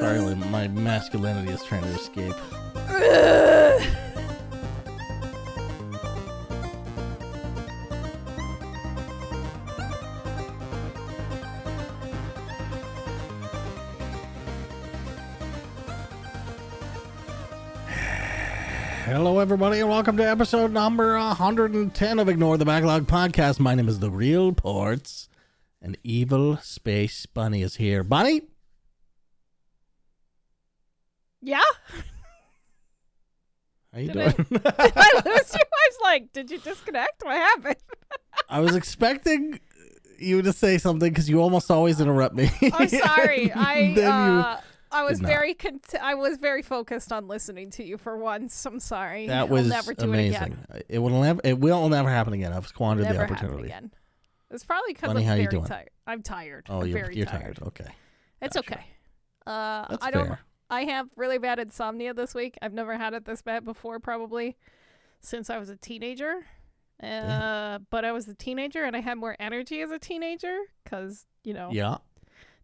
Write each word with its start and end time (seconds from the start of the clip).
Sorry, 0.00 0.34
my 0.50 0.68
masculinity 0.68 1.52
is 1.52 1.62
trying 1.64 1.82
to 1.82 1.88
escape. 1.88 2.34
everybody, 19.50 19.80
and 19.80 19.88
welcome 19.88 20.16
to 20.16 20.22
episode 20.22 20.70
number 20.70 21.14
110 21.18 22.18
of 22.20 22.28
Ignore 22.28 22.56
the 22.56 22.64
Backlog 22.64 23.08
podcast. 23.08 23.58
My 23.58 23.74
name 23.74 23.88
is 23.88 23.98
The 23.98 24.08
Real 24.08 24.52
Ports, 24.52 25.28
and 25.82 25.98
Evil 26.04 26.56
Space 26.58 27.26
Bunny 27.26 27.62
is 27.62 27.74
here. 27.74 28.04
Bunny? 28.04 28.42
Yeah? 31.42 31.58
How 33.92 33.98
you 33.98 34.12
Did 34.12 34.16
I- 34.18 34.30
doing? 34.30 34.46
Did 34.50 34.62
I 34.76 35.22
lose 35.26 35.52
you? 35.52 35.60
I 35.60 35.88
was 35.88 35.98
like, 36.00 36.32
did 36.32 36.48
you 36.52 36.58
disconnect? 36.58 37.24
What 37.24 37.34
happened? 37.36 37.76
I 38.48 38.60
was 38.60 38.76
expecting 38.76 39.58
you 40.16 40.42
to 40.42 40.52
say 40.52 40.78
something 40.78 41.10
because 41.10 41.28
you 41.28 41.40
almost 41.40 41.72
always 41.72 42.00
interrupt 42.00 42.36
me. 42.36 42.50
I'm 42.72 42.86
sorry. 42.88 43.50
I 43.54 43.94
Then 43.96 43.96
you- 43.96 44.40
uh, 44.42 44.60
I 44.92 45.04
was 45.04 45.20
very 45.20 45.54
cont- 45.54 45.94
I 46.00 46.14
was 46.14 46.38
very 46.38 46.62
focused 46.62 47.12
on 47.12 47.28
listening 47.28 47.70
to 47.72 47.84
you 47.84 47.96
for 47.98 48.16
once. 48.16 48.64
I'm 48.66 48.80
sorry. 48.80 49.26
that 49.28 49.38
I'll 49.42 49.48
was 49.48 49.68
never 49.68 49.94
do 49.94 50.06
amazing. 50.06 50.34
it 50.42 50.46
again. 50.46 50.82
It 50.88 50.98
will 50.98 51.20
never. 51.20 51.40
It 51.44 51.58
will 51.58 51.88
never 51.88 52.08
happen 52.10 52.32
again. 52.32 52.52
I've 52.52 52.66
squandered 52.66 53.04
Never 53.06 53.18
the 53.18 53.24
opportunity. 53.24 53.64
again. 53.64 53.92
It's 54.50 54.64
probably 54.64 54.94
because 54.94 55.10
I'm 55.10 55.16
how 55.22 55.34
you 55.34 55.42
very 55.42 55.46
doing? 55.46 55.64
tired. 55.64 55.90
I'm 56.06 56.22
tired. 56.22 56.66
Oh, 56.68 56.80
I'm 56.80 56.88
you're 56.88 57.10
you're 57.12 57.26
tired. 57.26 57.56
tired. 57.56 57.62
Okay, 57.68 57.86
It's 58.42 58.56
Gotcha. 58.56 58.72
okay. 58.74 58.84
Uh, 59.46 59.86
that's 59.90 60.04
I 60.04 60.10
don't. 60.10 60.26
fair. 60.26 60.40
I 60.70 60.84
have 60.84 61.08
really 61.16 61.38
bad 61.38 61.58
insomnia 61.60 62.14
this 62.14 62.34
week. 62.34 62.56
I've 62.62 62.72
never 62.72 62.96
had 62.96 63.14
it 63.14 63.24
this 63.24 63.42
bad 63.42 63.64
before, 63.64 64.00
probably 64.00 64.56
since 65.20 65.50
I 65.50 65.58
was 65.58 65.68
a 65.68 65.76
teenager. 65.76 66.44
Uh, 67.02 67.78
but 67.90 68.04
I 68.04 68.12
was 68.12 68.28
a 68.28 68.34
teenager 68.34 68.84
and 68.84 68.94
I 68.94 69.00
had 69.00 69.16
more 69.18 69.34
energy 69.40 69.80
as 69.80 69.90
a 69.90 69.98
teenager 69.98 70.56
because 70.84 71.26
you 71.44 71.54
know 71.54 71.70
Yeah. 71.72 71.96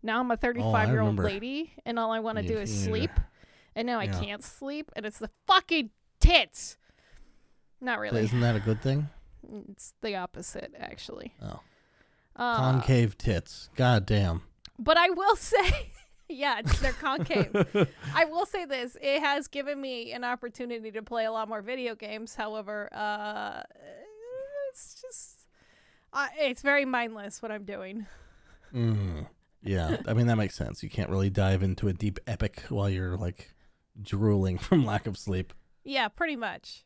Now 0.02 0.20
I'm 0.20 0.30
a 0.30 0.36
35 0.36 0.88
year 0.88 1.00
old 1.00 1.18
remember. 1.18 1.24
lady 1.24 1.72
and 1.84 1.98
all 1.98 2.12
I 2.12 2.20
want 2.20 2.38
to 2.38 2.46
do 2.46 2.56
is 2.58 2.84
sleep, 2.84 3.10
and 3.74 3.86
now 3.86 3.98
I 3.98 4.04
Yeah. 4.04 4.20
can't 4.20 4.44
sleep, 4.44 4.90
and 4.96 5.04
it's 5.06 5.18
the 5.18 5.30
fucking 5.46 5.90
tits. 6.20 6.76
Not 7.80 7.98
really. 7.98 8.22
Isn't 8.22 8.40
that 8.40 8.56
a 8.56 8.60
good 8.60 8.80
thing? 8.80 9.08
It's 9.70 9.94
the 10.02 10.16
opposite, 10.16 10.72
actually. 10.78 11.34
Oh, 11.42 11.60
Uh, 12.34 12.56
concave 12.56 13.16
tits. 13.16 13.70
God 13.76 14.04
damn. 14.06 14.42
But 14.78 14.96
I 14.98 15.10
will 15.10 15.36
say, 15.52 15.90
yeah, 16.28 16.58
it's- 16.58 16.80
they're 16.80 16.92
concave. 16.92 17.54
I 18.14 18.24
will 18.26 18.44
say 18.46 18.64
this: 18.64 18.96
it 19.00 19.20
has 19.20 19.46
given 19.48 19.80
me 19.80 20.12
an 20.12 20.24
opportunity 20.24 20.90
to 20.90 21.02
play 21.02 21.24
a 21.26 21.32
lot 21.32 21.48
more 21.48 21.62
video 21.62 21.94
games. 21.94 22.34
However, 22.34 22.88
uh, 22.92 23.62
it's 24.70 25.00
just, 25.00 25.46
uh, 26.12 26.28
it's 26.38 26.62
very 26.62 26.84
mindless 26.84 27.40
what 27.40 27.50
I'm 27.52 27.64
doing. 27.64 28.06
Mm. 28.74 29.28
Yeah, 29.62 29.96
I 30.06 30.14
mean 30.14 30.26
that 30.28 30.36
makes 30.36 30.54
sense. 30.54 30.82
You 30.82 30.90
can't 30.90 31.10
really 31.10 31.30
dive 31.30 31.62
into 31.62 31.88
a 31.88 31.92
deep 31.92 32.18
epic 32.26 32.62
while 32.68 32.88
you're 32.88 33.16
like 33.16 33.54
drooling 34.00 34.58
from 34.58 34.84
lack 34.84 35.06
of 35.06 35.16
sleep. 35.18 35.52
Yeah, 35.84 36.08
pretty 36.08 36.36
much. 36.36 36.84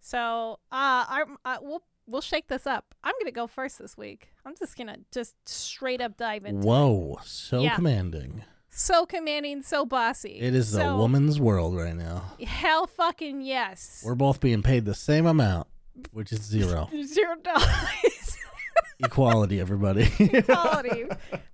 So, 0.00 0.58
uh, 0.72 1.04
I'm, 1.08 1.36
uh, 1.44 1.58
we'll 1.60 1.82
we'll 2.06 2.20
shake 2.22 2.48
this 2.48 2.66
up. 2.66 2.94
I'm 3.04 3.14
gonna 3.20 3.30
go 3.32 3.46
first 3.46 3.78
this 3.78 3.96
week. 3.96 4.28
I'm 4.44 4.54
just 4.56 4.76
gonna 4.76 4.96
just 5.12 5.34
straight 5.46 6.00
up 6.00 6.16
dive 6.16 6.44
into 6.44 6.60
it. 6.60 6.64
Whoa, 6.64 7.18
so 7.24 7.62
Yeah. 7.62 7.74
commanding. 7.76 8.42
So 8.72 9.04
commanding, 9.04 9.62
so 9.62 9.84
bossy. 9.84 10.38
It 10.40 10.54
is 10.54 10.72
the 10.72 10.78
so, 10.82 10.96
woman's 10.96 11.40
world 11.40 11.76
right 11.76 11.94
now. 11.94 12.32
Hell, 12.44 12.86
fucking 12.86 13.42
yes. 13.42 14.02
We're 14.06 14.14
both 14.14 14.40
being 14.40 14.62
paid 14.62 14.84
the 14.84 14.94
same 14.94 15.26
amount, 15.26 15.66
which 16.12 16.32
is 16.32 16.40
zero. 16.42 16.88
Zero 17.04 17.34
dollars. 17.42 17.66
Equality, 19.04 19.60
everybody. 19.60 20.10
Equality. 20.18 21.04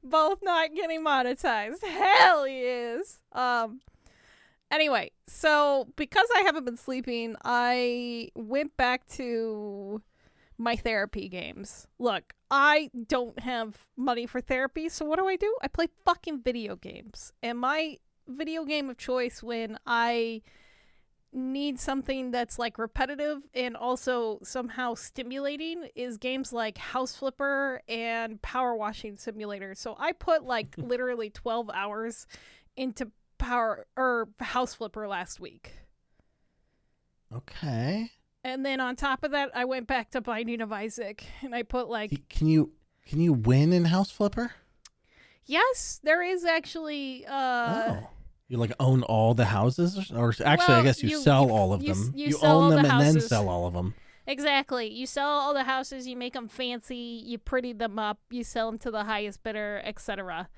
Both 0.02 0.38
not 0.42 0.74
getting 0.74 1.04
monetized. 1.04 1.82
Hell 1.82 2.46
yes. 2.46 3.20
Um 3.32 3.80
anyway, 4.70 5.10
so 5.26 5.88
because 5.96 6.28
I 6.36 6.40
haven't 6.40 6.64
been 6.64 6.76
sleeping, 6.76 7.36
I 7.44 8.30
went 8.34 8.76
back 8.76 9.06
to 9.14 10.02
my 10.58 10.76
therapy 10.76 11.28
games. 11.28 11.86
Look, 11.98 12.32
I 12.50 12.90
don't 13.08 13.38
have 13.40 13.86
money 13.96 14.26
for 14.26 14.40
therapy, 14.40 14.88
so 14.88 15.04
what 15.04 15.18
do 15.18 15.26
I 15.26 15.36
do? 15.36 15.54
I 15.62 15.68
play 15.68 15.88
fucking 16.04 16.42
video 16.42 16.76
games. 16.76 17.32
And 17.42 17.58
my 17.58 17.98
video 18.28 18.64
game 18.64 18.90
of 18.90 18.96
choice 18.96 19.42
when 19.42 19.78
I 19.86 20.42
need 21.36 21.78
something 21.78 22.30
that's 22.30 22.58
like 22.58 22.78
repetitive 22.78 23.42
and 23.54 23.76
also 23.76 24.38
somehow 24.42 24.94
stimulating 24.94 25.88
is 25.94 26.16
games 26.16 26.52
like 26.52 26.78
House 26.78 27.14
Flipper 27.14 27.82
and 27.88 28.40
Power 28.42 28.74
Washing 28.74 29.16
Simulator. 29.18 29.74
So 29.74 29.94
I 29.98 30.12
put 30.12 30.44
like 30.44 30.74
literally 30.78 31.30
12 31.30 31.70
hours 31.72 32.26
into 32.76 33.10
Power 33.38 33.86
or 33.96 34.28
House 34.40 34.74
Flipper 34.74 35.06
last 35.06 35.38
week. 35.38 35.74
okay. 37.34 38.10
And 38.44 38.64
then 38.64 38.80
on 38.80 38.94
top 38.94 39.24
of 39.24 39.32
that, 39.32 39.50
I 39.56 39.64
went 39.64 39.88
back 39.88 40.10
to 40.12 40.20
Binding 40.20 40.60
of 40.60 40.72
Isaac 40.72 41.24
and 41.42 41.52
I 41.54 41.64
put 41.64 41.88
like 41.88 42.28
Can 42.28 42.46
you 42.46 42.72
can 43.04 43.20
you 43.20 43.32
win 43.32 43.72
in 43.72 43.84
House 43.84 44.10
Flipper? 44.10 44.52
yes, 45.44 46.00
there 46.02 46.22
is 46.22 46.44
actually 46.44 47.26
uh 47.26 47.96
oh. 48.00 48.08
You 48.48 48.58
like 48.58 48.72
own 48.78 49.02
all 49.02 49.34
the 49.34 49.46
houses, 49.46 50.10
or 50.12 50.32
actually, 50.44 50.74
I 50.76 50.82
guess 50.84 51.02
you, 51.02 51.10
you- 51.10 51.20
sell 51.20 51.46
you- 51.46 51.52
all 51.52 51.72
of 51.72 51.82
you 51.82 51.94
them. 51.94 52.12
you 52.14 52.38
own 52.42 52.70
them 52.70 52.82
the 52.84 52.92
and 52.92 53.00
then 53.00 53.20
sell 53.20 53.48
all 53.48 53.66
of 53.66 53.74
them. 53.74 53.94
Exactly. 54.28 54.88
You 54.92 55.06
sell 55.06 55.28
all 55.28 55.54
the 55.54 55.64
houses, 55.64 56.06
you 56.08 56.16
make 56.16 56.32
them 56.34 56.48
fancy, 56.48 56.96
you 57.24 57.38
pretty 57.38 57.72
them 57.72 57.98
up, 57.98 58.18
you 58.30 58.42
sell 58.44 58.66
them 58.70 58.78
to 58.80 58.90
the 58.90 59.04
highest 59.04 59.42
bidder, 59.42 59.80
etc. 59.84 60.48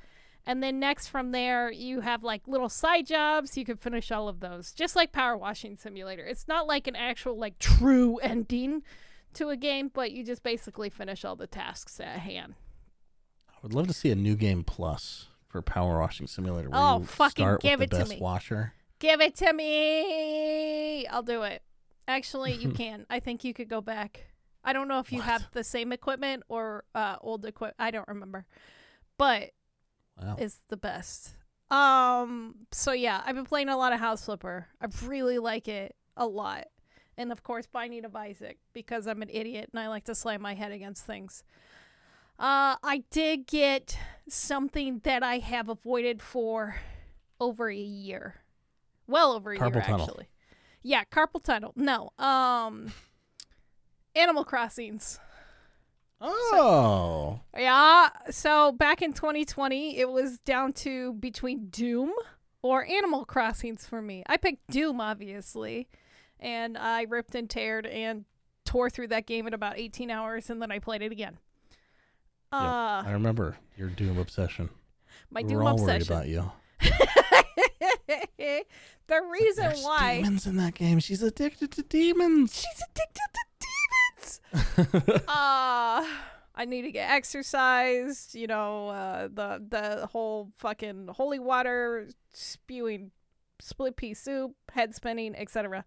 And 0.46 0.62
then 0.62 0.78
next 0.80 1.08
from 1.08 1.32
there, 1.32 1.70
you 1.70 2.00
have 2.00 2.22
like 2.22 2.48
little 2.48 2.70
side 2.70 3.06
jobs. 3.06 3.56
You 3.58 3.66
can 3.66 3.76
finish 3.76 4.10
all 4.10 4.28
of 4.28 4.40
those, 4.40 4.72
just 4.72 4.96
like 4.96 5.12
Power 5.12 5.36
Washing 5.36 5.76
Simulator. 5.76 6.24
It's 6.24 6.48
not 6.48 6.66
like 6.66 6.86
an 6.86 6.96
actual 6.96 7.38
like 7.38 7.58
true 7.58 8.16
ending 8.22 8.82
to 9.34 9.48
a 9.50 9.56
game, 9.56 9.90
but 9.92 10.12
you 10.12 10.24
just 10.24 10.42
basically 10.42 10.88
finish 10.88 11.22
all 11.24 11.36
the 11.36 11.46
tasks 11.46 12.00
at 12.00 12.20
hand. 12.20 12.54
I 13.50 13.56
would 13.62 13.74
love 13.74 13.86
to 13.88 13.92
see 13.92 14.10
a 14.10 14.14
new 14.14 14.34
game 14.36 14.64
plus 14.64 15.27
for 15.48 15.62
Power 15.62 15.98
Washing 15.98 16.26
Simulator. 16.26 16.70
Where 16.70 16.80
Oh, 16.80 16.98
you 17.00 17.04
fucking 17.06 17.42
start 17.44 17.60
give 17.62 17.80
with 17.80 17.90
the 17.90 17.96
it 17.96 17.98
to 17.98 18.04
best 18.04 18.10
me. 18.10 18.20
washer. 18.20 18.72
Give 18.98 19.20
it 19.20 19.34
to 19.36 19.52
me. 19.52 21.06
I'll 21.06 21.22
do 21.22 21.42
it. 21.42 21.62
Actually, 22.06 22.54
you 22.54 22.70
can. 22.72 23.06
I 23.10 23.20
think 23.20 23.44
you 23.44 23.54
could 23.54 23.68
go 23.68 23.80
back. 23.80 24.26
I 24.64 24.72
don't 24.72 24.88
know 24.88 24.98
if 24.98 25.12
you 25.12 25.18
What? 25.18 25.26
have 25.28 25.48
the 25.52 25.64
same 25.64 25.92
equipment 25.92 26.42
or 26.48 26.84
uh, 26.94 27.16
old 27.20 27.44
equipment. 27.46 27.76
I 27.78 27.90
don't 27.90 28.08
remember. 28.08 28.46
But 29.16 29.50
Wow. 30.20 30.34
is 30.38 30.58
the 30.68 30.76
best. 30.76 31.34
Um. 31.70 32.56
So 32.72 32.92
yeah, 32.92 33.22
I've 33.24 33.36
been 33.36 33.44
playing 33.44 33.68
a 33.68 33.76
lot 33.76 33.92
of 33.92 34.00
House 34.00 34.24
Flipper. 34.24 34.66
I 34.80 34.86
really 35.04 35.38
like 35.38 35.68
it 35.68 35.94
a 36.16 36.26
lot, 36.26 36.64
and 37.16 37.30
of 37.30 37.42
course, 37.44 37.66
Binding 37.66 38.04
of 38.04 38.16
Isaac 38.16 38.58
because 38.72 39.06
I'm 39.06 39.22
an 39.22 39.28
idiot 39.30 39.68
and 39.72 39.78
I 39.78 39.86
like 39.88 40.04
to 40.06 40.14
slam 40.16 40.42
my 40.42 40.54
head 40.54 40.72
against 40.72 41.04
things. 41.06 41.44
Uh, 42.38 42.76
I 42.82 43.02
did 43.10 43.46
get 43.46 43.98
something 44.28 45.00
that 45.04 45.22
I 45.22 45.38
have 45.38 45.68
avoided 45.68 46.22
for 46.22 46.76
over 47.40 47.68
a 47.68 47.76
year, 47.76 48.36
well 49.06 49.32
over 49.32 49.52
a 49.52 49.58
Carpal 49.58 49.74
year 49.74 49.82
tunnel. 49.82 50.06
actually. 50.06 50.28
Yeah, 50.82 51.04
carpal 51.04 51.42
tunnel. 51.42 51.72
No, 51.74 52.10
um, 52.18 52.92
Animal 54.14 54.44
Crossings. 54.44 55.18
Oh, 56.20 57.40
Yeah. 57.56 58.08
So 58.30 58.72
back 58.72 59.02
in 59.02 59.12
2020, 59.12 59.98
it 59.98 60.08
was 60.08 60.38
down 60.40 60.72
to 60.74 61.12
between 61.14 61.68
Doom 61.68 62.12
or 62.62 62.84
Animal 62.86 63.24
Crossings 63.24 63.86
for 63.86 64.02
me. 64.02 64.24
I 64.26 64.36
picked 64.36 64.68
Doom, 64.70 65.00
obviously, 65.00 65.88
and 66.40 66.76
I 66.76 67.02
ripped 67.02 67.34
and 67.34 67.48
teared 67.48 67.92
and 67.92 68.24
tore 68.64 68.90
through 68.90 69.08
that 69.08 69.26
game 69.26 69.46
in 69.46 69.54
about 69.54 69.78
18 69.78 70.10
hours, 70.10 70.50
and 70.50 70.60
then 70.60 70.72
I 70.72 70.78
played 70.78 71.02
it 71.02 71.12
again. 71.12 71.38
Yeah, 72.52 72.58
Uh, 72.58 73.02
I 73.06 73.10
remember 73.12 73.56
your 73.76 73.88
Doom 73.90 74.18
obsession. 74.18 74.70
my 75.30 75.42
we 75.42 75.48
Doom 75.48 75.66
all 75.66 75.74
obsession. 75.74 75.88
worried 75.88 76.06
about 76.10 76.28
you. 76.28 76.50
the 79.06 79.20
reason 79.30 79.64
There's 79.64 79.82
why 79.82 80.16
demons 80.16 80.46
in 80.46 80.56
that 80.56 80.74
game. 80.74 80.98
She's 81.00 81.22
addicted 81.22 81.70
to 81.72 81.82
demons. 81.82 82.54
she's 82.54 82.82
addicted 82.90 83.30
to 83.34 84.86
demons. 84.86 85.24
uh 85.28 86.06
I 86.60 86.64
need 86.64 86.82
to 86.82 86.90
get 86.92 87.08
exercised, 87.10 88.34
you 88.34 88.46
know, 88.46 88.88
uh 88.88 89.28
the 89.32 89.62
the 89.68 90.06
whole 90.06 90.50
fucking 90.56 91.08
holy 91.08 91.38
water 91.38 92.08
spewing 92.32 93.10
split 93.60 93.96
pea 93.96 94.14
soup, 94.14 94.52
head 94.72 94.94
spinning, 94.94 95.36
etc. 95.36 95.84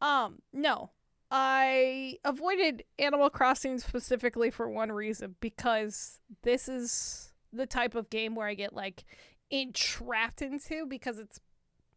Um 0.00 0.40
no. 0.52 0.90
I 1.30 2.18
avoided 2.24 2.84
Animal 2.98 3.30
Crossing 3.30 3.78
specifically 3.78 4.50
for 4.50 4.68
one 4.68 4.92
reason 4.92 5.34
because 5.40 6.20
this 6.42 6.68
is 6.68 7.32
the 7.52 7.66
type 7.66 7.94
of 7.94 8.10
game 8.10 8.34
where 8.34 8.46
I 8.46 8.54
get 8.54 8.72
like 8.74 9.04
entrapped 9.50 10.42
into 10.42 10.86
because 10.86 11.18
it's 11.18 11.40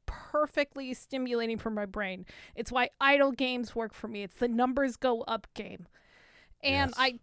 perfectly 0.05 0.93
stimulating 0.93 1.57
for 1.57 1.69
my 1.69 1.85
brain. 1.85 2.25
It's 2.55 2.71
why 2.71 2.89
idle 2.99 3.31
games 3.31 3.75
work 3.75 3.93
for 3.93 4.07
me. 4.07 4.23
It's 4.23 4.35
the 4.37 4.47
numbers 4.47 4.95
go 4.95 5.21
up 5.21 5.47
game. 5.53 5.87
And 6.63 6.89
Yes. 6.91 6.95
I 6.97 7.19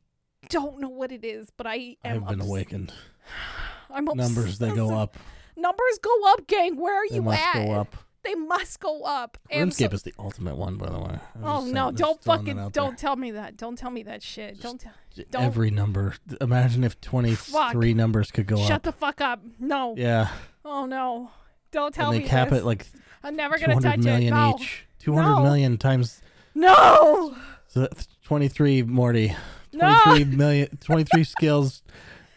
don't 0.49 0.79
know 0.81 0.89
what 0.89 1.11
it 1.13 1.25
is, 1.25 1.51
but 1.57 1.67
I 1.67 1.97
am 2.05 2.23
I've 2.23 2.29
been 2.29 2.41
obs- 2.41 2.49
awakened. 2.49 2.93
I'm 3.91 4.05
Numbers 4.05 4.59
they 4.59 4.73
go 4.73 4.97
up. 4.97 5.17
Numbers 5.57 5.99
go 6.03 6.33
up, 6.33 6.47
gang. 6.47 6.77
Where 6.77 6.95
are 7.03 7.09
They 7.09 7.17
you 7.17 7.23
must 7.23 7.41
at? 7.43 7.67
go 7.67 7.73
up. 7.73 7.95
They 8.27 8.35
must 8.35 8.81
go 8.81 9.03
up. 9.05 9.39
And 9.51 9.73
so- 9.73 9.87
RuneScape 9.87 9.95
is 9.95 10.03
the 10.03 10.15
ultimate 10.19 10.57
one, 10.57 10.77
by 10.77 10.89
the 10.91 10.99
way. 10.99 11.19
Oh 11.43 11.65
no! 11.65 11.91
Don't 11.93 12.21
fucking 12.23 12.71
don't 12.73 12.99
tell 12.99 13.15
me 13.17 13.31
that. 13.33 13.57
Don't 13.57 13.77
tell 13.79 13.91
me 13.91 14.03
that 14.03 14.23
shit. 14.23 14.55
Just 14.55 14.63
Don't 14.63 14.81
tell. 14.81 14.93
don't- 15.31 15.43
Every 15.45 15.71
number. 15.71 16.15
Imagine 16.41 16.83
if 16.85 17.01
23 17.01 17.95
numbers 17.95 18.31
could 18.33 18.47
go 18.47 18.57
Shut 18.57 18.65
up. 18.65 18.69
Shut 18.69 18.83
the 18.83 18.93
fuck 18.93 19.21
up. 19.21 19.41
No. 19.61 19.95
yeah. 19.97 20.29
Oh 20.65 20.87
no. 20.87 21.31
Don't 21.71 21.95
tell 21.95 22.11
and 22.11 22.19
they 22.21 22.23
me 22.25 22.29
cap 22.29 22.51
this. 22.51 22.61
it 22.61 22.65
like 22.65 22.87
I'm 23.23 23.37
never 23.37 23.59
gonna 23.59 23.81
touch 23.81 23.99
million 24.01 24.33
it. 24.33 24.37
No. 24.37 24.57
each. 24.61 24.87
Two 24.99 25.15
hundred 25.15 25.37
No. 25.37 25.43
million 25.45 25.79
times 25.79 26.21
No. 26.55 27.37
so 27.69 27.89
23, 28.25 28.83
Morty. 28.83 29.37
No. 29.73 30.01
23 30.05 30.37
million, 30.37 30.69
23 30.81 31.23
skills. 31.37 31.83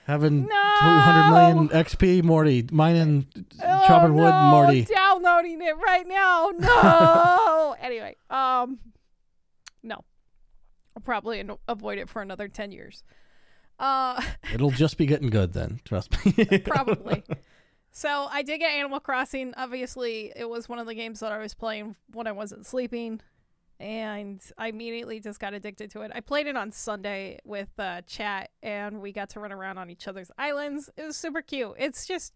Having 0.10 0.48
No. 0.48 0.48
200 0.82 1.30
million 1.30 1.70
XP, 1.70 2.24
Morty. 2.24 2.66
Mining, 2.72 3.28
Oh, 3.64 3.84
chopping 3.86 4.16
wood, 4.16 4.32
no. 4.32 4.50
Morty. 4.50 4.82
Downloading 4.86 5.62
it 5.62 5.78
right 5.78 6.08
now. 6.08 6.50
No. 6.60 7.76
anyway, 7.80 8.16
um, 8.32 8.80
no. 9.84 10.04
I'll 10.96 11.04
probably 11.04 11.48
avoid 11.68 12.00
it 12.00 12.10
for 12.10 12.24
another 12.24 12.48
ten 12.48 12.72
years. 12.72 13.04
Uh. 13.78 14.20
It'll 14.54 14.72
just 14.72 14.98
be 14.98 15.06
getting 15.06 15.30
good 15.30 15.54
then. 15.54 15.80
Trust 15.86 16.26
me. 16.26 16.32
Probably. 16.66 17.24
so 17.92 18.28
I 18.32 18.42
did 18.42 18.58
get 18.58 18.72
Animal 18.72 19.00
Crossing. 19.00 19.54
Obviously, 19.58 20.34
it 20.36 20.50
was 20.50 20.68
one 20.68 20.80
of 20.80 20.88
the 20.88 20.96
games 20.96 21.20
that 21.20 21.32
I 21.32 21.38
was 21.38 21.54
playing 21.54 21.96
when 22.14 22.26
I 22.26 22.32
wasn't 22.32 22.66
sleeping, 22.66 23.22
and 23.80 24.42
I 24.58 24.68
immediately 24.68 25.20
just 25.20 25.40
got 25.40 25.54
addicted 25.54 25.90
to 25.92 26.02
it. 26.02 26.12
I 26.14 26.20
played 26.20 26.48
it 26.48 26.58
on 26.58 26.72
Sunday 26.72 27.40
with 27.46 27.70
uh, 27.80 28.02
chat, 28.02 28.50
and 28.62 29.02
we 29.02 29.14
got 29.14 29.30
to 29.32 29.40
run 29.40 29.52
around 29.52 29.78
on 29.78 29.90
each 29.90 30.08
other's 30.08 30.32
islands. 30.38 30.90
It 30.98 31.04
was 31.04 31.16
super 31.16 31.42
cute. 31.42 31.76
It's 31.78 32.06
just. 32.06 32.34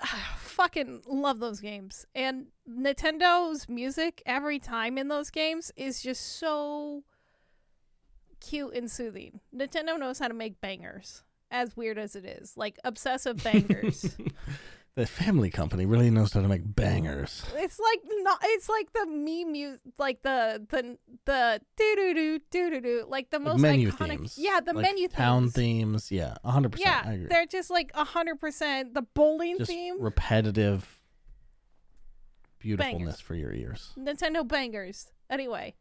I 0.00 0.06
fucking 0.36 1.02
love 1.06 1.38
those 1.38 1.60
games 1.60 2.06
and 2.14 2.46
nintendo's 2.68 3.68
music 3.68 4.20
every 4.26 4.58
time 4.58 4.98
in 4.98 5.08
those 5.08 5.30
games 5.30 5.70
is 5.76 6.02
just 6.02 6.38
so 6.38 7.04
cute 8.40 8.74
and 8.74 8.90
soothing 8.90 9.38
nintendo 9.54 9.96
knows 9.98 10.18
how 10.18 10.26
to 10.26 10.34
make 10.34 10.60
bangers 10.60 11.22
as 11.52 11.76
weird 11.76 11.98
as 11.98 12.16
it 12.16 12.24
is 12.24 12.56
like 12.56 12.78
obsessive 12.82 13.42
bangers 13.44 14.16
the 14.94 15.06
family 15.06 15.48
company 15.48 15.86
really 15.86 16.10
knows 16.10 16.32
how 16.34 16.42
to 16.42 16.48
make 16.48 16.62
bangers. 16.64 17.42
it's 17.56 17.78
like 17.80 18.00
not 18.22 18.38
it's 18.42 18.68
like 18.68 18.92
the 18.92 19.06
meme 19.06 19.52
music 19.52 19.80
like 19.98 20.22
the 20.22 20.64
the 20.70 20.98
the 21.24 21.60
doo 21.76 21.94
doo 21.96 22.14
doo 22.14 22.38
doo 22.50 22.70
doo 22.70 22.80
doo 22.80 23.04
like 23.08 23.30
the 23.30 23.38
Like 23.38 23.46
most 23.48 23.60
menu 23.60 23.90
iconic 23.90 24.18
themes. 24.18 24.34
yeah 24.38 24.60
the 24.60 24.72
Like 24.74 24.82
menu 24.84 25.08
town 25.08 25.48
themes. 25.48 26.08
themes. 26.08 26.12
Yeah, 26.12 26.34
100%. 26.44 26.78
yeah 26.78 27.02
I 27.06 27.12
agree. 27.14 27.26
they're 27.28 27.46
just 27.46 27.70
like 27.70 27.90
100% 27.94 28.92
the 28.94 29.02
bowling 29.14 29.58
Just 29.58 29.70
theme 29.70 30.00
repetitive 30.00 31.00
beautifulness 32.58 32.98
Bangers. 32.98 33.20
for 33.20 33.34
your 33.34 33.52
ears. 33.52 33.92
nintendo 33.98 34.46
bangers 34.46 35.10
anyway 35.30 35.74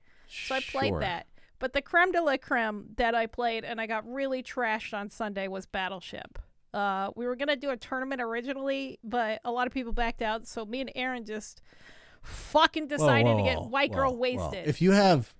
So 0.47 0.55
I 0.55 0.61
played 0.61 0.89
Sure. 0.91 0.99
that. 1.01 1.27
But 1.59 1.73
the 1.73 1.81
creme 1.81 2.11
de 2.11 2.21
la 2.23 2.37
creme 2.37 2.85
that 2.97 3.13
I 3.13 3.27
played 3.27 3.63
and 3.65 3.79
I 3.79 3.85
got 3.85 4.07
really 4.11 4.41
trashed 4.41 4.97
on 4.97 5.09
Sunday 5.11 5.47
was 5.47 5.67
Battleship. 5.67 6.39
Uh, 6.73 7.11
we 7.15 7.25
were 7.25 7.35
gonna 7.35 7.55
do 7.55 7.69
a 7.69 7.77
tournament 7.77 8.21
originally, 8.21 8.99
but 9.03 9.41
a 9.43 9.51
lot 9.51 9.67
of 9.67 9.73
people 9.73 9.91
backed 9.91 10.21
out. 10.21 10.47
So 10.47 10.65
me 10.65 10.81
and 10.81 10.91
Aaron 10.95 11.25
just 11.25 11.61
fucking 12.23 12.83
Whoa, 12.83 12.97
decided 12.97 13.31
whoa, 13.31 13.37
to 13.37 13.43
get 13.43 13.57
whoa, 13.59 13.67
white 13.67 13.91
girl 13.91 14.11
whoa, 14.11 14.35
whoa. 14.35 14.49
wasted. 14.49 14.67
If 14.67 14.81
you 14.81 14.91
have 14.91 15.33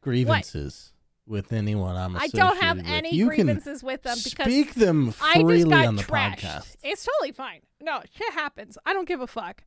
grievances 0.00 0.92
with 1.26 1.52
anyone 1.52 1.96
I'm 1.96 2.16
I 2.16 2.26
don't 2.28 2.60
have 2.60 2.78
with, 2.78 2.86
any 2.86 3.22
grievances 3.22 3.82
with 3.82 4.02
them 4.02 4.16
because 4.24 4.46
speak 4.46 4.74
them 4.74 5.14
I 5.22 5.34
just 5.34 5.46
freely 5.46 5.70
got 5.70 5.86
on 5.86 5.96
the 5.96 6.02
trashed. 6.02 6.38
podcast. 6.40 6.76
It's 6.82 7.04
totally 7.04 7.32
fine. 7.32 7.60
No, 7.80 8.00
shit 8.16 8.32
happens. 8.32 8.76
I 8.84 8.92
don't 8.92 9.06
give 9.06 9.20
a 9.20 9.26
fuck. 9.26 9.62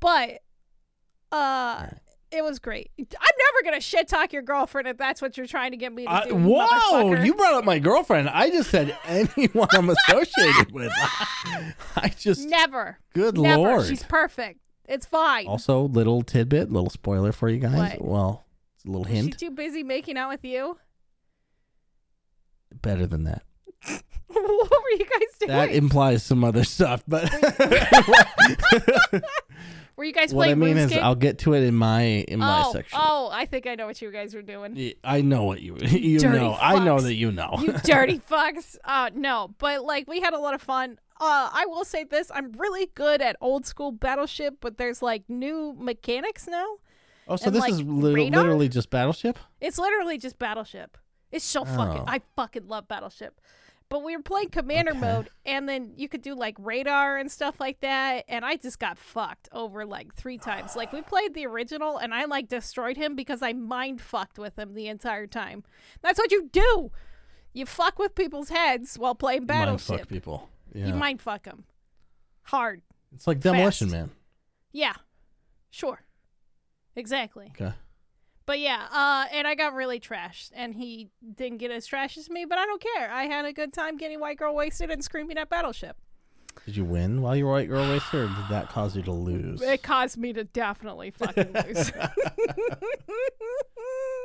But 0.00 0.42
uh 1.32 1.86
Right. 1.86 1.98
It 2.32 2.42
was 2.44 2.58
great. 2.58 2.90
I'm 2.98 3.06
never 3.10 3.64
gonna 3.64 3.80
shit 3.80 4.08
talk 4.08 4.32
your 4.32 4.42
girlfriend 4.42 4.88
if 4.88 4.96
that's 4.96 5.20
what 5.20 5.36
you're 5.36 5.46
trying 5.46 5.72
to 5.72 5.76
get 5.76 5.92
me 5.92 6.06
to 6.06 6.24
do. 6.28 6.34
whoa! 6.36 7.12
You 7.22 7.34
brought 7.34 7.54
up 7.54 7.64
my 7.64 7.78
girlfriend. 7.78 8.28
I 8.28 8.50
just 8.50 8.70
said 8.70 8.96
anyone 9.06 9.68
I'm 9.72 9.90
associated 9.90 10.72
with. 10.72 10.92
I 11.96 12.08
just, 12.16 12.46
never. 12.48 12.98
good 13.14 13.36
Never. 13.36 13.58
lord. 13.60 13.86
She's 13.86 14.02
perfect. 14.02 14.60
It's 14.86 15.06
fine. 15.06 15.46
also, 15.46 15.82
little 15.82 16.22
tidbit, 16.22 16.70
little 16.72 16.90
spoiler 16.90 17.32
for 17.32 17.48
you 17.48 17.58
guys. 17.58 17.98
What? 17.98 18.02
Well, 18.04 18.46
it's 18.74 18.84
a 18.84 18.88
little 18.88 19.02
Was 19.02 19.10
she 19.10 19.16
hint. 19.16 19.38
too 19.38 19.50
busy 19.50 19.82
making 19.82 20.16
out 20.16 20.30
with 20.30 20.44
you? 20.44 20.78
Better 22.82 23.06
than 23.06 23.24
that. 23.24 23.42
what 24.26 24.70
were 24.70 24.90
you 24.92 25.04
guys 25.04 25.38
doing? 25.38 25.48
That 25.52 25.70
implies 25.70 26.22
some 26.22 26.44
other 26.44 26.64
stuff, 26.64 27.02
but 27.06 27.24
were 30.00 30.04
you 30.04 30.14
guys 30.14 30.32
what 30.32 30.48
I 30.48 30.54
playing 30.54 30.76
mean 30.76 30.78
is, 30.78 30.96
I'll 30.96 31.14
get 31.14 31.40
to 31.40 31.52
it 31.52 31.62
in 31.62 31.74
my 31.74 32.00
in 32.00 32.38
my 32.38 32.62
oh, 32.64 32.72
section. 32.72 32.98
oh, 32.98 33.28
I 33.30 33.44
think 33.44 33.66
I 33.66 33.74
know 33.74 33.86
what 33.86 34.00
you 34.00 34.10
guys 34.10 34.34
were 34.34 34.40
doing. 34.40 34.74
Yeah, 34.74 34.92
I 35.04 35.20
know 35.20 35.44
what 35.44 35.60
you 35.60 35.76
you 35.80 36.18
dirty 36.18 36.38
know. 36.38 36.56
I 36.58 36.82
know 36.82 36.98
that 37.00 37.12
you 37.12 37.30
know. 37.30 37.58
you 37.60 37.72
dirty 37.84 38.18
fucks. 38.18 38.78
Uh, 38.82 39.10
no, 39.14 39.54
but 39.58 39.84
like 39.84 40.08
we 40.08 40.22
had 40.22 40.32
a 40.32 40.38
lot 40.38 40.54
of 40.54 40.62
fun. 40.62 40.98
Uh, 41.20 41.50
I 41.52 41.66
will 41.66 41.84
say 41.84 42.04
this: 42.04 42.30
I'm 42.34 42.52
really 42.52 42.86
good 42.94 43.20
at 43.20 43.36
old 43.42 43.66
school 43.66 43.92
Battleship, 43.92 44.56
but 44.62 44.78
there's 44.78 45.02
like 45.02 45.28
new 45.28 45.76
mechanics 45.78 46.46
now. 46.48 46.78
oh, 47.28 47.36
so 47.36 47.48
and, 47.48 47.54
this 47.54 47.60
like, 47.60 47.72
is 47.72 47.82
li- 47.82 48.30
literally 48.30 48.70
just 48.70 48.88
Battleship. 48.88 49.38
It's 49.60 49.76
literally 49.76 50.16
just 50.16 50.38
Battleship. 50.38 50.96
It's 51.30 51.44
so 51.44 51.66
fucking. 51.66 52.00
Oh. 52.00 52.04
I 52.06 52.22
fucking 52.36 52.68
love 52.68 52.88
Battleship. 52.88 53.38
But 53.90 54.02
we 54.04 54.16
were 54.16 54.22
playing 54.22 54.48
Commander 54.50 54.92
Okay. 54.92 55.00
mode, 55.00 55.28
and 55.44 55.68
then 55.68 55.92
you 55.96 56.08
could 56.08 56.22
do 56.22 56.34
like 56.34 56.54
radar 56.58 57.18
and 57.18 57.30
stuff 57.30 57.58
like 57.60 57.80
that. 57.80 58.24
And 58.28 58.44
I 58.44 58.54
just 58.56 58.78
got 58.78 58.96
fucked 58.96 59.48
over 59.52 59.84
like 59.84 60.14
three 60.14 60.38
times. 60.38 60.76
Like 60.76 60.92
we 60.92 61.02
played 61.02 61.34
the 61.34 61.44
original, 61.46 61.98
and 61.98 62.14
I 62.14 62.24
like 62.26 62.48
destroyed 62.48 62.96
him 62.96 63.16
because 63.16 63.42
I 63.42 63.52
mind 63.52 64.00
fucked 64.00 64.38
with 64.38 64.56
him 64.58 64.74
the 64.74 64.86
entire 64.86 65.26
time. 65.26 65.64
That's 66.02 66.18
what 66.18 66.30
you 66.30 66.48
do. 66.52 66.92
You 67.52 67.66
fuck 67.66 67.98
with 67.98 68.14
people's 68.14 68.48
heads 68.48 68.96
while 68.96 69.16
playing 69.16 69.40
Mind 69.40 69.48
Battleship. 69.48 69.98
fuck 70.00 70.08
people. 70.08 70.48
Yeah. 70.72 70.86
You 70.86 70.94
mind 70.94 71.20
fuck 71.20 71.42
them 71.42 71.64
hard. 72.44 72.82
it's 73.12 73.26
like 73.26 73.40
Demolition 73.40 73.88
fast. 73.88 74.00
Man. 74.00 74.10
Yeah, 74.72 74.94
sure, 75.70 76.04
exactly. 76.94 77.50
Okay. 77.60 77.72
But 78.50 78.58
yeah, 78.58 78.88
uh, 78.90 79.26
and 79.32 79.46
I 79.46 79.54
got 79.54 79.74
really 79.74 80.00
trashed, 80.00 80.50
and 80.56 80.74
he 80.74 81.08
didn't 81.36 81.58
get 81.58 81.70
as 81.70 81.86
trash 81.86 82.16
as 82.18 82.28
me, 82.28 82.46
but 82.46 82.58
I 82.58 82.66
don't 82.66 82.82
care. 82.82 83.08
I 83.08 83.26
had 83.26 83.44
a 83.44 83.52
good 83.52 83.72
time 83.72 83.96
getting 83.96 84.18
white 84.18 84.38
girl 84.38 84.56
wasted 84.56 84.90
and 84.90 85.04
screaming 85.04 85.38
at 85.38 85.48
Battleship. 85.48 85.96
Did 86.66 86.76
you 86.76 86.84
win 86.84 87.22
while 87.22 87.36
you 87.36 87.46
were 87.46 87.52
white 87.52 87.68
girl 87.68 87.88
wasted, 87.88 88.22
or 88.22 88.26
did 88.26 88.48
that 88.50 88.68
cause 88.68 88.96
you 88.96 89.02
to 89.02 89.12
lose? 89.12 89.62
It 89.62 89.84
caused 89.84 90.18
me 90.18 90.32
to 90.32 90.42
definitely 90.42 91.12
fucking 91.12 91.52
lose. 91.64 91.92
I 91.96 92.10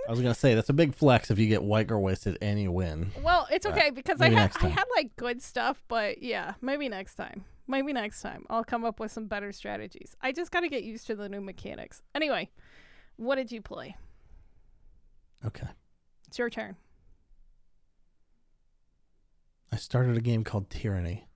was 0.09 0.19
gonna 0.19 0.33
say 0.33 0.55
that's 0.55 0.69
a 0.69 0.73
big 0.73 0.95
flex 0.95 1.29
if 1.29 1.37
you 1.37 1.45
get 1.45 1.61
white 1.61 1.85
girl 1.85 2.01
wasted 2.01 2.39
and 2.41 2.59
you 2.59 2.71
win. 2.71 3.11
well, 3.21 3.47
it's 3.51 3.67
okay 3.67 3.91
because 3.91 4.19
I 4.19 4.29
maybe 4.29 4.37
had 4.37 4.41
next 4.41 4.57
I 4.57 4.61
time. 4.61 4.71
had 4.71 4.85
like 4.95 5.15
good 5.17 5.39
stuff, 5.43 5.83
but 5.87 6.23
yeah, 6.23 6.55
maybe 6.61 6.89
next 6.89 7.13
time. 7.13 7.45
Maybe 7.67 7.93
next 7.93 8.23
time 8.23 8.47
I'll 8.49 8.63
come 8.63 8.85
up 8.85 8.99
with 8.99 9.11
some 9.11 9.27
better 9.27 9.51
strategies. 9.51 10.15
I 10.19 10.31
just 10.31 10.49
got 10.49 10.61
to 10.61 10.67
get 10.67 10.81
used 10.81 11.05
to 11.05 11.15
the 11.15 11.29
new 11.29 11.41
mechanics. 11.41 12.01
Anyway, 12.15 12.49
what 13.17 13.35
did 13.35 13.51
you 13.51 13.61
play? 13.61 13.95
Okay. 15.43 15.67
It's 16.27 16.37
your 16.37 16.49
turn. 16.49 16.75
I 19.71 19.77
started 19.77 20.15
a 20.15 20.21
game 20.21 20.43
called 20.43 20.69
Tyranny 20.69 21.27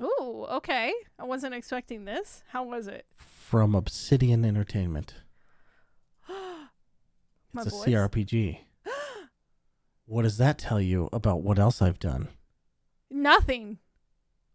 Ooh, 0.00 0.46
okay. 0.50 0.92
I 1.18 1.24
wasn't 1.24 1.54
expecting 1.54 2.04
this. 2.04 2.42
How 2.48 2.64
was 2.64 2.88
it? 2.88 3.06
from 3.54 3.74
Obsidian 3.74 4.44
Entertainment. 4.44 5.14
It's 7.56 7.66
a 7.66 7.70
voice. 7.70 7.84
CRPG. 7.86 8.58
What 10.06 10.22
does 10.22 10.38
that 10.38 10.58
tell 10.58 10.80
you 10.80 11.08
about 11.12 11.42
what 11.42 11.58
else 11.58 11.80
I've 11.80 12.00
done? 12.00 12.28
Nothing. 13.08 13.78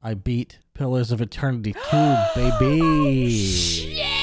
I 0.04 0.16
beat 0.16 0.60
Pillars 0.74 1.12
of 1.12 1.22
Eternity 1.22 1.74
2, 1.90 2.16
baby. 2.36 3.32
Shit! 3.32 4.19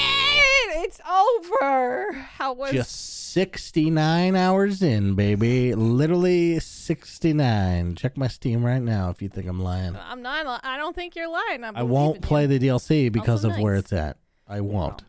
Over. 1.17 2.11
How 2.13 2.53
was 2.53 2.71
Just 2.71 3.31
69 3.33 4.35
hours 4.35 4.81
in, 4.81 5.15
baby. 5.15 5.73
Literally 5.75 6.59
69. 6.59 7.95
Check 7.95 8.17
my 8.17 8.27
Steam 8.27 8.63
right 8.65 8.81
now 8.81 9.09
if 9.09 9.21
you 9.21 9.29
think 9.29 9.47
I'm 9.47 9.59
lying. 9.59 9.95
I'm 9.95 10.21
not. 10.21 10.45
li- 10.45 10.59
I 10.63 10.77
don't 10.77 10.95
think 10.95 11.15
you're 11.15 11.27
lying. 11.29 11.63
I'm 11.63 11.75
I 11.75 11.83
won't 11.83 12.21
play 12.21 12.45
the 12.45 12.59
DLC 12.59 13.11
because 13.11 13.43
Also 13.45 13.55
of 13.57 13.61
where 13.63 13.73
nice. 13.75 13.83
it's 13.83 13.93
at. 13.93 14.17
I 14.47 14.61
won't. 14.61 15.03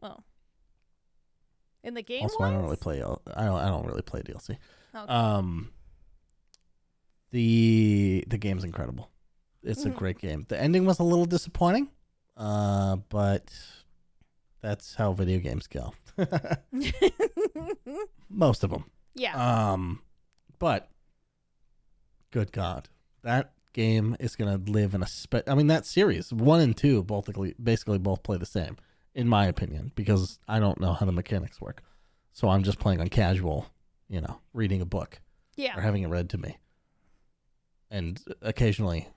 Well, 0.00 0.22
In 1.82 1.94
the 1.94 2.02
game 2.02 2.22
Also? 2.22 2.42
I 2.42 2.50
don't 2.50 2.62
really 2.62 2.76
play. 2.76 3.02
I 3.02 3.44
don't. 3.44 3.58
I 3.58 3.68
don't 3.68 3.86
really 3.86 4.02
play 4.02 4.22
DLC. 4.22 4.56
Okay. 4.94 5.12
Um, 5.12 5.70
the 7.30 8.24
the 8.28 8.38
game's 8.38 8.64
incredible. 8.64 9.10
It's 9.62 9.84
a 9.84 9.90
Mhm. 9.90 9.96
great 9.96 10.18
game. 10.18 10.44
The 10.48 10.60
ending 10.60 10.84
was 10.84 10.98
a 10.98 11.02
little 11.04 11.24
disappointing, 11.24 11.88
uh, 12.36 12.96
but 13.08 13.52
that's 14.62 14.94
how 14.94 15.12
video 15.12 15.40
games 15.40 15.66
go. 15.66 15.92
Most 18.30 18.64
of 18.64 18.70
them. 18.70 18.84
yeah. 19.14 19.72
Um, 19.72 20.00
but 20.58 20.88
good 22.30 22.52
God, 22.52 22.88
that 23.22 23.52
game 23.72 24.16
is 24.20 24.36
gonna 24.36 24.58
live 24.58 24.94
in 24.94 25.02
a 25.02 25.06
spe- 25.06 25.48
I 25.48 25.54
mean, 25.54 25.66
that 25.66 25.84
series 25.84 26.32
one 26.32 26.60
and 26.60 26.76
two 26.76 27.02
both 27.02 27.28
basically 27.62 27.98
both 27.98 28.22
play 28.22 28.36
the 28.38 28.46
same, 28.46 28.76
in 29.14 29.28
my 29.28 29.46
opinion, 29.46 29.92
because 29.94 30.38
I 30.46 30.60
don't 30.60 30.80
know 30.80 30.92
how 30.92 31.06
the 31.06 31.12
mechanics 31.12 31.60
work. 31.60 31.82
So 32.32 32.48
I'm 32.48 32.62
just 32.62 32.78
playing 32.78 33.00
on 33.00 33.08
casual, 33.08 33.66
you 34.08 34.20
know, 34.20 34.40
reading 34.54 34.80
a 34.80 34.86
book 34.86 35.20
yeah. 35.56 35.76
or 35.76 35.80
having 35.80 36.02
it 36.02 36.08
read 36.08 36.30
to 36.30 36.38
me, 36.38 36.56
and 37.90 38.22
occasionally, 38.40 39.08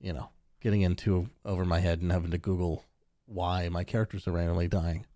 you 0.00 0.12
know, 0.12 0.30
getting 0.60 0.80
into 0.80 1.28
over 1.44 1.64
my 1.64 1.80
head 1.80 2.00
and 2.00 2.10
having 2.10 2.30
to 2.30 2.38
Google 2.38 2.84
why 3.30 3.68
my 3.68 3.84
characters 3.84 4.26
are 4.26 4.32
randomly 4.32 4.68
dying. 4.68 5.06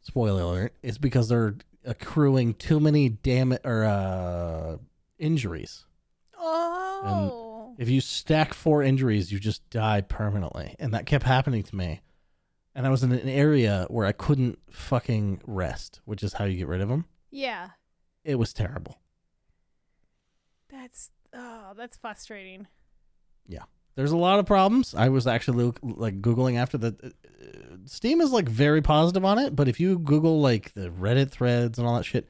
Spoiler 0.00 0.42
alert! 0.42 0.74
It's 0.82 0.98
because 0.98 1.28
they're 1.28 1.54
accruing 1.84 2.54
too 2.54 2.80
many 2.80 3.08
damage 3.08 3.60
or 3.64 3.84
uh, 3.84 4.78
injuries. 5.18 5.84
Oh. 6.38 7.74
If 7.78 7.88
you 7.88 8.00
stack 8.00 8.52
four 8.54 8.82
injuries, 8.82 9.32
you 9.32 9.38
just 9.38 9.68
die 9.70 10.00
permanently, 10.00 10.74
and 10.78 10.92
that 10.94 11.06
kept 11.06 11.24
happening 11.24 11.62
to 11.62 11.76
me. 11.76 12.00
And 12.74 12.86
I 12.86 12.90
was 12.90 13.02
in 13.02 13.12
an 13.12 13.28
area 13.28 13.86
where 13.90 14.06
I 14.06 14.12
couldn't 14.12 14.58
fucking 14.70 15.42
rest, 15.46 16.00
which 16.04 16.22
is 16.22 16.32
how 16.34 16.44
you 16.46 16.56
get 16.56 16.68
rid 16.68 16.80
of 16.80 16.88
them. 16.88 17.04
yeah. 17.30 17.70
It 18.24 18.36
was 18.36 18.52
terrible. 18.52 19.00
That's 20.70 21.10
oh, 21.34 21.72
that's 21.76 21.96
frustrating. 21.96 22.68
There's 23.94 24.12
a 24.12 24.16
lot 24.16 24.38
of 24.38 24.46
problems. 24.46 24.94
I 24.94 25.08
was 25.10 25.26
actually 25.26 25.64
look- 25.64 25.80
like 25.82 26.22
googling 26.22 26.56
after 26.56 26.78
the 26.78 26.96
uh, 27.04 27.76
Steam 27.84 28.20
is 28.20 28.30
like 28.32 28.48
very 28.48 28.80
positive 28.80 29.24
on 29.24 29.38
it, 29.38 29.54
but 29.56 29.68
if 29.68 29.80
you 29.80 29.98
Google 29.98 30.40
like 30.40 30.72
the 30.74 30.88
Reddit 30.88 31.30
threads 31.30 31.78
and 31.78 31.86
all 31.86 31.96
that 31.96 32.04
shit, 32.04 32.28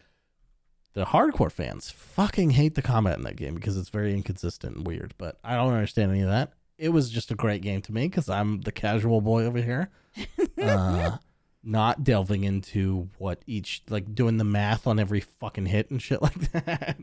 the 0.94 1.04
hardcore 1.04 1.52
fans 1.52 1.90
fucking 1.90 2.50
hate 2.50 2.74
the 2.74 2.82
combat 2.82 3.16
in 3.16 3.24
that 3.24 3.36
game 3.36 3.54
because 3.54 3.76
it's 3.76 3.88
very 3.88 4.12
inconsistent 4.12 4.76
and 4.76 4.86
weird. 4.86 5.14
But 5.18 5.38
I 5.44 5.54
don't 5.56 5.72
understand 5.72 6.10
any 6.10 6.22
of 6.22 6.28
that. 6.28 6.52
It 6.78 6.88
was 6.88 7.10
just 7.10 7.30
a 7.30 7.34
great 7.34 7.62
game 7.62 7.80
to 7.82 7.92
me 7.92 8.08
because 8.08 8.28
I'm 8.28 8.60
the 8.62 8.72
casual 8.72 9.20
boy 9.20 9.44
over 9.44 9.60
here, 9.60 9.90
uh, 10.62 11.18
not 11.62 12.02
delving 12.02 12.44
into 12.44 13.08
what 13.18 13.42
each 13.46 13.82
like 13.88 14.14
doing 14.14 14.36
the 14.38 14.44
math 14.44 14.86
on 14.86 14.98
every 14.98 15.20
fucking 15.20 15.66
hit 15.66 15.90
and 15.90 16.02
shit 16.02 16.22
like 16.22 16.52
that. 16.52 16.98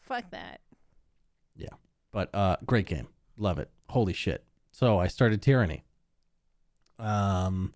Fuck 0.00 0.30
that. 0.32 0.60
Yeah, 1.56 1.68
but 2.12 2.34
uh 2.34 2.56
great 2.66 2.86
game. 2.86 3.08
Love 3.36 3.58
it. 3.58 3.70
Holy 3.88 4.12
shit. 4.12 4.44
So 4.70 4.98
I 4.98 5.06
started 5.06 5.42
Tyranny. 5.42 5.84
Um 6.98 7.74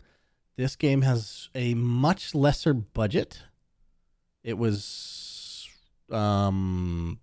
this 0.55 0.75
game 0.75 1.03
has 1.03 1.49
a 1.53 1.73
much 1.75 2.33
lesser 2.33 2.73
budget. 2.73 3.43
It 4.43 4.57
was 4.57 5.69
um 6.11 7.19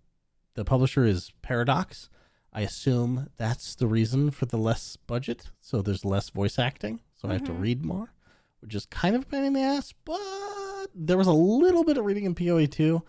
the 0.55 0.65
publisher 0.65 1.05
is 1.05 1.33
Paradox. 1.43 2.09
I 2.53 2.61
assume 2.61 3.31
that's 3.37 3.75
the 3.75 3.89
reason 3.89 4.31
for 4.31 4.47
the 4.47 4.59
less 4.59 4.97
budget. 4.97 5.51
So 5.61 5.83
there's 5.83 6.05
less 6.05 6.31
voice 6.31 6.59
acting. 6.59 7.01
So 7.17 7.29
I 7.29 7.33
have 7.33 7.45
to 7.45 7.53
Mhm. 7.53 7.61
read 7.61 7.85
more, 7.85 8.13
which 8.61 8.75
is 8.75 8.87
kind 8.87 9.17
of 9.17 9.23
a 9.23 9.27
pain 9.27 9.43
in 9.45 9.53
the 9.55 9.61
ass, 9.63 9.93
but 10.05 10.87
there 10.95 11.17
was 11.19 11.27
a 11.27 11.33
little 11.33 11.83
bit 11.83 11.97
of 11.99 12.05
reading 12.05 12.25
in 12.25 12.35
PoE 12.37 12.67
2 12.67 13.03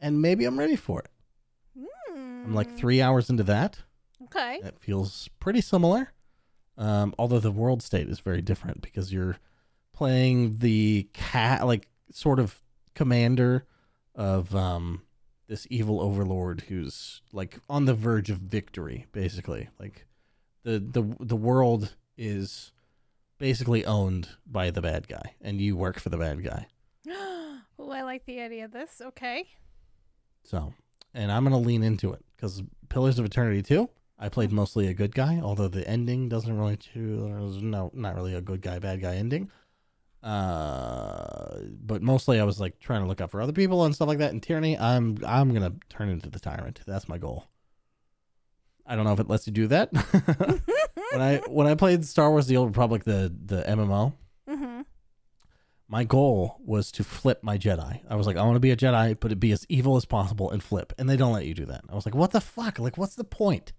and 0.00 0.20
maybe 0.20 0.44
I'm 0.44 0.58
ready 0.58 0.74
for 0.76 1.00
it. 1.00 1.10
I'm 2.16 2.54
like 2.54 2.72
Mm, 2.72 2.76
3 2.76 3.00
hours 3.02 3.30
into 3.30 3.44
that. 3.44 3.82
Okay. 4.24 4.60
It 4.64 4.78
feels 4.80 5.28
pretty 5.40 5.60
similar, 5.60 6.12
um, 6.76 7.14
although 7.18 7.38
the 7.38 7.52
world 7.52 7.82
state 7.82 8.08
is 8.08 8.20
very 8.20 8.42
different 8.42 8.82
because 8.82 9.12
you're 9.12 9.38
playing 9.92 10.58
the 10.58 11.08
cat, 11.12 11.66
like 11.66 11.88
sort 12.10 12.38
of 12.38 12.60
commander 12.94 13.66
of 14.14 14.54
um, 14.54 15.02
this 15.46 15.66
evil 15.70 16.00
overlord 16.00 16.62
who's 16.68 17.22
like 17.32 17.58
on 17.68 17.84
the 17.84 17.94
verge 17.94 18.30
of 18.30 18.38
victory, 18.38 19.06
basically. 19.12 19.68
Like 19.78 20.06
the 20.64 20.78
the 20.78 21.16
the 21.20 21.36
world 21.36 21.94
is 22.16 22.72
basically 23.38 23.84
owned 23.84 24.28
by 24.46 24.70
the 24.70 24.82
bad 24.82 25.08
guy, 25.08 25.34
and 25.40 25.60
you 25.60 25.76
work 25.76 25.98
for 26.00 26.08
the 26.08 26.18
bad 26.18 26.42
guy. 26.44 26.66
oh, 27.08 27.60
I 27.78 28.02
like 28.02 28.26
the 28.26 28.40
idea 28.40 28.64
of 28.64 28.72
this. 28.72 29.00
Okay. 29.00 29.46
So, 30.44 30.74
and 31.14 31.30
I'm 31.30 31.44
gonna 31.44 31.58
lean 31.58 31.82
into 31.82 32.12
it 32.12 32.24
because 32.36 32.62
Pillars 32.88 33.18
of 33.18 33.24
Eternity 33.24 33.62
2, 33.62 33.88
I 34.18 34.28
played 34.28 34.50
mostly 34.50 34.88
a 34.88 34.94
good 34.94 35.14
guy, 35.14 35.40
although 35.42 35.68
the 35.68 35.86
ending 35.88 36.28
doesn't 36.28 36.56
really. 36.56 36.78
There's 36.94 37.62
no, 37.62 37.90
not 37.94 38.16
really 38.16 38.34
a 38.34 38.40
good 38.40 38.60
guy, 38.60 38.78
bad 38.78 39.00
guy 39.00 39.14
ending. 39.14 39.50
Uh, 40.22 41.60
but 41.80 42.02
mostly 42.02 42.40
I 42.40 42.44
was 42.44 42.58
like 42.58 42.80
trying 42.80 43.02
to 43.02 43.08
look 43.08 43.20
out 43.20 43.30
for 43.30 43.40
other 43.40 43.52
people 43.52 43.84
and 43.84 43.94
stuff 43.94 44.08
like 44.08 44.18
that. 44.18 44.32
In 44.32 44.40
Tyranny, 44.40 44.76
I'm 44.76 45.18
I'm 45.24 45.54
gonna 45.54 45.74
turn 45.88 46.08
into 46.08 46.28
the 46.28 46.40
tyrant. 46.40 46.80
That's 46.86 47.08
my 47.08 47.18
goal. 47.18 47.46
I 48.84 48.96
don't 48.96 49.04
know 49.04 49.12
if 49.12 49.20
it 49.20 49.28
lets 49.28 49.46
you 49.46 49.52
do 49.52 49.68
that. 49.68 49.92
when 51.12 51.20
I 51.20 51.36
when 51.46 51.66
I 51.68 51.76
played 51.76 52.04
Star 52.04 52.30
Wars: 52.30 52.48
The 52.48 52.56
Old 52.56 52.68
Republic, 52.68 53.04
the 53.04 53.32
the 53.44 53.62
MMO, 53.62 54.14
mm-hmm. 54.48 54.80
my 55.86 56.02
goal 56.02 56.56
was 56.64 56.90
to 56.92 57.04
flip 57.04 57.44
my 57.44 57.56
Jedi. 57.56 58.00
I 58.08 58.16
was 58.16 58.26
like, 58.26 58.36
I 58.36 58.42
want 58.42 58.56
to 58.56 58.60
be 58.60 58.72
a 58.72 58.76
Jedi, 58.76 59.16
but 59.20 59.30
it 59.30 59.38
be 59.38 59.52
as 59.52 59.64
evil 59.68 59.96
as 59.96 60.04
possible 60.04 60.50
and 60.50 60.60
flip. 60.60 60.92
And 60.98 61.08
they 61.08 61.16
don't 61.16 61.32
let 61.32 61.46
you 61.46 61.54
do 61.54 61.66
that. 61.66 61.82
I 61.88 61.94
was 61.94 62.06
like, 62.06 62.16
what 62.16 62.32
the 62.32 62.40
fuck? 62.40 62.80
Like, 62.80 62.98
what's 62.98 63.14
the 63.14 63.24
point? 63.24 63.72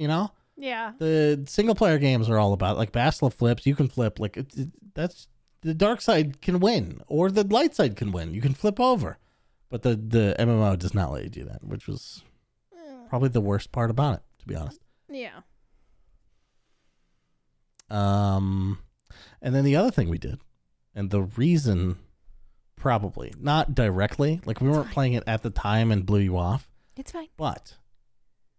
You 0.00 0.08
know, 0.08 0.30
Yeah. 0.56 0.92
the 0.98 1.44
single 1.46 1.74
player 1.74 1.98
games 1.98 2.30
are 2.30 2.38
all 2.38 2.54
about 2.54 2.78
like 2.78 2.90
Bastila 2.90 3.32
flips. 3.32 3.66
You 3.66 3.74
can 3.76 3.86
flip. 3.88 4.18
Like, 4.18 4.36
it, 4.38 4.56
it- 4.56 4.94
that's 4.94 5.28
the 5.60 5.74
dark 5.74 6.00
side 6.00 6.40
can 6.40 6.58
win, 6.58 7.02
or 7.06 7.30
the 7.30 7.44
light 7.46 7.74
side 7.74 7.94
can 7.96 8.10
win. 8.10 8.32
You 8.32 8.40
can 8.40 8.54
flip 8.54 8.80
over, 8.80 9.18
but 9.68 9.82
the 9.82 9.94
the 9.94 10.34
MMO 10.38 10.78
does 10.78 10.94
not 10.94 11.12
let 11.12 11.22
you 11.24 11.28
do 11.28 11.44
that, 11.44 11.62
which 11.62 11.86
was 11.86 12.22
probably 13.10 13.28
the 13.28 13.40
worst 13.42 13.72
part 13.72 13.90
about 13.90 14.14
it, 14.14 14.22
to 14.38 14.46
be 14.46 14.56
honest. 14.56 14.80
Yeah. 15.10 15.40
Um, 17.90 18.78
and 19.42 19.54
then 19.54 19.64
the 19.64 19.76
other 19.76 19.90
thing 19.90 20.08
we 20.08 20.18
did, 20.18 20.38
and 20.94 21.10
the 21.10 21.22
reason, 21.22 21.96
probably 22.76 23.34
not 23.38 23.74
directly, 23.74 24.40
like 24.44 24.60
we 24.60 24.68
weren't 24.70 24.90
playing 24.92 25.12
it 25.14 25.24
at 25.26 25.42
the 25.42 25.50
time 25.50 25.90
and 25.90 26.06
blew 26.06 26.20
you 26.20 26.36
off, 26.38 26.68
It's 26.96 27.12
fine. 27.12 27.28
but 27.36 27.76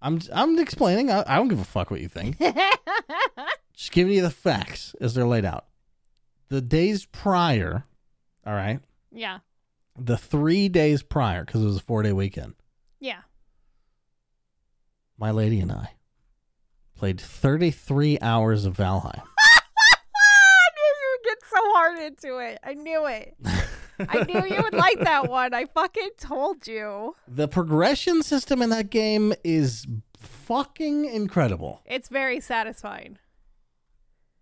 I'm 0.01 0.19
I'm 0.33 0.57
explaining. 0.59 1.11
I, 1.11 1.23
I 1.27 1.35
don't 1.37 1.47
give 1.47 1.59
a 1.59 1.63
fuck 1.65 1.91
what 1.91 2.01
you 2.01 2.07
think. 2.07 2.37
Just 3.75 3.91
giving 3.91 4.13
you 4.13 4.21
the 4.21 4.29
facts 4.31 4.95
as 4.99 5.13
they're 5.13 5.25
laid 5.27 5.45
out. 5.45 5.65
The 6.49 6.61
days 6.61 7.05
prior, 7.05 7.85
all 8.45 8.53
right, 8.53 8.79
yeah. 9.11 9.39
the 9.97 10.17
three 10.17 10.67
days 10.69 11.01
prior, 11.03 11.45
because 11.45 11.61
it 11.61 11.65
was 11.65 11.77
a 11.77 11.81
four 11.81 12.03
day 12.03 12.11
weekend, 12.13 12.55
Yeah. 12.99 13.21
my 15.17 15.31
lady 15.31 15.59
and 15.61 15.71
I 15.71 15.91
played 16.95 17.19
33 17.21 18.19
hours 18.21 18.65
of 18.65 18.75
Valheim. 18.75 19.21
I 19.39 20.69
knew 20.75 20.93
you 21.01 21.17
would 21.17 21.23
get 21.23 21.37
so 21.49 21.57
hard 21.73 21.99
into 21.99 22.37
it. 22.39 22.59
I 22.63 22.73
knew 22.73 23.05
it. 23.07 23.35
I 24.09 24.23
knew 24.23 24.45
you 24.55 24.61
would 24.63 24.73
like 24.73 24.99
that 24.99 25.29
one. 25.29 25.53
I 25.53 25.65
fucking 25.65 26.09
told 26.17 26.67
you. 26.67 27.15
The 27.27 27.47
progression 27.47 28.23
system 28.23 28.61
in 28.61 28.69
that 28.71 28.89
game 28.89 29.33
is 29.43 29.85
fucking 30.17 31.05
incredible. 31.05 31.81
It's 31.85 32.09
very 32.09 32.39
satisfying. 32.39 33.17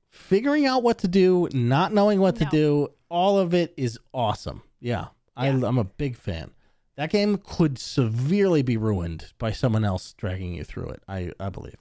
Figuring 0.10 0.66
out 0.66 0.82
what 0.84 0.98
to 1.00 1.08
do, 1.08 1.48
not 1.54 1.94
knowing 1.94 2.20
what 2.20 2.36
to 2.38 2.46
do, 2.46 2.90
all 3.10 3.38
of 3.38 3.54
it 3.54 3.74
is 3.78 4.00
awesome. 4.14 4.64
Yeah, 4.80 5.08
I, 5.38 5.50
Yeah. 5.50 5.68
I'm 5.68 5.78
a 5.78 5.84
big 5.84 6.16
fan. 6.16 6.52
That 6.96 7.12
game 7.12 7.38
could 7.38 7.78
severely 7.78 8.62
be 8.62 8.76
ruined 8.76 9.32
by 9.38 9.52
someone 9.52 9.86
else 9.86 10.14
dragging 10.14 10.54
you 10.54 10.64
through 10.64 10.90
it. 10.90 11.04
I, 11.08 11.32
I 11.40 11.50
believe, 11.50 11.78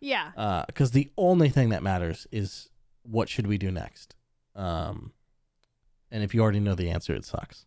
Yeah. 0.00 0.64
because 0.66 0.92
the 0.92 1.10
only 1.16 1.48
thing 1.48 1.70
that 1.70 1.82
matters 1.82 2.26
is 2.30 2.68
what 3.02 3.28
should 3.28 3.46
we 3.46 3.58
do 3.58 3.70
next. 3.70 4.14
Um, 4.54 5.12
and 6.10 6.22
if 6.22 6.34
you 6.34 6.40
already 6.42 6.60
know 6.60 6.74
the 6.74 6.90
answer, 6.90 7.14
it 7.14 7.24
sucks. 7.24 7.66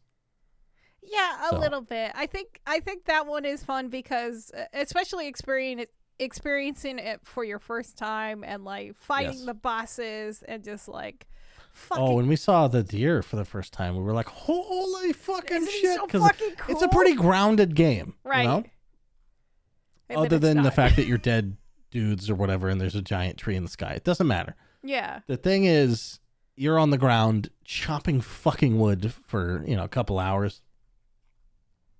Yeah, 1.02 1.48
a 1.48 1.50
So- 1.50 1.60
little 1.60 1.82
bit. 1.82 2.12
I 2.16 2.26
think 2.28 2.60
I 2.66 2.80
think 2.80 3.06
that 3.06 3.28
one 3.28 3.46
is 3.46 3.64
fun 3.64 3.90
because 3.90 4.52
uh, 4.58 4.66
especially 4.74 5.28
experience 5.28 5.86
experiencing 6.20 7.00
it 7.00 7.20
for 7.24 7.44
your 7.44 7.60
first 7.60 7.98
time 7.98 8.44
and 8.44 8.64
like 8.64 8.96
fighting 8.96 9.34
Yes. 9.34 9.46
the 9.46 9.54
bosses 9.54 10.44
and 10.48 10.64
just 10.64 10.88
like 10.88 11.28
fucking 11.74 12.04
Oh, 12.04 12.14
when 12.16 12.28
we 12.28 12.36
saw 12.36 12.68
the 12.68 12.84
deer 12.84 13.22
for 13.24 13.36
the 13.36 13.44
first 13.46 13.74
time, 13.74 13.96
we 13.98 14.04
were 14.04 14.14
like, 14.14 14.28
"Holy 14.28 15.12
fucking 15.12 15.58
Isn't 15.58 15.70
shit!" 15.72 15.96
so 16.12 16.20
fucking 16.20 16.56
cool? 16.58 16.76
it's 16.76 16.84
a 16.84 16.88
pretty 16.88 17.16
grounded 17.16 17.76
game, 17.76 18.14
you 18.24 18.30
right. 18.32 18.46
know? 18.46 18.64
Other 20.16 20.38
than 20.38 20.62
the 20.62 20.72
fact 20.72 20.96
that 20.98 21.08
you're 21.08 21.18
dead 21.34 21.58
dudes 21.90 22.30
or 22.30 22.36
whatever, 22.36 22.70
and 22.70 22.80
there's 22.80 22.96
a 22.96 23.02
giant 23.02 23.38
tree 23.38 23.56
in 23.56 23.64
the 23.64 23.70
sky, 23.70 23.94
it 23.94 24.04
doesn't 24.04 24.28
matter. 24.28 24.56
Yeah. 24.84 25.20
The 25.28 25.38
thing 25.38 25.66
is, 25.66 26.20
you're 26.56 26.80
on 26.80 26.90
the 26.92 26.98
ground 26.98 27.50
chopping 27.66 28.22
fucking 28.22 28.80
wood 28.80 29.14
for 29.26 29.64
you 29.66 29.76
know 29.76 29.84
a 29.84 29.90
couple 29.90 30.20
hours, 30.20 30.62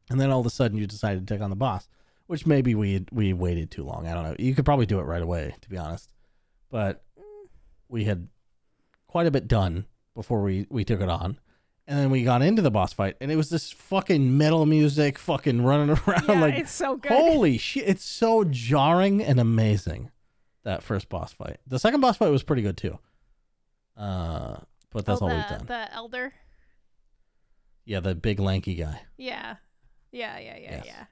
and 0.10 0.20
then 0.20 0.30
all 0.32 0.40
of 0.40 0.46
a 0.46 0.52
sudden 0.52 0.78
you 0.78 0.88
decide 0.88 1.20
to 1.20 1.34
take 1.34 1.42
on 1.42 1.50
the 1.50 1.56
boss, 1.56 1.88
which 2.28 2.46
maybe 2.46 2.76
we 2.76 3.06
we 3.12 3.34
waited 3.34 3.72
too 3.72 3.84
long. 3.84 4.08
I 4.08 4.14
don't 4.14 4.24
know. 4.24 4.36
You 4.38 4.56
could 4.56 4.66
probably 4.66 4.86
do 4.86 5.00
it 5.00 5.04
right 5.04 5.22
away, 5.22 5.56
to 5.62 5.70
be 5.70 5.78
honest, 5.78 6.12
but 6.70 7.04
we 7.90 8.06
had 8.06 8.28
quite 9.08 9.28
a 9.28 9.32
bit 9.32 9.48
done 9.48 9.86
before 10.16 10.42
we 10.42 10.68
we 10.70 10.84
took 10.84 11.02
it 11.02 11.10
on. 11.10 11.40
And 11.86 12.00
then 12.00 12.10
we 12.12 12.24
got 12.24 12.42
into 12.42 12.62
the 12.62 12.72
boss 12.72 12.94
fight, 12.94 13.18
and 13.20 13.30
it 13.30 13.36
was 13.36 13.50
this 13.50 13.70
fucking 13.70 14.38
metal 14.38 14.66
music, 14.66 15.20
fucking 15.20 15.64
running 15.64 15.90
around 16.08 16.30
Yeah, 16.30 16.40
like 16.40 16.54
it's 16.54 16.72
so 16.72 16.96
good. 16.96 17.12
Holy 17.12 17.58
shit! 17.58 17.84
It's 17.86 18.06
so 18.06 18.46
jarring 18.46 19.22
and 19.22 19.38
amazing. 19.38 20.10
That 20.64 20.82
first 20.82 21.10
boss 21.10 21.34
fight. 21.34 21.58
The 21.68 21.78
second 21.80 22.00
boss 22.00 22.16
fight 22.16 22.32
was 22.32 22.42
pretty 22.42 22.62
good 22.62 22.78
too. 22.78 23.00
Uh, 23.96 24.58
but 24.92 25.06
that's 25.06 25.22
oh, 25.22 25.26
all 25.26 25.30
the, 25.30 25.36
we've 25.36 25.48
done. 25.48 25.66
The 25.66 25.94
elder. 25.94 26.34
Yeah, 27.86 28.00
the 28.00 28.16
big 28.16 28.40
lanky 28.40 28.76
guy. 28.76 29.02
Yeah. 29.18 29.56
Yeah, 30.12 30.38
yeah, 30.38 30.58
yeah, 30.58 30.72
Yes. 30.72 30.86
yeah. 30.86 31.06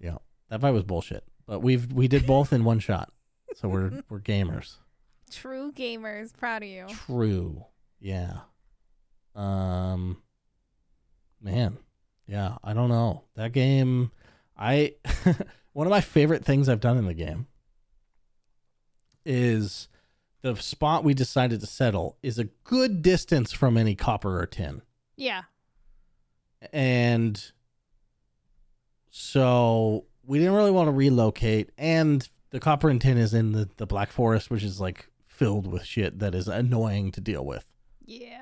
Yeah, 0.00 0.16
that 0.48 0.60
fight 0.60 0.72
was 0.72 0.82
bullshit. 0.82 1.24
But 1.46 1.60
we've 1.60 1.90
we 1.92 2.08
did 2.08 2.26
both 2.26 2.52
in 2.52 2.64
one 2.64 2.80
shot, 2.80 3.12
so 3.54 3.68
we're 3.68 4.02
we're 4.08 4.20
gamers. 4.20 4.76
True 5.30 5.72
gamers, 5.72 6.36
proud 6.36 6.62
of 6.62 6.68
you. 6.68 6.86
True. 7.06 7.64
Yeah. 8.00 8.40
Um. 9.34 10.20
Man. 11.40 11.78
Yeah. 12.26 12.56
I 12.62 12.72
don't 12.74 12.88
know 12.88 13.22
that 13.36 13.52
game. 13.52 14.10
I 14.56 14.94
one 15.72 15.86
of 15.86 15.90
my 15.90 16.00
favorite 16.00 16.44
things 16.44 16.68
I've 16.68 16.80
done 16.80 16.98
in 16.98 17.06
the 17.06 17.14
game 17.14 17.46
is 19.24 19.88
the 20.42 20.56
spot 20.56 21.04
we 21.04 21.14
decided 21.14 21.60
to 21.60 21.66
settle 21.66 22.18
is 22.22 22.38
a 22.38 22.44
good 22.64 23.00
distance 23.02 23.52
from 23.52 23.76
any 23.76 23.94
copper 23.94 24.40
or 24.40 24.46
tin. 24.46 24.82
Yeah. 25.16 25.42
And 26.72 27.42
so 29.10 30.06
we 30.24 30.38
didn't 30.38 30.54
really 30.54 30.70
want 30.70 30.88
to 30.88 30.92
relocate. 30.92 31.70
And 31.78 32.28
the 32.50 32.60
copper 32.60 32.88
and 32.88 33.00
tin 33.00 33.18
is 33.18 33.34
in 33.34 33.52
the, 33.52 33.68
the 33.76 33.86
Black 33.86 34.10
Forest, 34.10 34.50
which 34.50 34.62
is 34.62 34.80
like 34.80 35.08
filled 35.26 35.66
with 35.70 35.84
shit 35.84 36.18
that 36.20 36.34
is 36.34 36.48
annoying 36.48 37.10
to 37.12 37.20
deal 37.20 37.44
with. 37.44 37.64
Yeah. 38.04 38.38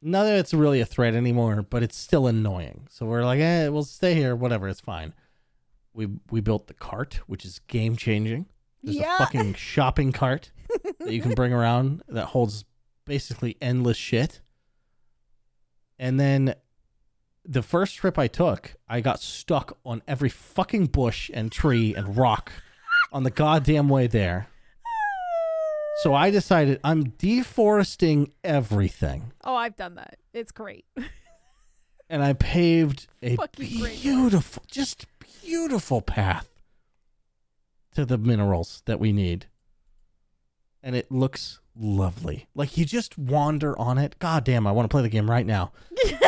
Not 0.00 0.24
that 0.24 0.38
it's 0.38 0.54
really 0.54 0.80
a 0.80 0.86
threat 0.86 1.14
anymore, 1.14 1.62
but 1.62 1.82
it's 1.82 1.96
still 1.96 2.26
annoying. 2.26 2.86
So 2.90 3.06
we're 3.06 3.24
like, 3.24 3.40
eh, 3.40 3.68
we'll 3.68 3.82
stay 3.84 4.14
here, 4.14 4.36
whatever, 4.36 4.68
it's 4.68 4.80
fine. 4.80 5.12
We 5.92 6.06
we 6.30 6.40
built 6.40 6.68
the 6.68 6.74
cart, 6.74 7.20
which 7.26 7.44
is 7.44 7.58
game 7.66 7.96
changing. 7.96 8.46
There's 8.82 8.96
Yeah. 8.96 9.16
a 9.16 9.18
fucking 9.18 9.54
shopping 9.56 10.12
cart 10.12 10.52
that 11.00 11.12
you 11.12 11.20
can 11.22 11.34
bring 11.34 11.52
around 11.52 12.02
that 12.08 12.26
holds 12.26 12.64
basically 13.04 13.56
endless 13.60 13.96
shit. 13.96 14.40
And 15.98 16.18
then 16.20 16.54
the 17.44 17.62
first 17.62 17.96
trip 17.96 18.18
I 18.18 18.28
took, 18.28 18.74
I 18.88 19.00
got 19.00 19.20
stuck 19.20 19.76
on 19.84 20.02
every 20.06 20.28
fucking 20.28 20.86
bush 20.86 21.30
and 21.32 21.50
tree 21.50 21.94
and 21.94 22.16
rock 22.16 22.52
on 23.12 23.22
the 23.24 23.30
goddamn 23.30 23.88
way 23.88 24.06
there. 24.06 24.48
So 26.02 26.14
I 26.14 26.30
decided 26.30 26.78
I'm 26.84 27.10
deforesting 27.18 28.32
everything. 28.44 29.32
Oh, 29.42 29.56
I've 29.56 29.74
done 29.76 29.96
that. 29.96 30.18
It's 30.32 30.52
great. 30.52 30.84
And 32.10 32.22
I 32.24 32.32
paved 32.32 33.06
a 33.22 33.36
Fucking 33.36 33.80
great. 33.80 34.00
beautiful, 34.00 34.62
just 34.66 35.04
beautiful 35.42 36.00
path 36.00 36.48
to 37.94 38.06
the 38.06 38.16
minerals 38.16 38.82
that 38.86 38.98
we 38.98 39.12
need. 39.12 39.44
And 40.88 40.96
it 40.96 41.12
looks 41.12 41.60
lovely. 41.76 42.48
Like 42.54 42.78
you 42.78 42.86
just 42.86 43.18
wander 43.18 43.78
on 43.78 43.98
it. 43.98 44.18
God 44.18 44.44
damn, 44.44 44.66
I 44.66 44.72
want 44.72 44.86
to 44.86 44.88
play 44.88 45.02
the 45.02 45.10
game 45.10 45.30
right 45.30 45.44
now. 45.44 45.72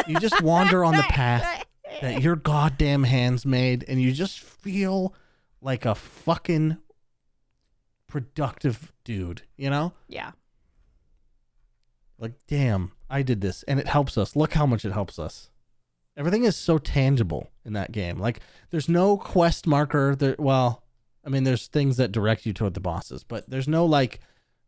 You 0.07 0.21
just 0.21 0.43
wander 0.43 0.85
on 0.85 0.95
the 0.95 1.03
path 1.05 1.65
that 2.03 2.21
your 2.21 2.37
goddamn 2.37 3.05
hands 3.05 3.47
made, 3.47 3.87
and 3.89 4.03
you 4.03 4.13
just 4.13 4.39
feel 4.39 5.15
like 5.63 5.87
a 5.87 5.95
fucking 5.95 6.77
productive 8.07 8.93
dude, 9.03 9.41
you 9.57 9.71
know? 9.71 9.95
Yeah. 10.09 10.33
Like, 12.19 12.35
damn, 12.47 12.93
I 13.09 13.23
did 13.23 13.41
this, 13.41 13.63
and 13.63 13.81
it 13.81 13.87
helps 13.89 14.19
us. 14.19 14.37
Look 14.37 14.53
how 14.53 14.67
much 14.67 14.85
it 14.85 14.93
helps 14.93 15.19
us. 15.19 15.49
Everything 16.19 16.45
is 16.45 16.55
so 16.55 16.77
tangible 16.77 17.49
in 17.65 17.73
that 17.73 17.93
game. 17.93 18.19
Like, 18.19 18.41
there's 18.69 18.91
no 18.91 19.17
quest 19.17 19.67
marker. 19.67 20.15
There, 20.15 20.37
well, 20.39 20.83
I 21.25 21.31
mean, 21.31 21.45
there's 21.45 21.67
things 21.67 21.97
that 21.97 22.13
direct 22.13 22.45
you 22.45 22.53
toward 22.53 22.75
the 22.75 22.81
bosses, 22.81 23.25
but 23.25 23.49
there's 23.49 23.69
no 23.69 23.87
like, 23.87 24.21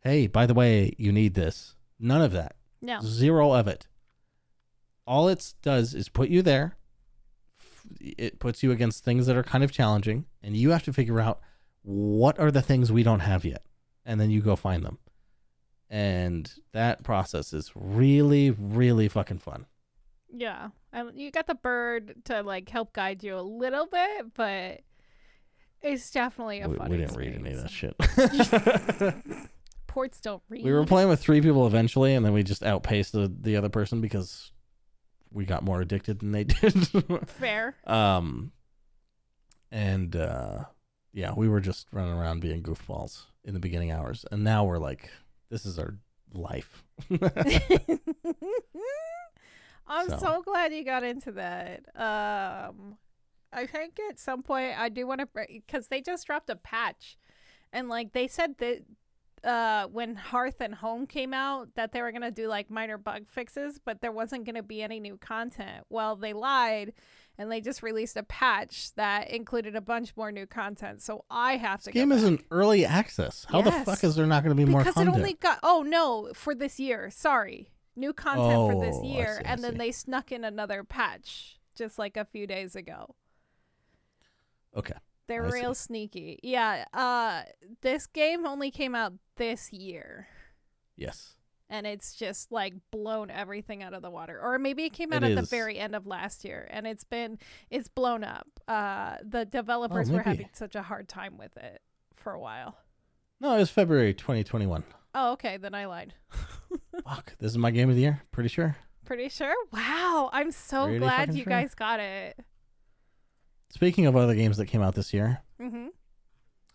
hey, 0.03 0.27
by 0.27 0.45
the 0.45 0.53
way, 0.53 0.93
you 0.97 1.11
need 1.11 1.33
this. 1.33 1.75
None 1.99 2.21
of 2.21 2.31
that. 2.33 2.55
No. 2.81 2.99
Zero 3.01 3.53
of 3.53 3.67
it. 3.67 3.87
All 5.07 5.27
it 5.27 5.53
does 5.61 5.93
is 5.93 6.09
put 6.09 6.29
you 6.29 6.41
there. 6.41 6.75
It 7.99 8.39
puts 8.39 8.63
you 8.63 8.71
against 8.71 9.03
things 9.03 9.25
that 9.27 9.35
are 9.35 9.43
kind 9.43 9.63
of 9.63 9.71
challenging, 9.71 10.25
and 10.41 10.55
you 10.55 10.71
have 10.71 10.83
to 10.83 10.93
figure 10.93 11.19
out 11.19 11.39
what 11.81 12.39
are 12.39 12.51
the 12.51 12.61
things 12.61 12.91
we 12.91 13.03
don't 13.03 13.19
have 13.19 13.43
yet, 13.43 13.63
and 14.05 14.19
then 14.19 14.29
you 14.31 14.41
go 14.41 14.55
find 14.55 14.83
them. 14.83 14.99
And 15.89 16.51
that 16.71 17.03
process 17.03 17.53
is 17.53 17.71
really, 17.75 18.51
really 18.51 19.07
fucking 19.07 19.39
fun. 19.39 19.65
Yeah. 20.33 20.69
Um, 20.91 21.11
you 21.13 21.29
got 21.29 21.47
the 21.47 21.55
bird 21.55 22.15
to 22.25 22.41
like 22.41 22.69
help 22.69 22.93
guide 22.93 23.23
you 23.23 23.37
a 23.37 23.41
little 23.41 23.85
bit, 23.85 24.33
but 24.33 24.81
it's 25.81 26.09
definitely 26.11 26.61
a 26.61 26.69
We, 26.69 26.77
fun 26.77 26.89
we 26.89 26.97
didn't 26.97 27.15
read 27.15 27.35
any 27.35 27.51
of 27.51 27.61
that 27.61 27.69
shit. 27.69 27.95
Ports 29.93 30.19
don't 30.19 30.41
read. 30.49 30.65
we 30.65 30.73
were 30.73 30.85
playing 30.85 31.07
with 31.07 31.19
three 31.21 31.39
people 31.39 31.67
eventually, 31.67 32.15
and 32.15 32.25
then 32.25 32.33
we 32.33 32.41
just 32.41 32.63
outpaced 32.63 33.11
the, 33.11 33.31
the 33.41 33.55
other 33.57 33.69
person 33.69 34.01
because 34.01 34.51
we 35.31 35.45
got 35.45 35.63
more 35.63 35.81
addicted 35.81 36.19
than 36.19 36.31
they 36.31 36.43
did. 36.45 36.73
Fair. 37.29 37.75
Um, 37.85 38.51
and 39.71 40.15
uh, 40.15 40.63
yeah, 41.13 41.33
we 41.35 41.47
were 41.47 41.59
just 41.61 41.87
running 41.91 42.13
around 42.13 42.39
being 42.41 42.63
goofballs 42.63 43.23
in 43.43 43.53
the 43.53 43.59
beginning 43.59 43.91
hours, 43.91 44.25
and 44.31 44.43
now 44.43 44.63
we're 44.65 44.79
like, 44.79 45.11
this 45.49 45.63
is 45.65 45.77
our 45.77 45.95
life. 46.33 46.83
I'm 49.87 50.09
So. 50.09 50.17
so. 50.17 50.41
glad 50.43 50.73
you 50.73 50.83
got 50.83 51.03
into 51.03 51.31
that. 51.33 51.81
Um, 51.95 52.97
I 53.51 53.65
think 53.67 53.99
at 54.09 54.17
some 54.17 54.41
point 54.41 54.79
I 54.79 54.89
do 54.89 55.05
want 55.05 55.21
to 55.21 55.27
because 55.47 55.87
they 55.89 56.01
just 56.01 56.25
dropped 56.25 56.49
a 56.49 56.55
patch, 56.55 57.17
and 57.71 57.89
like 57.89 58.13
they 58.13 58.27
said 58.27 58.55
that 58.59 58.79
uh 59.43 59.87
when 59.87 60.15
Hearth 60.15 60.61
and 60.61 60.75
Home 60.75 61.05
came 61.07 61.33
out 61.33 61.69
that 61.75 61.91
they 61.91 62.01
were 62.01 62.11
gonna 62.11 62.31
do 62.31 62.47
like 62.47 62.69
minor 62.69 62.97
bug 62.97 63.23
fixes, 63.27 63.79
but 63.83 64.01
there 64.01 64.11
wasn't 64.11 64.45
gonna 64.45 64.63
be 64.63 64.81
any 64.81 64.99
new 64.99 65.17
content. 65.17 65.85
Well, 65.89 66.15
they 66.15 66.33
lied. 66.33 66.93
And 67.35 67.51
they 67.51 67.61
just 67.61 67.81
released 67.81 68.15
a 68.15 68.21
patch 68.21 68.93
that 68.93 69.31
included 69.31 69.75
a 69.75 69.81
bunch 69.81 70.15
more 70.15 70.31
new 70.31 70.45
content, 70.45 71.01
so 71.01 71.25
I 71.31 71.57
have 71.57 71.79
to. 71.81 71.85
This 71.85 71.93
game 71.95 72.11
is 72.11 72.23
in 72.23 72.43
early 72.51 72.85
access. 72.85 73.43
How 73.49 73.63
the 73.63 73.71
fuck 73.71 74.03
is 74.03 74.15
there 74.15 74.27
not 74.27 74.43
going 74.43 74.55
to 74.55 74.65
be 74.65 74.69
more 74.69 74.83
because 74.83 75.01
it 75.01 75.07
only 75.07 75.33
got 75.33 75.57
oh 75.63 75.81
no 75.81 76.29
for 76.35 76.53
this 76.53 76.79
year 76.79 77.09
sorry 77.09 77.71
new 77.95 78.13
content 78.13 78.71
for 78.71 78.79
this 78.79 78.95
Oh, 78.99 79.03
year 79.03 79.37
see, 79.39 79.45
and 79.45 79.63
then 79.63 79.79
they 79.79 79.91
snuck 79.91 80.31
in 80.31 80.43
another 80.43 80.83
patch 80.83 81.59
just 81.75 81.97
like 81.97 82.17
a 82.17 82.25
few 82.25 82.45
days 82.45 82.75
ago 82.75 83.15
Okay. 84.75 84.95
They're 85.27 85.45
I 85.45 85.49
see. 85.49 85.55
real 85.59 85.73
sneaky 85.73 86.39
yeah 86.43 86.85
uh 86.93 87.43
this 87.81 88.07
game 88.07 88.45
only 88.45 88.71
came 88.71 88.95
out 88.95 89.13
this 89.37 89.71
year 89.71 90.27
Yes. 90.95 91.33
and 91.69 91.87
it's 91.87 92.13
just 92.13 92.51
like 92.51 92.73
blown 92.91 93.29
everything 93.31 93.81
out 93.83 93.93
of 93.93 94.01
the 94.01 94.11
water 94.11 94.39
or 94.41 94.59
maybe 94.59 94.83
it 94.85 94.93
came 94.93 95.11
It 95.13 95.17
out 95.17 95.23
at 95.23 95.35
the 95.35 95.41
very 95.41 95.79
end 95.79 95.95
of 95.95 96.05
last 96.05 96.43
year 96.45 96.67
and 96.71 96.85
it's 96.85 97.03
been 97.03 97.39
it's 97.71 97.87
blown 97.87 98.23
up 98.23 98.47
uh 98.67 99.17
the 99.23 99.45
developers 99.45 100.11
were 100.11 100.19
Oh, 100.21 100.23
maybe. 100.25 100.29
having 100.43 100.49
such 100.53 100.75
a 100.75 100.81
hard 100.83 101.07
time 101.09 101.37
with 101.37 101.55
it 101.57 101.81
for 102.15 102.33
a 102.33 102.39
while 102.39 102.77
No, 103.39 103.55
it 103.55 103.59
was 103.59 103.69
February 103.69 104.13
2021. 104.13 104.83
oh 105.15 105.31
okay 105.33 105.57
then 105.57 105.73
i 105.73 105.85
lied 105.85 106.13
Fuck. 107.03 107.35
This 107.39 107.51
is 107.51 107.57
my 107.57 107.69
game 107.71 107.89
of 107.89 107.95
the 107.95 108.01
year. 108.01 108.21
Pretty 108.31 108.49
sure. 108.49 108.75
Pretty 109.05 109.29
sure? 109.29 109.53
Wow. 109.71 110.29
I'm 110.31 110.51
so 110.51 110.85
Pretty 110.85 110.99
glad 110.99 111.35
you 111.35 111.43
sure. 111.43 111.49
guys 111.51 111.73
got 111.75 111.99
it. 111.99 112.37
Speaking 113.73 114.05
of 114.05 114.15
other 114.15 114.35
games 114.35 114.57
that 114.57 114.67
came 114.67 114.81
out 114.83 114.93
this 114.95 115.13
year, 115.13 115.41
Mm-hmm. 115.59 115.87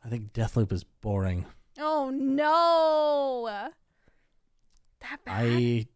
I 0.05 0.09
think 0.09 0.33
Deathloop 0.33 0.73
is 0.73 0.85
boring. 0.85 1.45
Oh, 1.79 2.11
no. 2.11 3.69
That 5.01 5.25
bad? 5.25 5.33
I 5.45 5.87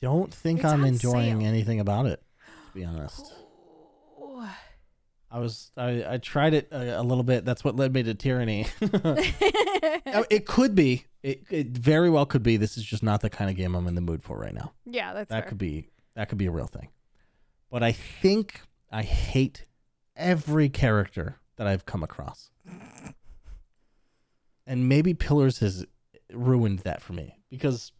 don't 0.00 0.32
think 0.32 0.60
It's 0.60 0.68
I'm 0.68 0.84
enjoying 0.84 1.40
sale. 1.40 1.48
anything 1.48 1.80
about 1.80 2.06
it, 2.06 2.22
to 2.68 2.74
be 2.74 2.84
honest. 2.84 3.32
Ooh. 4.20 4.44
I 5.30 5.38
was 5.38 5.70
I, 5.76 6.04
I 6.14 6.18
tried 6.18 6.52
it 6.54 6.68
a, 6.72 7.00
a 7.00 7.02
little 7.02 7.24
bit. 7.24 7.44
That's 7.46 7.64
what 7.64 7.76
led 7.76 7.94
me 7.94 8.02
to 8.02 8.14
Tyranny. 8.14 8.66
It 10.30 10.46
could 10.46 10.74
be. 10.74 11.06
It, 11.22 11.44
it 11.50 11.68
very 11.68 12.10
well 12.10 12.26
could 12.26 12.42
be. 12.42 12.56
This 12.58 12.76
is 12.76 12.84
just 12.84 13.02
not 13.02 13.20
the 13.22 13.30
kind 13.30 13.48
of 13.50 13.56
game 13.56 13.74
I'm 13.74 13.86
in 13.86 13.94
the 13.94 14.00
mood 14.02 14.22
for 14.22 14.36
right 14.38 14.52
now. 14.54 14.72
yeah, 14.84 15.12
that's 15.14 15.30
that 15.30 15.42
fair. 15.42 15.48
could 15.48 15.58
be 15.58 15.88
that 16.16 16.28
could 16.28 16.36
be 16.38 16.46
a 16.46 16.50
real 16.50 16.66
thing. 16.66 16.88
But 17.70 17.82
I 17.82 17.92
think 17.92 18.60
I 18.90 19.02
hate 19.02 19.64
every 20.22 20.68
character 20.68 21.36
that 21.56 21.66
I've 21.66 21.84
come 21.86 22.02
across. 22.02 22.50
And 24.66 24.88
maybe 24.88 25.12
Pillars 25.12 25.58
has 25.58 25.84
ruined 26.32 26.80
that 26.80 27.02
for 27.02 27.12
me 27.12 27.36
because 27.50 27.92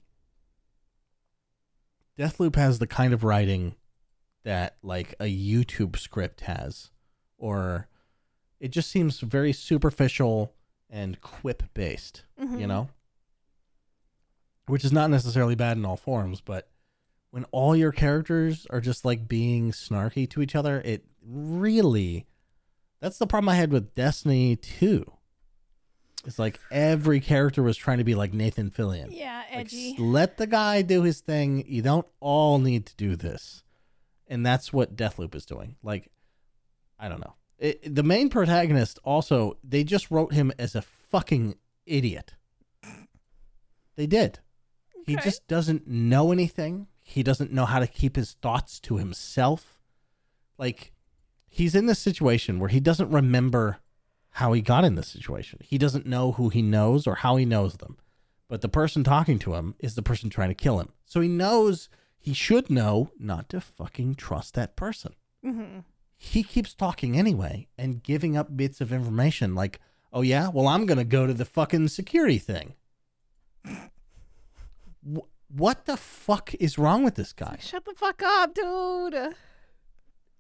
Deathloop 2.19 2.57
has 2.57 2.79
the 2.79 2.87
kind 2.87 3.13
of 3.13 3.25
writing 3.25 3.75
that 4.45 4.77
like 4.83 5.15
a 5.21 5.25
YouTube 5.25 5.99
script 5.99 6.43
has, 6.43 6.91
or 7.39 7.89
it 8.61 8.69
just 8.69 8.91
seems 8.91 9.21
very 9.21 9.53
superficial 9.53 10.55
and 10.89 11.21
quip 11.21 11.63
based, 11.75 12.25
Mhm. 12.41 12.61
you 12.61 12.67
know? 12.67 12.89
Which 14.67 14.85
is 14.85 14.93
not 14.93 15.11
necessarily 15.11 15.55
bad 15.55 15.77
in 15.77 15.85
all 15.85 15.97
forms, 15.97 16.41
but 16.41 16.71
when 17.33 17.45
all 17.51 17.75
your 17.75 17.91
characters 17.93 18.67
are 18.71 18.81
just 18.81 19.05
like 19.05 19.27
being 19.27 19.73
snarky 19.73 20.31
to 20.31 20.41
each 20.41 20.55
other, 20.55 20.81
it 20.85 21.05
really 21.27 22.27
that's 23.01 23.19
the 23.19 23.27
problem 23.27 23.49
I 23.49 23.57
had 23.57 23.73
with 23.73 23.95
Destiny 23.95 24.55
2. 24.55 25.05
It's 26.25 26.39
like 26.39 26.61
every 26.71 27.19
character 27.19 27.61
was 27.65 27.77
trying 27.77 27.99
to 27.99 28.05
be 28.05 28.15
like 28.15 28.33
Nathan 28.33 28.71
Fillion. 28.71 29.09
Yeah, 29.11 29.43
edgy. 29.51 29.95
s- 29.95 29.99
let 29.99 30.37
the 30.37 30.47
guy 30.47 30.83
do 30.83 31.03
his 31.03 31.21
thing. 31.21 31.65
You 31.67 31.83
don't 31.83 32.07
all 32.21 32.61
need 32.61 32.87
to 32.87 32.95
do 32.97 33.17
this. 33.17 33.65
And 34.29 34.47
that's 34.47 34.73
what 34.73 34.95
Deathloop 34.95 35.35
is 35.35 35.45
doing. 35.45 35.75
Like, 35.83 36.13
I 36.97 37.09
don't 37.09 37.19
know. 37.21 37.35
It, 37.59 37.93
the 37.95 38.05
main 38.05 38.29
protagonist 38.29 39.01
also, 39.05 39.59
they 39.65 39.83
just 39.83 40.13
wrote 40.13 40.33
him 40.33 40.53
as 40.61 40.77
a 40.77 40.83
fucking 40.83 41.57
idiot. 41.87 42.35
They 43.97 44.07
did. 44.07 44.39
He 45.07 45.17
just 45.17 45.47
doesn't 45.49 45.89
know 45.89 46.31
anything. 46.31 46.87
He 47.13 47.23
doesn't 47.23 47.53
know 47.53 47.67
how 47.67 47.79
to 47.79 47.87
keep 47.87 48.17
his 48.17 48.33
thoughts 48.33 48.81
to 48.81 48.97
himself. 48.97 49.79
Like, 50.57 50.93
he's 51.47 51.75
in 51.75 51.85
this 51.87 51.99
situation 51.99 52.59
where 52.59 52.71
he 52.71 52.81
doesn't 52.81 53.11
remember 53.11 53.81
how 54.37 54.55
he 54.55 54.63
got 54.63 54.85
in 54.85 54.95
this 54.95 55.09
situation. 55.09 55.59
He 55.63 55.77
doesn't 55.77 56.07
know 56.07 56.33
who 56.33 56.49
he 56.49 56.63
knows 56.63 57.07
or 57.07 57.17
how 57.17 57.37
he 57.37 57.45
knows 57.45 57.75
them. 57.77 57.99
But 58.49 58.63
the 58.63 58.69
person 58.69 59.05
talking 59.05 59.39
to 59.41 59.55
him 59.55 59.75
is 59.79 59.95
the 59.95 60.03
person 60.03 60.31
trying 60.31 60.49
to 60.49 60.55
kill 60.55 60.81
him. 60.81 60.89
So 61.05 61.21
he 61.21 61.29
knows, 61.29 61.91
he 62.19 62.33
should 62.33 62.71
know 62.71 63.11
not 63.19 63.51
to 63.51 63.61
fucking 63.61 64.15
trust 64.15 64.55
that 64.55 64.75
person. 64.75 65.15
hmm 65.45 65.81
He 66.17 66.43
keeps 66.43 66.73
talking 66.73 67.19
anyway 67.19 67.69
and 67.77 68.03
giving 68.03 68.37
up 68.39 68.57
bits 68.57 68.81
of 68.81 68.91
information 68.91 69.55
like, 69.55 69.81
oh, 70.15 70.23
yeah, 70.23 70.49
well, 70.49 70.69
I'm 70.69 70.87
going 70.87 70.99
to 70.99 71.05
go 71.05 71.27
to 71.27 71.35
the 71.35 71.45
fucking 71.45 71.89
security 71.89 72.39
thing. 72.39 72.75
Wh- 75.53 75.59
what 75.59 75.85
the 75.87 75.97
fuck 75.97 76.55
is 76.55 76.79
wrong 76.79 77.05
with 77.05 77.15
this 77.17 77.33
guy? 77.33 77.59
Shut 77.61 77.85
the 77.85 77.95
fuck 77.95 78.23
up, 78.23 78.55
dude. 78.55 79.35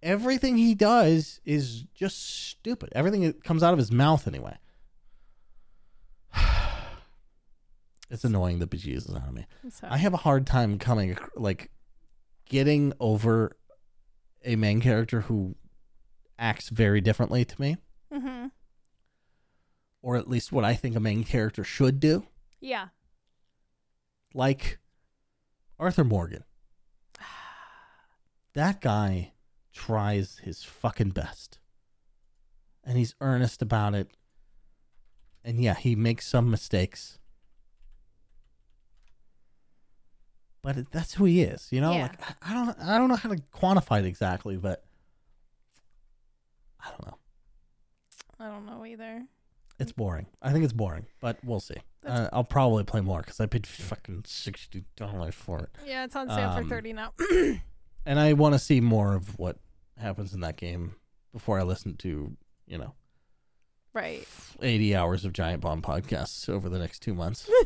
everything 0.03 0.57
he 0.57 0.75
does 0.75 1.41
is 1.45 1.83
just 1.95 2.49
stupid. 2.49 2.89
Everything 2.95 3.23
that 3.23 3.45
comes 3.45 3.63
out 3.63 3.73
of 3.73 3.79
his 3.79 3.93
mouth, 3.93 4.27
anyway. 4.27 4.57
it's 8.11 8.25
annoying 8.25 8.59
the 8.59 8.67
bejesus 8.67 9.15
out 9.17 9.29
of 9.29 9.35
me. 9.35 9.47
I 9.83 9.97
have 9.99 10.13
a 10.15 10.19
hard 10.19 10.47
time 10.47 10.79
coming, 10.79 11.17
like, 11.37 11.71
getting 12.49 12.93
over 13.01 13.57
a 14.45 14.57
main 14.57 14.81
character 14.81 15.23
who 15.23 15.55
acts 16.39 16.69
very 16.69 17.01
differently 17.01 17.45
to 17.45 17.61
me, 17.61 17.77
hmm 18.13 18.47
or 20.05 20.17
at 20.17 20.29
least 20.29 20.51
what 20.51 20.65
I 20.65 20.75
think 20.75 20.97
a 20.97 21.01
main 21.01 21.23
character 21.23 21.63
should 21.63 22.01
do, 22.01 22.27
Yeah. 22.61 22.89
like 24.35 24.81
Arthur 25.83 26.05
Morgan. 26.05 26.45
That 28.55 28.81
guy 28.83 29.33
tries 29.73 30.39
his 30.45 30.63
fucking 30.63 31.11
best. 31.11 31.59
And 32.85 32.99
he's 32.99 33.15
earnest 33.21 33.63
about 33.63 33.95
it. 33.95 34.11
And 35.45 35.59
yeah, 35.63 35.75
he 35.75 35.97
makes 35.97 36.27
some 36.27 36.51
mistakes. 36.51 37.19
But 40.63 40.93
that's 40.93 41.15
who 41.15 41.25
he 41.25 41.43
is, 41.43 41.69
you 41.73 41.81
know? 41.81 41.93
Yeah. 41.93 42.03
Like 42.03 42.21
I- 42.43 42.51
I 42.51 42.55
don't 42.55 42.79
I 42.79 42.99
don't 42.99 43.09
know 43.09 43.17
how 43.17 43.31
to 43.31 43.37
quantify 43.53 44.01
it 44.01 44.05
exactly, 44.07 44.57
but 44.57 44.85
I 46.81 46.91
don't 46.91 47.07
know. 47.07 47.19
I 48.39 48.49
don't 48.49 48.67
know 48.67 48.85
either. 48.85 49.23
It's 49.79 49.93
boring. 49.93 50.27
I 50.43 50.53
think 50.53 50.63
it's 50.65 50.73
boring, 50.73 51.07
but 51.21 51.39
we'll 51.43 51.61
see. 51.61 51.77
Uh, 52.05 52.29
I'll 52.33 52.45
probably 52.45 52.83
play 52.85 53.01
more 53.01 53.21
because 53.21 53.39
I 53.41 53.47
paid 53.47 53.67
fucking 53.67 54.25
sixty 54.27 54.85
dollars 54.97 55.35
for 55.35 55.61
it. 55.61 55.69
Yeah, 55.87 56.05
it's 56.05 56.17
on 56.17 56.29
sale 56.29 56.49
Um, 56.51 56.65
for 56.65 56.69
30 56.69 56.93
now. 56.95 57.13
and 58.07 58.19
I 58.19 58.33
want 58.33 58.55
to 58.55 58.59
see 58.59 58.81
more 58.81 59.15
of 59.15 59.39
what 59.39 59.59
happens 59.97 60.35
in 60.35 60.41
that 60.41 60.57
game 60.57 60.97
before 61.33 61.61
I 61.61 61.63
listen 61.63 61.97
to, 61.99 62.37
you 62.67 62.79
know, 62.79 62.95
right. 63.95 64.27
80 64.61 64.97
hours 64.97 65.25
of 65.25 65.33
Giant 65.33 65.61
Bomb 65.63 65.81
podcasts 65.83 66.49
over 66.49 66.69
the 66.69 66.79
next 66.79 67.01
two 67.01 67.15
months. 67.15 67.49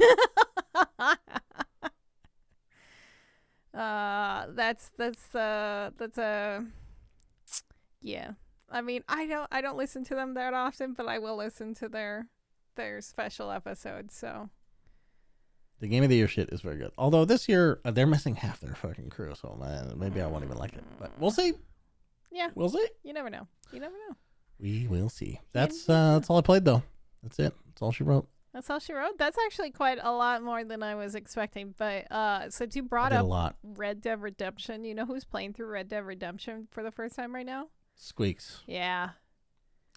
uh 3.75 4.47
that's 4.55 4.91
that's 4.97 5.35
uh 5.35 5.91
that's 5.99 6.17
a 6.19 6.65
yeah 8.01 8.31
i 8.71 8.81
mean 8.81 9.03
i 9.09 9.27
don't 9.27 9.47
i 9.53 9.61
don't 9.61 9.77
listen 9.77 10.03
to 10.03 10.15
them 10.15 10.33
that 10.35 10.55
often 10.55 10.95
but 10.95 11.07
i 11.07 11.19
will 11.19 11.37
listen 11.37 11.75
to 11.75 11.89
their 11.89 12.27
their 12.77 13.01
special 13.01 13.51
episodes 13.51 14.17
so 14.17 14.49
the 15.81 15.89
game 15.89 16.03
of 16.03 16.09
the 16.09 16.17
year 16.17 16.27
shit 16.29 16.49
is 16.53 16.63
very 16.63 16.79
good. 16.79 16.91
Although 16.97 17.27
this 17.27 17.51
year 17.51 17.81
uh, 17.85 17.91
they're 17.91 18.07
missing 18.07 18.35
half 18.37 18.61
their 18.61 18.75
fucking 18.75 19.11
crew, 19.11 19.35
so 19.35 19.55
man, 19.61 19.93
maybe 19.99 20.23
I 20.23 20.27
won't 20.27 20.43
even 20.43 20.57
like 20.57 20.73
it. 20.73 20.83
But 20.99 21.11
we'll 21.19 21.31
see. 21.31 21.53
yeah 22.33 22.49
We'll 22.55 22.71
see. 22.71 22.87
you 23.03 23.13
never 23.13 23.29
know 23.29 23.47
you 23.73 23.81
never 23.81 23.93
know 24.09 24.17
We 24.59 24.87
will 24.89 25.11
see. 25.11 25.39
That's 25.53 25.87
uh, 25.89 26.15
that's 26.15 26.31
all 26.31 26.39
I 26.39 26.41
played 26.41 26.65
though. 26.65 26.83
That's 27.23 27.39
it. 27.39 27.53
That's 27.67 27.83
all 27.83 27.93
she 27.93 28.05
wrote. 28.05 28.27
that's 28.55 28.71
all 28.71 28.79
she 28.79 28.95
wrote 28.95 29.19
that's 29.19 29.37
actually 29.45 29.71
quite 29.71 29.99
a 30.03 30.11
lot 30.11 30.43
more 30.43 30.65
than 30.65 30.83
i 30.83 30.95
was 30.95 31.15
expecting 31.15 31.75
but 31.77 32.11
uh 32.11 32.49
since 32.49 32.75
you 32.75 32.83
brought 32.83 33.11
did 33.11 33.17
a 33.17 33.21
up 33.21 33.27
lot. 33.27 33.57
red 33.63 34.01
dead 34.01 34.23
redemption 34.23 34.83
you 34.83 34.95
know 34.95 35.05
who's 35.05 35.27
playing 35.27 35.53
through 35.53 35.67
red 35.67 35.89
dead 35.89 36.07
redemption 36.07 36.67
for 36.71 36.83
the 36.83 36.91
first 36.91 37.15
time 37.17 37.35
right 37.35 37.45
now 37.45 37.67
Squeaks. 37.97 38.63
yeah 38.67 39.11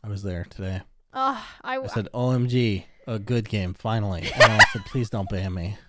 I 0.03 0.09
was 0.09 0.23
there 0.23 0.45
today. 0.49 0.81
Uh 1.13 1.41
i, 1.63 1.77
I 1.77 1.87
said, 1.87 2.07
"OMG, 2.13 2.83
a 3.07 3.19
good 3.19 3.47
game 3.49 3.73
finally." 3.73 4.21
And 4.21 4.43
I 4.53 4.65
said, 4.71 4.83
"Please 4.85 5.09
don't 5.09 5.29
ban 5.29 5.53
me." 5.53 5.77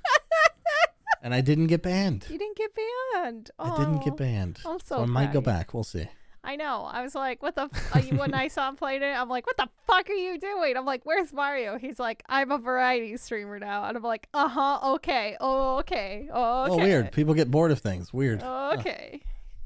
And 1.23 1.35
I 1.35 1.43
didn't 1.43 1.67
get 1.67 1.83
banned. 1.83 2.25
you 2.31 2.39
didn't 2.39 2.57
get 2.57 2.71
banned 2.75 3.51
Oh, 3.59 3.71
I 3.71 3.77
didn't 3.79 3.97
Oh, 3.97 4.05
get 4.05 4.17
banned. 4.17 4.59
i'm 4.65 4.79
so, 4.79 4.97
So 4.97 5.03
I 5.03 5.05
might 5.05 5.35
go 5.35 5.43
back. 5.43 5.75
We'll 5.75 5.85
see. 5.85 6.09
I 6.43 6.57
know. 6.57 6.85
I 6.91 7.03
was 7.03 7.15
like, 7.15 7.43
what 7.43 7.55
the? 7.57 7.69
F-? 7.93 8.13
when 8.17 8.33
I 8.33 8.49
saw 8.49 8.67
him 8.71 8.77
playing 8.77 9.03
it, 9.03 9.15
I'm 9.15 9.29
like, 9.29 9.47
what 9.47 9.59
the 9.59 9.69
fuck 9.87 10.09
are 10.09 10.15
you 10.15 10.39
doing? 10.39 10.79
I'm 10.79 10.87
like, 10.87 11.03
where's 11.05 11.31
Mario? 11.31 11.77
He's 11.77 11.99
like, 11.99 12.23
I'm 12.27 12.51
a 12.51 12.57
variety 12.57 13.19
streamer 13.19 13.59
now. 13.59 13.85
And 13.85 13.99
I'm 13.99 14.03
like, 14.03 14.29
uh 14.33 14.49
huh, 14.49 14.93
okay. 14.95 15.37
Oh, 15.43 15.77
okay. 15.81 16.29
Oh, 16.33 16.63
okay. 16.65 16.73
Oh, 16.73 16.77
weird. 16.79 17.13
People 17.13 17.35
get 17.35 17.51
bored 17.51 17.71
of 17.71 17.81
things. 17.81 18.15
Weird. 18.15 18.41
Oh, 18.43 18.77
okay. 18.79 19.21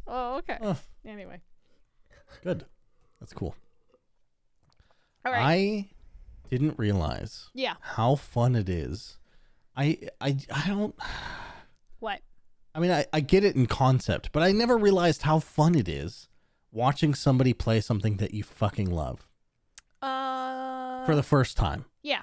Oh, 0.09 0.39
okay. 0.39 0.59
Oh, 0.61 0.77
Anyway. 1.07 1.41
good. 2.43 2.65
That's 3.21 3.33
cool. 3.33 3.55
All 5.25 5.33
right. 5.33 5.43
I 5.43 5.91
didn't 6.51 6.79
realize 6.79 7.51
yeah. 7.55 7.75
how 7.81 8.15
fun 8.17 8.55
it 8.55 8.69
is. 8.69 9.19
I 9.77 9.99
I 10.21 10.37
I 10.55 10.69
don't. 10.69 10.95
What? 12.01 12.21
I 12.75 12.81
mean, 12.81 12.91
I, 12.91 13.07
I 13.13 13.21
get 13.21 13.45
it 13.45 13.55
in 13.57 13.67
concept, 13.67 14.31
but 14.33 14.43
I 14.43 14.53
never 14.53 14.77
realized 14.77 15.23
how 15.23 15.39
fun 15.39 15.75
it 15.75 15.89
is 15.89 16.29
watching 16.73 17.15
somebody 17.15 17.53
play 17.53 17.81
something 17.81 18.17
that 18.17 18.35
you 18.35 18.43
fucking 18.43 18.91
love 18.91 19.29
Uh. 20.03 21.05
for 21.07 21.15
the 21.15 21.23
first 21.23 21.57
time, 21.57 21.85
yeah. 22.03 22.23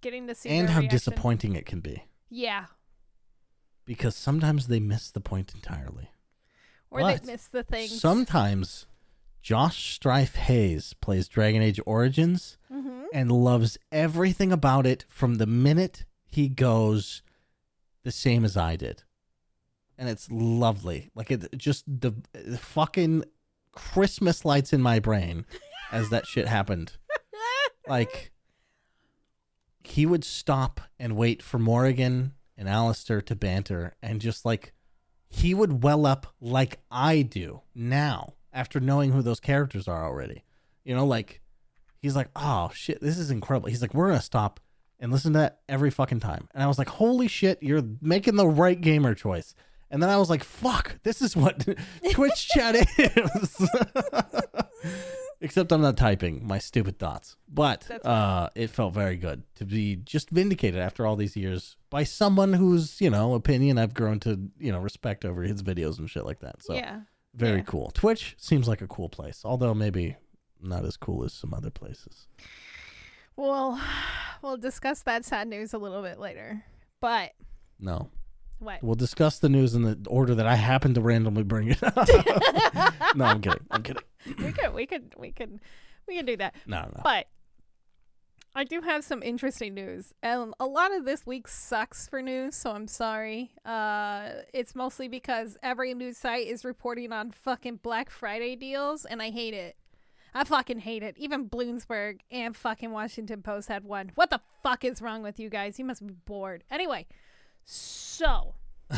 Getting 0.00 0.26
to 0.26 0.34
see 0.34 0.48
and 0.48 0.66
their 0.66 0.74
how 0.74 0.80
reaction. 0.80 0.96
disappointing 0.96 1.54
it 1.54 1.64
can 1.64 1.80
be. 1.80 2.04
Yeah. 2.28 2.66
Because 3.84 4.16
sometimes 4.16 4.66
they 4.66 4.80
miss 4.80 5.10
the 5.10 5.20
point 5.20 5.52
entirely. 5.54 6.10
Or 6.90 7.00
But 7.00 7.22
they 7.24 7.32
miss 7.32 7.46
the 7.46 7.62
things. 7.62 8.00
Sometimes 8.00 8.86
Josh 9.42 9.92
Strife 9.94 10.36
Hayes 10.36 10.94
plays 10.94 11.28
Dragon 11.28 11.62
Age 11.62 11.80
Origins 11.86 12.56
Mm-hmm. 12.72 13.02
and 13.12 13.30
loves 13.30 13.76
everything 13.90 14.50
about 14.50 14.86
it 14.86 15.04
from 15.10 15.34
the 15.34 15.46
minute 15.46 16.06
he 16.24 16.48
goes 16.48 17.20
the 18.02 18.10
same 18.10 18.46
as 18.46 18.56
I 18.56 18.76
did. 18.76 19.02
And 19.98 20.08
it's 20.08 20.30
lovely. 20.30 21.10
Like 21.14 21.30
it 21.30 21.54
just 21.58 21.84
the, 21.86 22.14
the 22.32 22.56
fucking 22.56 23.24
Christmas 23.72 24.46
lights 24.46 24.72
in 24.72 24.80
my 24.80 24.98
brain 25.00 25.44
as 25.92 26.08
that 26.08 26.26
shit 26.26 26.46
happened. 26.48 26.92
Like 27.88 28.30
he 29.84 30.06
would 30.06 30.24
stop 30.24 30.80
and 30.98 31.16
wait 31.16 31.42
for 31.42 31.58
Morrigan 31.58 32.32
and 32.56 32.68
Alistair 32.68 33.20
to 33.22 33.34
banter 33.34 33.94
and 34.00 34.20
just 34.20 34.44
like 34.46 34.72
he 35.28 35.52
would 35.52 35.82
well 35.82 36.06
up 36.06 36.28
like 36.40 36.78
I 36.90 37.22
do 37.22 37.62
now 37.74 38.34
after 38.52 38.80
knowing 38.80 39.12
who 39.12 39.22
those 39.22 39.40
characters 39.40 39.88
are 39.88 40.04
already. 40.04 40.44
You 40.84 40.94
know, 40.94 41.06
like 41.06 41.40
he's 42.00 42.16
like, 42.16 42.28
"Oh 42.36 42.70
shit, 42.74 43.00
this 43.00 43.18
is 43.18 43.30
incredible." 43.30 43.68
He's 43.68 43.82
like, 43.82 43.94
"We're 43.94 44.08
gonna 44.08 44.20
stop 44.20 44.60
and 44.98 45.12
listen 45.12 45.32
to 45.34 45.38
that 45.40 45.60
every 45.68 45.90
fucking 45.90 46.20
time." 46.20 46.48
And 46.54 46.62
I 46.62 46.66
was 46.66 46.78
like, 46.78 46.88
"Holy 46.88 47.28
shit, 47.28 47.62
you're 47.62 47.82
making 48.00 48.36
the 48.36 48.46
right 48.48 48.80
gamer 48.80 49.14
choice." 49.14 49.54
And 49.90 50.02
then 50.02 50.10
I 50.10 50.16
was 50.16 50.30
like, 50.30 50.42
"Fuck, 50.42 50.98
this 51.02 51.22
is 51.22 51.36
what 51.36 51.66
Twitch 52.12 52.48
chat 52.48 52.74
is." 52.98 53.68
Except 55.42 55.72
I'm 55.72 55.82
not 55.82 55.96
typing 55.96 56.46
my 56.46 56.58
stupid 56.58 57.00
thoughts. 57.00 57.36
But 57.48 58.06
uh, 58.06 58.48
it 58.54 58.70
felt 58.70 58.94
very 58.94 59.16
good 59.16 59.42
to 59.56 59.64
be 59.64 59.96
just 59.96 60.30
vindicated 60.30 60.80
after 60.80 61.04
all 61.04 61.16
these 61.16 61.36
years 61.36 61.76
by 61.90 62.04
someone 62.04 62.52
whose, 62.52 63.00
you 63.00 63.10
know, 63.10 63.34
opinion 63.34 63.76
I've 63.76 63.92
grown 63.92 64.20
to, 64.20 64.38
you 64.58 64.70
know, 64.70 64.78
respect 64.78 65.24
over 65.24 65.42
his 65.42 65.60
videos 65.62 65.98
and 65.98 66.08
shit 66.08 66.24
like 66.24 66.40
that. 66.40 66.62
So 66.62 66.74
yeah. 66.74 67.00
Very 67.34 67.58
yeah. 67.58 67.64
cool. 67.64 67.90
Twitch 67.94 68.34
seems 68.38 68.68
like 68.68 68.80
a 68.82 68.86
cool 68.86 69.08
place, 69.08 69.42
although 69.44 69.74
maybe 69.74 70.16
not 70.60 70.84
as 70.84 70.96
cool 70.96 71.24
as 71.24 71.32
some 71.32 71.52
other 71.54 71.70
places. 71.70 72.28
Well, 73.36 73.80
we'll 74.42 74.56
discuss 74.58 75.02
that 75.02 75.24
sad 75.24 75.48
news 75.48 75.72
a 75.72 75.78
little 75.78 76.02
bit 76.02 76.18
later. 76.18 76.64
But 77.00 77.32
No. 77.80 78.10
what? 78.58 78.82
We'll 78.82 78.94
discuss 78.94 79.38
the 79.38 79.48
news 79.48 79.74
in 79.74 79.82
the 79.82 79.98
order 80.08 80.34
that 80.34 80.46
I 80.46 80.54
happen 80.54 80.94
to 80.94 81.00
randomly 81.00 81.42
bring 81.42 81.68
it 81.68 81.82
up. 81.82 81.96
no, 83.16 83.24
I'm 83.24 83.40
kidding. 83.40 83.66
I'm 83.70 83.82
kidding. 83.82 84.02
we 84.38 84.52
could 84.52 84.74
we 84.74 84.86
could 84.86 85.14
we 85.18 85.32
could 85.32 85.60
we 86.06 86.16
could 86.16 86.26
do 86.26 86.36
that. 86.36 86.54
No, 86.66 86.82
no. 86.82 87.00
But 87.02 87.26
I 88.54 88.64
do 88.64 88.82
have 88.82 89.02
some 89.02 89.22
interesting 89.22 89.72
news. 89.74 90.12
And 90.22 90.52
a 90.60 90.66
lot 90.66 90.94
of 90.94 91.04
this 91.06 91.24
week 91.24 91.48
sucks 91.48 92.06
for 92.06 92.20
news, 92.20 92.54
so 92.54 92.72
I'm 92.72 92.86
sorry. 92.86 93.52
Uh 93.64 94.28
it's 94.52 94.74
mostly 94.74 95.08
because 95.08 95.56
every 95.62 95.94
news 95.94 96.18
site 96.18 96.46
is 96.46 96.64
reporting 96.64 97.12
on 97.12 97.30
fucking 97.30 97.76
Black 97.82 98.10
Friday 98.10 98.54
deals 98.56 99.04
and 99.06 99.22
I 99.22 99.30
hate 99.30 99.54
it. 99.54 99.76
I 100.34 100.44
fucking 100.44 100.78
hate 100.80 101.02
it. 101.02 101.16
Even 101.18 101.48
Bloomsburg 101.48 102.20
and 102.30 102.56
fucking 102.56 102.90
Washington 102.90 103.42
Post 103.42 103.68
had 103.68 103.84
one. 103.84 104.12
What 104.14 104.30
the 104.30 104.40
fuck 104.62 104.84
is 104.84 105.02
wrong 105.02 105.22
with 105.22 105.38
you 105.38 105.48
guys? 105.50 105.78
You 105.78 105.84
must 105.84 106.06
be 106.06 106.14
bored. 106.24 106.64
Anyway, 106.70 107.06
so 107.64 108.54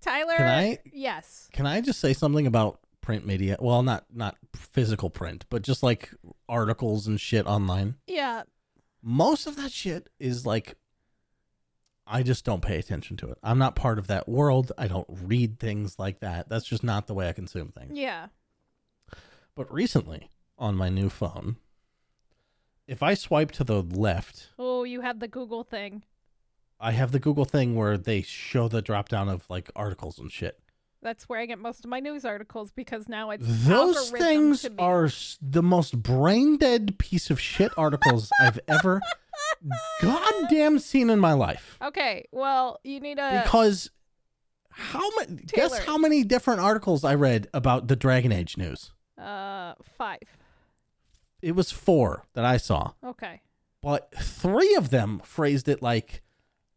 Tyler 0.00 0.36
Can 0.36 0.46
I- 0.46 0.78
Yes. 0.92 1.48
Can 1.52 1.66
I 1.66 1.80
just 1.80 2.00
say 2.00 2.12
something 2.12 2.46
about 2.46 2.80
print 3.04 3.26
media? 3.26 3.58
Well, 3.60 3.82
not 3.82 4.06
not 4.12 4.36
physical 4.56 5.10
print, 5.10 5.44
but 5.50 5.60
just 5.62 5.82
like 5.82 6.10
articles 6.48 7.06
and 7.06 7.20
shit 7.20 7.46
online. 7.46 7.96
Yeah. 8.06 8.44
Most 9.02 9.46
of 9.46 9.56
that 9.56 9.70
shit 9.70 10.08
is 10.18 10.46
like 10.46 10.76
I 12.06 12.22
just 12.22 12.44
don't 12.46 12.62
pay 12.62 12.78
attention 12.78 13.18
to 13.18 13.30
it. 13.30 13.38
I'm 13.42 13.58
not 13.58 13.76
part 13.76 13.98
of 13.98 14.06
that 14.06 14.26
world. 14.26 14.72
I 14.78 14.88
don't 14.88 15.06
read 15.08 15.58
things 15.58 15.98
like 15.98 16.20
that. 16.20 16.48
That's 16.48 16.64
just 16.64 16.82
not 16.82 17.06
the 17.06 17.14
way 17.14 17.28
I 17.28 17.32
consume 17.32 17.68
things. 17.68 17.96
Yeah. 17.96 18.28
But 19.54 19.72
recently, 19.72 20.30
on 20.58 20.74
my 20.74 20.88
new 20.88 21.10
phone, 21.10 21.56
if 22.86 23.02
I 23.02 23.12
swipe 23.14 23.52
to 23.52 23.64
the 23.64 23.82
left, 23.82 24.48
Oh, 24.58 24.84
you 24.84 25.02
have 25.02 25.20
the 25.20 25.28
Google 25.28 25.62
thing. 25.62 26.04
I 26.80 26.92
have 26.92 27.12
the 27.12 27.20
Google 27.20 27.44
thing 27.44 27.74
where 27.76 27.96
they 27.98 28.22
show 28.22 28.68
the 28.68 28.82
drop 28.82 29.08
down 29.10 29.28
of 29.28 29.44
like 29.50 29.70
articles 29.76 30.18
and 30.18 30.32
shit. 30.32 30.58
That's 31.04 31.28
where 31.28 31.38
I 31.38 31.46
get 31.46 31.58
most 31.60 31.84
of 31.84 31.90
my 31.90 32.00
news 32.00 32.24
articles 32.24 32.72
because 32.72 33.08
now 33.08 33.30
it's 33.30 33.44
Those 33.66 34.10
things 34.10 34.66
are 34.78 35.08
the 35.40 35.62
most 35.62 36.02
brain 36.02 36.56
dead 36.56 36.98
piece 36.98 37.30
of 37.30 37.38
shit 37.38 37.70
articles 37.76 38.30
I've 38.40 38.58
ever 38.66 39.00
goddamn 40.02 40.78
seen 40.78 41.10
in 41.10 41.20
my 41.20 41.32
life. 41.34 41.78
okay. 41.82 42.24
Well, 42.32 42.80
you 42.84 43.00
need 43.00 43.18
a 43.18 43.42
Because 43.44 43.90
how 44.70 45.08
many? 45.18 45.42
Guess 45.42 45.78
how 45.84 45.98
many 45.98 46.24
different 46.24 46.60
articles 46.60 47.04
I 47.04 47.14
read 47.14 47.48
about 47.54 47.86
the 47.88 47.96
Dragon 47.96 48.32
Age 48.32 48.56
news. 48.56 48.90
uh 49.18 49.74
five. 49.96 50.18
It 51.42 51.52
was 51.54 51.70
four 51.70 52.24
that 52.32 52.44
I 52.46 52.56
saw, 52.56 52.92
Okay. 53.04 53.42
but 53.82 54.10
three 54.18 54.74
of 54.76 54.88
them 54.88 55.20
phrased 55.22 55.68
it 55.68 55.82
like 55.82 56.22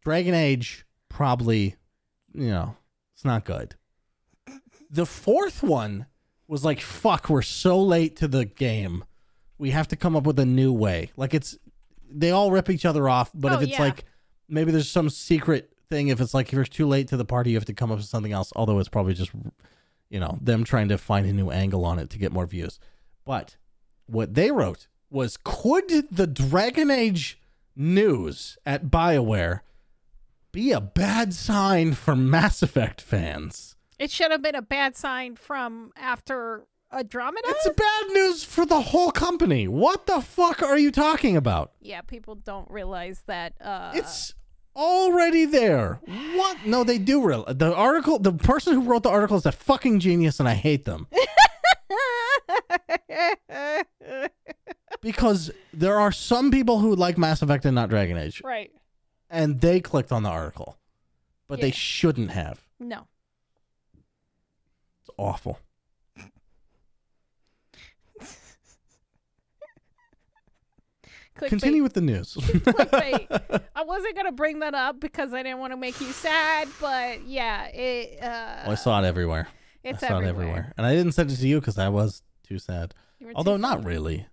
Dragon 0.04 0.34
Age 0.34 0.84
probably, 1.08 1.76
you 2.34 2.48
know, 2.50 2.76
it's 3.14 3.24
not 3.24 3.46
good. 3.46 3.74
The 4.90 5.06
fourth 5.06 5.62
one 5.62 6.06
was 6.46 6.64
like, 6.64 6.80
"Fuck, 6.80 7.28
we're 7.28 7.42
so 7.42 7.80
late 7.82 8.16
to 8.16 8.28
the 8.28 8.44
game. 8.44 9.04
We 9.58 9.70
have 9.70 9.88
to 9.88 9.96
come 9.96 10.16
up 10.16 10.24
with 10.24 10.38
a 10.38 10.46
new 10.46 10.72
way." 10.72 11.10
Like 11.16 11.34
it's 11.34 11.58
they 12.10 12.30
all 12.30 12.50
rip 12.50 12.70
each 12.70 12.86
other 12.86 13.08
off, 13.08 13.30
but 13.34 13.52
Oh, 13.52 13.56
if 13.56 13.62
it's 13.62 13.72
yeah. 13.72 13.82
like 13.82 14.04
maybe 14.48 14.72
there's 14.72 14.90
some 14.90 15.10
secret 15.10 15.70
thing 15.90 16.08
if 16.08 16.20
it's 16.20 16.32
like 16.34 16.48
if 16.48 16.52
you're 16.54 16.64
too 16.64 16.86
late 16.86 17.08
to 17.08 17.16
the 17.16 17.24
party 17.24 17.50
you 17.50 17.56
have 17.56 17.64
to 17.66 17.74
come 17.74 17.90
up 17.90 17.98
with 17.98 18.06
something 18.06 18.32
else, 18.32 18.52
although 18.56 18.78
it's 18.78 18.88
probably 18.88 19.14
just 19.14 19.30
you 20.10 20.18
know, 20.20 20.38
them 20.40 20.64
trying 20.64 20.88
to 20.88 20.96
find 20.96 21.26
a 21.26 21.32
new 21.34 21.50
angle 21.50 21.84
on 21.84 21.98
it 21.98 22.08
to 22.10 22.18
get 22.18 22.32
more 22.32 22.46
views. 22.46 22.80
But 23.26 23.56
what 24.06 24.32
they 24.32 24.50
wrote 24.50 24.86
was 25.10 25.36
could 25.44 26.06
the 26.10 26.26
Dragon 26.26 26.90
Age 26.90 27.38
news 27.76 28.56
at 28.64 28.86
BioWare 28.86 29.60
be 30.50 30.72
a 30.72 30.80
bad 30.80 31.34
sign 31.34 31.92
for 31.92 32.16
Mass 32.16 32.62
Effect 32.62 33.02
fans? 33.02 33.76
It 33.98 34.10
should 34.10 34.30
have 34.30 34.42
been 34.42 34.54
a 34.54 34.62
bad 34.62 34.96
sign 34.96 35.34
from 35.36 35.92
after 35.96 36.66
Andromeda. 36.92 37.42
It's 37.48 37.68
bad 37.68 38.06
news 38.14 38.44
for 38.44 38.64
the 38.64 38.80
whole 38.80 39.10
company. 39.10 39.66
What 39.68 40.06
the 40.06 40.20
fuck 40.20 40.62
are 40.62 40.78
you 40.78 40.90
talking 40.90 41.36
about? 41.36 41.72
yeah, 41.80 42.00
people 42.02 42.34
don't 42.36 42.70
realize 42.70 43.22
that. 43.26 43.54
Uh, 43.60 43.92
It's 43.94 44.34
already 44.76 45.44
there. 45.44 46.00
What? 46.06 46.64
No, 46.64 46.84
they 46.84 46.98
do 46.98 47.22
real. 47.26 47.44
The 47.48 47.74
article, 47.74 48.18
the 48.20 48.32
person 48.32 48.74
who 48.74 48.82
wrote 48.82 49.02
the 49.02 49.10
article 49.10 49.36
is 49.36 49.46
a 49.46 49.52
fucking 49.52 49.98
genius, 50.00 50.38
and 50.38 50.48
I 50.48 50.54
hate 50.54 50.84
them 50.84 51.08
because 55.00 55.50
there 55.72 55.98
are 55.98 56.12
some 56.12 56.50
people 56.50 56.78
who 56.78 56.94
like 56.94 57.18
Mass 57.18 57.42
Effect 57.42 57.64
and 57.64 57.74
not 57.74 57.88
Dragon 57.88 58.16
Age, 58.16 58.40
right. 58.44 58.70
and 59.30 59.60
they 59.60 59.80
clicked 59.80 60.12
on 60.12 60.22
the 60.22 60.28
article, 60.30 60.76
but 61.48 61.60
they 61.60 61.70
shouldn't 61.70 62.30
have. 62.30 62.64
No. 62.78 63.06
Awful. 65.18 65.58
Continue 71.36 71.82
with 71.82 71.92
the 71.94 72.00
news. 72.00 72.36
I 72.66 73.84
wasn't 73.84 74.16
gonna 74.16 74.32
bring 74.32 74.58
that 74.60 74.74
up 74.74 74.98
because 74.98 75.32
I 75.32 75.42
didn't 75.42 75.58
want 75.60 75.72
to 75.72 75.76
make 75.76 76.00
you 76.00 76.08
sad, 76.12 76.68
but 76.80 77.26
yeah, 77.26 77.66
it. 77.66 78.20
Uh, 78.22 78.62
Well, 78.64 78.72
I 78.72 78.74
saw 78.74 79.00
it 79.02 79.06
everywhere. 79.06 79.48
It's 79.84 80.02
I 80.02 80.08
saw 80.08 80.16
everywhere. 80.16 80.26
it 80.26 80.30
everywhere, 80.48 80.72
and 80.76 80.86
I 80.86 80.94
didn't 80.94 81.12
send 81.12 81.30
it 81.30 81.36
to 81.36 81.46
you 81.46 81.60
because 81.60 81.78
I 81.78 81.88
was 81.90 82.22
too 82.42 82.58
sad. 82.58 82.94
Although 83.36 83.56
too- 83.56 83.62
not 83.62 83.84
really. 83.84 84.26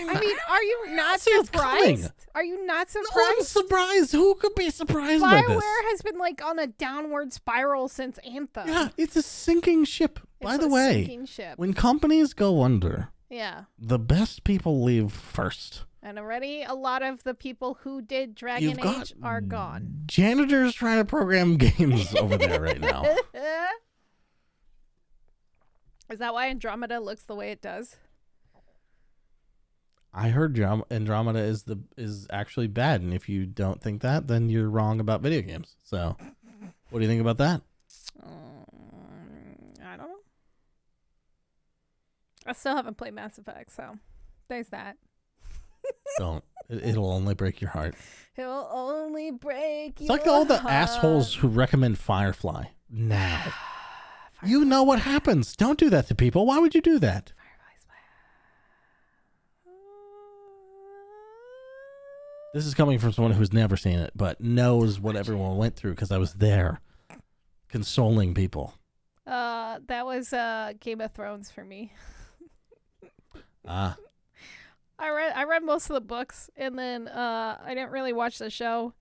I 0.00 0.18
mean, 0.20 0.36
are 0.48 0.62
you 0.62 0.86
not 0.96 1.20
see 1.20 1.30
it 1.30 1.50
coming. 1.52 1.96
surprised? 1.98 2.12
Are 2.34 2.44
you 2.44 2.64
not 2.66 2.88
No, 2.94 3.00
I'm 3.00 3.06
surprised? 3.06 3.46
surprised. 3.48 4.12
Who 4.12 4.34
could 4.36 4.54
be 4.54 4.70
surprised 4.70 5.20
by 5.22 5.42
this? 5.42 5.50
Bioware 5.50 5.90
has 5.90 6.02
been 6.02 6.18
like 6.18 6.44
on 6.44 6.58
a 6.58 6.66
downward 6.66 7.32
spiral 7.32 7.88
since 7.88 8.18
Anthem. 8.18 8.68
Yeah, 8.68 8.88
it's 8.96 9.16
a 9.16 9.22
sinking 9.22 9.84
ship. 9.84 10.18
By 10.40 10.54
It's 10.54 10.64
the 10.64 10.70
a 10.70 10.72
way, 10.72 10.92
sinking 11.04 11.26
ship. 11.26 11.58
when 11.58 11.74
companies 11.74 12.32
go 12.32 12.62
under, 12.62 13.08
Yeah, 13.28 13.64
the 13.78 13.98
best 13.98 14.42
people 14.44 14.82
leave 14.82 15.12
first. 15.12 15.84
and 16.02 16.18
already 16.18 16.62
a 16.62 16.72
lot 16.74 17.02
of 17.02 17.24
the 17.24 17.34
people 17.34 17.78
who 17.82 18.00
did 18.00 18.34
Dragon 18.34 18.70
You've 18.70 18.80
got 18.80 19.02
Age 19.10 19.14
are 19.22 19.40
gone. 19.42 20.02
janitors 20.06 20.72
trying 20.74 20.96
to 20.98 21.04
program 21.04 21.56
games 21.58 22.14
over 22.14 22.38
there 22.38 22.60
right 22.60 22.80
now. 22.80 23.04
Is 26.10 26.18
that 26.18 26.34
why 26.34 26.48
Andromeda 26.48 26.98
looks 27.00 27.22
the 27.24 27.34
way 27.36 27.50
it 27.52 27.62
does? 27.62 27.96
I 30.12 30.30
heard 30.30 30.58
Andromeda 30.58 31.38
is 31.38 31.62
the 31.64 31.78
is 31.96 32.26
actually 32.30 32.66
bad, 32.66 33.00
and 33.00 33.14
if 33.14 33.28
you 33.28 33.46
don't 33.46 33.80
think 33.80 34.02
that, 34.02 34.26
then 34.26 34.48
you're 34.48 34.68
wrong 34.68 34.98
about 34.98 35.20
video 35.20 35.40
games. 35.40 35.76
So, 35.82 36.16
what 36.90 36.98
do 36.98 37.04
you 37.04 37.08
think 37.08 37.20
about 37.20 37.38
that? 37.38 37.62
Mm, 38.20 39.84
I 39.86 39.96
don't 39.96 40.08
know. 40.08 40.16
I 42.46 42.52
still 42.52 42.74
haven't 42.74 42.96
played 42.96 43.14
Mass 43.14 43.38
Effect, 43.38 43.70
so 43.70 43.98
there's 44.48 44.68
that. 44.68 44.96
Don't. 46.18 46.44
It, 46.68 46.84
it'll 46.84 47.10
only 47.10 47.34
break 47.34 47.60
your 47.60 47.70
heart. 47.70 47.94
It'll 48.36 48.68
only 48.72 49.30
break 49.30 50.00
It's 50.00 50.10
like 50.10 50.26
all 50.26 50.44
the 50.44 50.60
assholes 50.68 51.34
who 51.34 51.48
recommend 51.48 51.98
Firefly 51.98 52.64
now. 52.90 53.52
You 54.42 54.64
know 54.64 54.82
what 54.82 55.00
happens. 55.00 55.54
Don't 55.54 55.78
do 55.78 55.90
that 55.90 56.08
to 56.08 56.14
people. 56.14 56.46
Why 56.46 56.58
would 56.58 56.74
you 56.74 56.80
do 56.80 56.98
that? 57.00 57.34
This 62.52 62.66
is 62.66 62.74
coming 62.74 62.98
from 62.98 63.12
someone 63.12 63.32
who's 63.32 63.52
never 63.52 63.76
seen 63.76 64.00
it, 64.00 64.10
but 64.16 64.40
knows 64.40 64.98
what 64.98 65.14
everyone 65.14 65.56
went 65.56 65.76
through 65.76 65.92
because 65.92 66.10
I 66.10 66.18
was 66.18 66.34
there, 66.34 66.80
consoling 67.68 68.34
people. 68.34 68.74
Uh, 69.24 69.78
that 69.86 70.04
was 70.04 70.32
uh 70.32 70.72
Game 70.80 71.00
of 71.00 71.12
Thrones 71.12 71.50
for 71.50 71.64
me. 71.64 71.92
Ah, 73.68 73.94
I 74.98 75.10
read 75.10 75.32
I 75.36 75.44
read 75.44 75.62
most 75.62 75.90
of 75.90 75.94
the 75.94 76.00
books, 76.00 76.48
and 76.56 76.78
then 76.78 77.08
uh 77.08 77.58
I 77.62 77.74
didn't 77.74 77.90
really 77.90 78.14
watch 78.14 78.38
the 78.38 78.48
show 78.48 78.94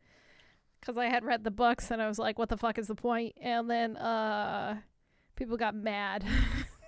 because 0.80 0.98
I 0.98 1.06
had 1.06 1.24
read 1.24 1.46
the 1.46 1.50
books, 1.50 1.92
and 1.92 2.02
I 2.02 2.10
was 2.10 2.20
like, 2.20 2.38
"What 2.38 2.50
the 2.50 2.58
fuck 2.58 2.78
is 2.78 2.88
the 2.88 2.94
point?" 2.94 3.36
And 3.42 3.70
then 3.70 3.96
uh, 3.96 4.80
people 5.38 5.56
got 5.56 5.76
mad. 5.76 6.26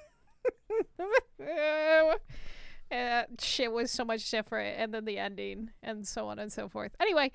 Uh, 2.92 3.24
shit 3.40 3.72
was 3.72 3.90
so 3.90 4.04
much 4.04 4.30
different, 4.30 4.78
and 4.78 4.94
then 4.94 5.06
the 5.06 5.18
ending, 5.18 5.70
and 5.82 6.06
so 6.06 6.28
on 6.28 6.40
and 6.40 6.52
so 6.52 6.68
forth. 6.68 6.92
Anyway, 7.00 7.32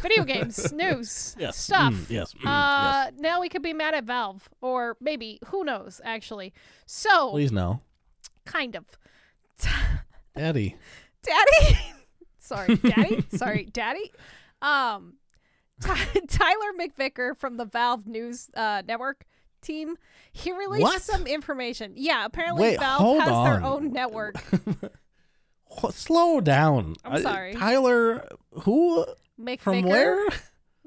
video 0.00 0.24
games, 0.32 0.72
news, 0.72 1.36
yes, 1.38 1.56
stuff. 1.58 1.92
mm, 1.92 2.08
yes, 2.10 2.32
mm, 2.34 2.46
Uh, 2.46 3.10
now 3.18 3.40
we 3.40 3.48
could 3.50 3.62
be 3.62 3.74
mad 3.74 3.92
at 3.94 4.04
Valve, 4.04 4.48
or 4.62 4.96
maybe 5.00 5.38
who 5.48 5.64
knows? 5.64 6.00
Actually, 6.04 6.54
so. 6.86 7.30
Please 7.30 7.52
no. 7.52 7.80
kind 8.46 8.74
of. 8.74 8.84
Daddy. 10.34 10.76
Daddy. 11.22 11.78
Sorry, 12.38 12.76
Daddy. 12.76 13.24
Sorry, 13.36 13.64
Daddy. 13.64 14.12
Um, 14.62 15.14
Ty- 15.80 16.20
Tyler 16.28 16.72
McVicker 16.78 17.36
from 17.36 17.56
the 17.56 17.64
Valve 17.64 18.06
News 18.06 18.50
uh, 18.54 18.82
Network 18.86 19.26
team. 19.66 19.96
He 20.32 20.52
released 20.52 20.82
What? 20.82 21.02
some 21.02 21.26
information. 21.26 21.92
Yeah, 21.96 22.24
apparently 22.24 22.62
Wait, 22.62 22.78
Valve 22.80 23.18
has 23.20 23.28
on. 23.32 23.44
their 23.50 23.64
own 23.64 23.92
network. 23.92 24.36
Slow 25.90 26.40
down. 26.40 26.94
I'm 27.04 27.12
I- 27.14 27.20
sorry. 27.22 27.54
Tyler, 27.54 28.26
who? 28.62 29.04
McVicker. 29.38 29.60
From 29.60 29.82
where? 29.82 30.26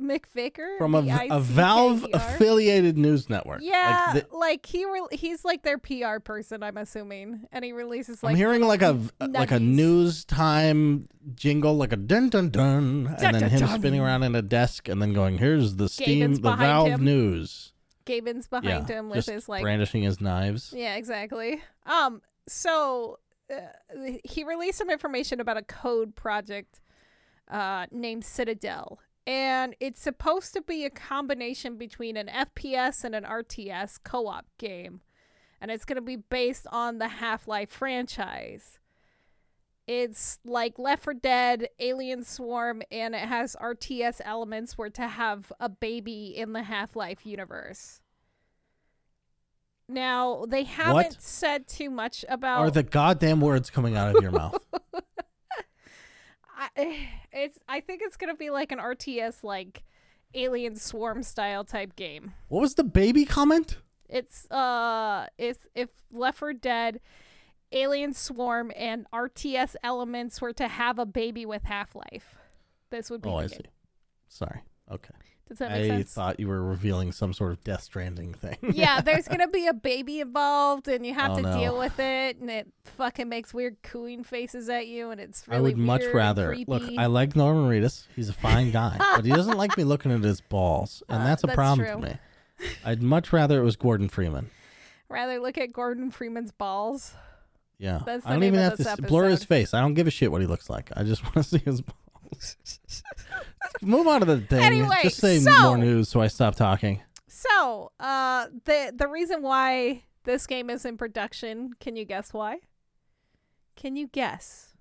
McVicker. 0.02 0.78
From 0.78 0.96
a, 0.96 1.02
the 1.02 1.40
Valve 1.42 2.06
affiliated 2.14 2.98
news 2.98 3.30
network. 3.30 3.60
Yeah, 3.62 4.14
Like 4.16 4.34
like, 4.34 4.66
he 4.66 4.86
re- 4.86 5.08
he's 5.12 5.44
like 5.44 5.64
their 5.64 5.78
PR 5.78 6.20
person, 6.24 6.64
I'm 6.64 6.78
assuming, 6.78 7.42
and 7.52 7.66
he 7.66 7.74
releases 7.74 8.24
like 8.24 8.32
I'm 8.32 8.38
hearing 8.38 8.62
like 8.62 8.82
a 8.82 8.98
like 9.20 9.52
a 9.52 9.60
news 9.60 10.24
time 10.24 11.10
jingle, 11.36 11.76
like 11.76 11.92
a 11.92 11.98
dun 11.98 12.30
dun 12.30 12.50
dun, 12.50 13.04
Dun, 13.04 13.16
and 13.20 13.36
then 13.36 13.42
dun, 13.42 13.50
him 13.50 13.60
dun. 13.60 13.80
spinning 13.80 14.00
around 14.00 14.24
in 14.24 14.36
a 14.36 14.42
desk, 14.42 14.88
and 14.88 15.02
then 15.02 15.12
going, 15.12 15.38
"Here's 15.38 15.76
the 15.76 15.90
Steam, 15.90 16.36
the 16.36 16.56
Valve 16.56 16.88
him. 16.88 17.04
news." 17.04 17.74
Gaben's 18.10 18.50
Yeah, 18.52 18.60
behind 18.60 18.90
him 18.90 19.10
with 19.10 19.28
his 19.28 19.48
like 19.48 19.62
brandishing 19.62 20.02
his 20.02 20.20
knives. 20.20 20.74
Yeah, 20.76 20.96
exactly. 20.96 21.62
Um, 21.86 22.22
so 22.48 23.20
uh, 23.52 23.60
he 24.24 24.44
released 24.44 24.80
some 24.80 24.90
information 24.90 25.40
about 25.40 25.58
a 25.58 25.62
code 25.62 26.16
project 26.16 26.82
uh, 27.50 27.86
named 27.92 28.26
Citadel, 28.26 29.00
and 29.28 29.76
it's 29.80 30.02
supposed 30.02 30.54
to 30.54 30.62
be 30.62 30.86
a 30.86 30.90
combination 30.90 31.78
between 31.78 32.18
an 32.18 32.28
FPS 32.28 33.04
and 33.04 33.14
an 33.14 33.26
RTS 33.26 34.00
co-op 34.04 34.48
game, 34.58 35.02
and 35.62 35.70
it's 35.70 35.86
going 35.86 35.98
to 35.98 36.02
be 36.02 36.16
based 36.16 36.66
on 36.72 36.98
the 36.98 37.08
Half-Life 37.08 37.70
franchise. 37.70 38.79
It's 39.90 40.38
like 40.46 40.78
Left 40.78 41.04
4 41.04 41.16
Dead, 41.16 41.68
Alien 41.80 42.24
Swarm, 42.24 42.84
and 42.92 43.16
it 43.16 43.22
has 43.28 43.56
RTS 43.60 44.22
elements 44.24 44.78
where 44.78 44.92
to 44.92 45.08
have 45.08 45.52
a 45.60 45.68
baby 45.68 46.28
in 46.38 46.54
the 46.54 46.62
Half 46.62 46.96
Life 46.96 47.26
universe. 47.26 48.00
Now, 49.88 50.46
they 50.48 50.66
haven't 50.66 51.20
said 51.20 51.68
too 51.68 51.90
much 51.90 52.24
about 52.30 52.60
Are 52.60 52.70
the 52.70 52.84
goddamn 52.84 53.42
words 53.42 53.72
coming 53.72 53.98
out 53.98 54.16
of 54.16 54.22
your 54.22 54.32
mouth? 54.32 54.62
I, 56.56 57.08
it's 57.32 57.58
I 57.68 57.80
think 57.80 58.04
it's 58.04 58.16
going 58.16 58.32
to 58.32 58.38
be 58.38 58.52
like 58.52 58.72
an 58.72 58.78
RTS 58.78 59.44
like 59.44 59.82
Alien 60.36 60.76
Swarm 60.76 61.24
style 61.24 61.64
type 61.64 61.96
game. 61.96 62.34
What 62.50 62.62
was 62.62 62.76
the 62.76 62.84
baby 62.84 63.26
comment? 63.26 63.78
It's 64.08 64.46
uh 64.52 65.26
it's 65.40 65.66
if 65.74 65.90
Left 66.12 66.38
4 66.38 66.54
Dead, 66.54 67.00
Alien 67.72 68.14
Swarm 68.14 68.72
and 68.76 69.06
RTS 69.12 69.76
elements 69.84 70.42
were 70.42 70.54
to 70.54 70.68
have 70.68 70.98
a 71.00 71.06
baby 71.06 71.46
with 71.46 71.64
Half-Life. 71.64 72.36
This 72.90 73.10
would 73.10 73.22
be 73.22 73.30
Oh, 73.30 73.36
I 73.36 73.42
game. 73.48 73.50
see. 73.50 73.66
Sorry. 74.28 74.62
Okay. 74.92 75.14
Does 75.48 75.58
that 75.60 75.72
make 75.72 75.92
I 75.92 75.96
sense? 75.98 76.14
thought 76.14 76.40
you 76.40 76.48
were 76.48 76.62
revealing 76.64 77.12
some 77.12 77.34
sort 77.34 77.52
of 77.52 77.64
Death 77.64 77.82
Stranding 77.82 78.34
thing. 78.36 78.58
yeah, 78.74 79.02
there's 79.02 79.28
gonna 79.28 79.48
be 79.52 79.66
a 79.66 79.74
baby 79.74 80.20
involved, 80.20 80.88
and 80.88 81.04
you 81.06 81.16
have 81.16 81.32
Oh, 81.32 81.36
to 81.38 81.42
no. 81.42 81.58
deal 81.60 81.78
with 81.78 82.00
it, 82.00 82.38
and 82.38 82.52
it 82.52 82.68
fucking 82.84 83.28
makes 83.30 83.52
weird 83.52 83.78
cooing 83.82 84.24
faces 84.24 84.70
at 84.70 84.86
you, 84.88 85.10
and 85.10 85.20
it's 85.20 85.48
really 85.48 85.58
I 85.58 85.62
would 85.62 85.78
much 85.78 86.04
rather 86.14 86.56
look. 86.68 86.84
I 86.98 87.08
like 87.08 87.36
Norman 87.36 87.68
Reedus. 87.68 88.06
He's 88.16 88.30
a 88.30 88.34
fine 88.34 88.70
guy, 88.70 88.96
but 89.16 89.26
he 89.26 89.32
doesn't 89.32 89.58
like 89.58 89.76
me 89.76 89.84
looking 89.84 90.12
at 90.12 90.22
his 90.22 90.40
balls, 90.40 91.02
and 91.10 91.24
Uh, 91.24 91.26
that's 91.26 91.44
a 91.44 91.48
that's 91.48 91.56
problem 91.56 91.80
true. 91.88 91.96
for 91.96 92.00
me. 92.00 92.18
I'd 92.86 93.02
much 93.02 93.34
rather 93.34 93.60
it 93.60 93.64
was 93.64 93.76
Gordon 93.76 94.08
Freeman. 94.08 94.52
rather 95.10 95.40
look 95.40 95.58
at 95.58 95.74
Gordon 95.74 96.12
Freeman's 96.12 96.52
balls. 96.52 97.14
Yeah, 97.80 98.02
That's 98.06 98.24
the 98.24 98.30
I 98.30 98.34
don't 98.34 98.42
name 98.42 98.54
even 98.56 98.66
of 98.66 98.78
have 98.78 98.86
to 98.86 98.90
s- 99.04 99.10
blur 99.10 99.30
his 99.30 99.40
episode. 99.42 99.48
face. 99.48 99.74
I 99.74 99.80
don't 99.82 99.94
give 99.94 100.06
a 100.06 100.12
shit 100.12 100.32
what 100.32 100.42
he 100.42 100.48
looks 100.48 100.70
like. 100.70 100.92
I 100.96 101.04
just 101.04 101.24
want 101.24 101.36
to 101.36 101.44
see 101.44 101.60
his 101.60 101.82
balls. 101.82 102.58
Move 103.82 104.06
on 104.08 104.20
to 104.20 104.26
the 104.26 104.42
thing. 104.42 104.60
Anyway, 104.64 104.98
just 105.04 105.18
say 105.18 105.40
so- 105.40 105.62
more 105.64 105.78
news 105.78 106.10
so 106.10 106.20
I 106.22 106.28
stop 106.28 106.56
talking. 106.56 107.02
So, 107.28 107.92
uh, 108.00 108.48
the 108.66 108.92
the 108.96 109.08
reason 109.08 109.42
why 109.42 110.04
this 110.26 110.46
game 110.46 110.70
is 110.70 110.84
in 110.84 110.98
production, 110.98 111.72
can 111.80 111.96
you 111.96 112.04
guess 112.06 112.34
why? 112.34 112.58
Can 113.78 113.96
you 113.96 114.08
guess 114.08 114.76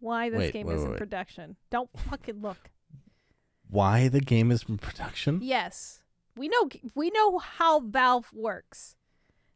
why 0.00 0.28
this 0.28 0.38
Wait, 0.38 0.52
game 0.52 0.66
wait, 0.66 0.74
is 0.74 0.80
wait, 0.80 0.84
in 0.84 0.90
wait. 0.92 0.98
production? 0.98 1.56
Don't 1.70 1.88
fucking 1.98 2.42
look. 2.42 2.70
Why 3.70 4.08
the 4.08 4.20
game 4.20 4.50
is 4.50 4.64
in 4.68 4.76
production? 4.76 5.40
Yes, 5.42 6.00
we 6.36 6.48
know 6.48 6.68
we 6.94 7.08
know 7.10 7.38
how 7.38 7.80
Valve 7.80 8.30
works. 8.34 8.96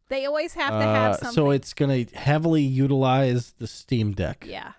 They 0.09 0.27
always 0.27 0.55
have 0.55 0.71
to 0.73 0.87
have 0.87 1.13
Uh, 1.13 1.17
something. 1.17 1.35
so 1.35 1.51
it's 1.51 1.75
going 1.75 2.07
to 2.07 2.17
heavily 2.17 2.63
utilize 2.63 3.53
the 3.59 3.67
Steam 3.67 4.13
Deck. 4.13 4.45
yeah. 4.49 4.73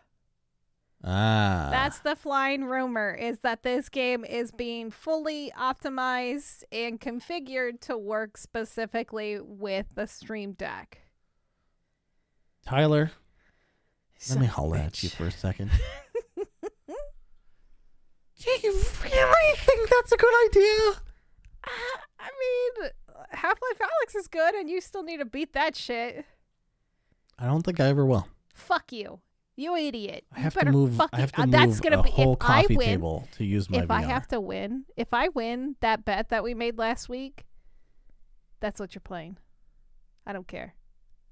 Ah, 1.06 1.68
That's 1.70 2.00
the 2.00 2.16
flying 2.16 2.64
rumor 2.64 3.14
is 3.14 3.40
that 3.40 3.64
this 3.64 3.90
game 3.90 4.24
is 4.24 4.52
being 4.52 4.90
fully 4.90 5.52
optimized 5.60 6.64
and 6.72 6.98
configured 6.98 7.82
to 7.82 7.98
work 7.98 8.38
specifically 8.38 9.38
with 9.42 9.88
the 9.96 10.08
Steam 10.08 10.54
Deck. 10.54 11.00
Tyler. 12.66 13.12
Son 14.18 14.38
Let 14.38 14.42
me 14.44 14.48
holler 14.48 14.78
at 14.78 15.04
you 15.04 15.10
for 15.10 15.26
a 15.28 15.32
second. 15.32 15.72
Do 16.38 16.46
you 18.64 18.72
really 19.04 19.58
think 19.58 19.90
that's 19.90 20.12
a 20.14 20.18
good 20.18 20.50
idea? 20.50 21.02
I 22.20 22.30
mean, 22.80 22.90
Half 23.30 23.58
Life 23.62 23.80
Alyx 23.90 24.16
is 24.20 24.28
good, 24.28 24.54
and 24.56 24.70
you 24.70 24.82
still 24.82 25.04
need 25.04 25.18
to 25.18 25.26
beat 25.26 25.54
that 25.54 25.76
shit. 25.76 26.26
I 27.40 27.46
don't 27.48 27.62
think 27.64 27.80
I 27.80 27.86
ever 27.88 28.06
will. 28.06 28.28
Fuck 28.54 28.92
you, 28.92 29.20
you 29.56 29.76
idiot. 29.76 30.26
I 30.32 30.38
You 30.38 30.44
have 30.44 30.54
to 30.54 30.60
better 30.60 30.72
move. 30.72 30.96
fucking- 30.96 31.18
I 31.18 31.22
have 31.22 31.32
to 31.34 31.42
move 31.42 31.52
that's 31.52 31.80
gonna 31.80 32.00
a 32.00 32.04
be 32.04 32.12
whole 32.12 32.34
if 32.34 32.42
I 32.48 32.62
coffee 32.64 32.78
win. 32.78 32.88
table 32.88 33.28
to 33.38 33.44
use 33.44 33.70
my 33.70 33.80
if 33.80 33.92
I 33.92 34.02
have 34.02 34.28
to 34.30 34.40
win, 34.40 34.86
if 34.96 35.14
I 35.14 35.30
win 35.30 35.76
that 35.82 36.06
bet 36.06 36.30
that 36.30 36.44
we 36.44 36.54
made 36.54 36.78
last 36.78 37.10
week, 37.10 37.46
that's 38.60 38.80
what 38.80 38.94
you're 38.96 39.02
playing. 39.02 39.38
I 40.26 40.32
don't 40.34 40.48
care. 40.48 40.76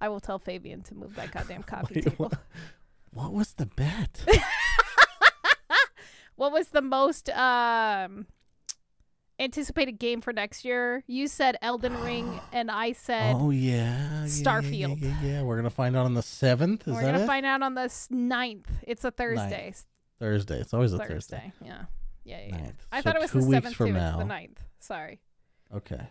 I 0.01 0.09
will 0.09 0.19
tell 0.19 0.39
Fabian 0.39 0.81
to 0.83 0.95
move 0.95 1.15
that 1.15 1.31
goddamn 1.33 1.63
coffee 1.63 1.95
Wait, 1.95 2.03
table. 2.05 2.15
what, 2.29 2.39
what 3.11 3.33
was 3.33 3.53
the 3.53 3.65
bet? 3.67 4.25
What 6.35 6.53
was 6.53 6.69
the 6.69 6.81
most 6.81 7.29
um 7.29 8.25
anticipated 9.41 9.99
game 9.99 10.21
for 10.21 10.31
next 10.31 10.63
year? 10.63 11.03
You 11.07 11.27
said 11.27 11.57
Elden 11.61 11.99
Ring, 12.01 12.39
and 12.53 12.69
I 12.71 12.93
said 12.93 13.35
oh 13.37 13.49
yeah, 13.49 13.71
yeah, 13.71 14.19
yeah, 14.21 14.25
Starfield. 14.25 15.01
Yeah, 15.01 15.07
yeah, 15.21 15.31
yeah. 15.31 15.41
We're 15.43 15.57
gonna 15.57 15.69
find 15.69 15.95
out 15.97 16.05
on 16.05 16.13
the 16.13 16.21
seventh. 16.21 16.87
Is 16.87 16.93
we're 16.93 17.01
that 17.01 17.11
gonna 17.13 17.23
it? 17.23 17.27
find 17.27 17.45
out 17.45 17.61
on 17.61 17.73
the 17.75 17.81
s- 17.81 18.07
9th. 18.11 18.65
It's 18.83 19.03
a 19.03 19.11
Thursday. 19.11 19.63
Ninth. 19.65 19.85
Thursday. 20.19 20.59
It's 20.59 20.73
always 20.73 20.93
a 20.93 20.97
Thursday. 20.99 21.13
Thursday. 21.13 21.53
Yeah. 21.65 21.81
Yeah, 22.23 22.37
yeah. 22.39 22.45
yeah. 22.49 22.57
Ninth. 22.61 22.87
I 22.91 22.99
So 22.99 23.03
thought 23.03 23.15
it 23.15 23.21
was 23.21 23.31
two 23.31 23.39
the 23.41 23.45
weeks 23.47 23.55
seventh 23.57 23.75
from 23.75 23.87
too. 23.87 23.93
now. 23.93 24.19
It's 24.19 24.27
the 24.27 24.33
9th. 24.33 24.57
Sorry. 24.79 25.19
Okay. 25.75 26.01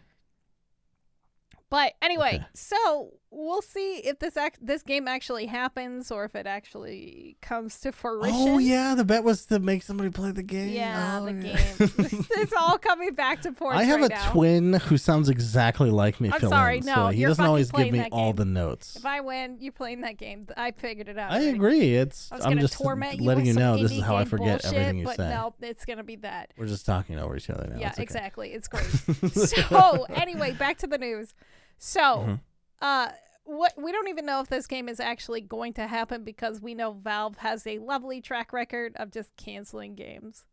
But 1.70 1.92
anyway, 2.02 2.44
so 2.52 3.14
we'll 3.30 3.62
see 3.62 3.98
if 3.98 4.18
this 4.18 4.37
act- 4.37 4.59
this 4.61 4.83
game 4.83 5.06
actually 5.06 5.46
happens 5.46 6.11
or 6.11 6.24
if 6.24 6.35
it 6.35 6.44
actually 6.48 7.37
comes 7.40 7.78
to 7.80 7.92
fruition. 7.92 8.35
Oh 8.37 8.59
yeah, 8.59 8.96
the 8.96 9.04
bet 9.04 9.22
was 9.22 9.46
to 9.46 9.61
make 9.61 9.85
somebody 9.85 10.11
play 10.11 10.33
the 10.33 10.42
game. 10.42 10.70
Yeah, 10.70 11.20
Oh, 11.22 11.26
the 11.26 11.33
yeah. 11.35 11.40
game. 11.78 12.26
it's 12.33 12.52
all 12.59 12.76
coming 12.76 13.12
back 13.14 13.42
to 13.42 13.52
ports 13.52 13.78
I 13.78 13.85
have 13.85 14.00
right 14.00 14.11
a 14.11 14.14
now. 14.14 14.33
twin 14.33 14.72
who 14.72 14.98
sounds 14.98 15.28
exactly 15.28 15.90
like 15.90 16.20
me. 16.20 16.30
I'm 16.33 16.40
fill 16.40 16.50
sorry, 16.50 16.78
in, 16.78 16.87
no, 16.87 16.94
so 16.94 17.06
he 17.11 17.22
doesn't 17.24 17.44
always 17.44 17.70
give 17.70 17.92
me 17.92 18.09
all 18.11 18.33
the 18.33 18.44
notes. 18.44 18.96
If 18.96 19.06
I 19.06 19.20
win, 19.20 19.59
you're 19.61 19.70
playing 19.72 20.00
that 20.00 20.16
game. 20.16 20.48
I 20.56 20.72
figured 20.72 21.09
it 21.09 21.18
out. 21.18 21.30
I 21.30 21.40
agree. 21.42 21.94
It's 21.94 22.33
I 22.33 22.38
I'm 22.50 22.59
just 22.59 22.74
torment 22.74 23.20
you 23.20 23.26
letting 23.26 23.44
with 23.44 23.54
you 23.54 23.61
know 23.61 23.80
this 23.80 23.92
is 23.92 24.02
how 24.02 24.16
I 24.16 24.24
forget 24.24 24.62
bullshit, 24.62 24.76
everything 24.76 24.98
you 24.98 25.04
but 25.04 25.16
say. 25.18 25.28
no, 25.30 25.54
it's 25.61 25.85
gonna 25.85 26.02
be 26.02 26.16
that. 26.16 26.52
We're 26.56 26.66
just 26.66 26.85
talking 26.85 27.16
over 27.20 27.37
each 27.37 27.48
other 27.48 27.68
now. 27.68 27.78
yeah, 27.78 27.90
It's 27.90 27.96
okay. 27.98 28.02
exactly. 28.02 28.48
It's 28.54 28.66
great. 28.66 28.87
so 29.33 30.02
anyway, 30.11 30.50
back 30.50 30.78
to 30.78 30.88
the 30.88 30.98
news. 30.98 31.33
So, 31.82 32.00
Mhm. 32.00 32.40
uh, 32.82 33.12
what 33.44 33.72
we 33.80 33.90
don't 33.90 34.08
even 34.08 34.26
know 34.26 34.40
if 34.40 34.48
this 34.48 34.66
game 34.66 34.86
is 34.86 35.00
actually 35.00 35.40
going 35.40 35.72
to 35.72 35.86
happen 35.86 36.22
because 36.24 36.60
we 36.60 36.74
know 36.74 36.92
Valve 36.92 37.38
has 37.38 37.66
a 37.66 37.78
lovely 37.78 38.20
track 38.20 38.52
record 38.52 38.94
of 38.96 39.10
just 39.10 39.35
canceling 39.37 39.94
games. 39.94 40.44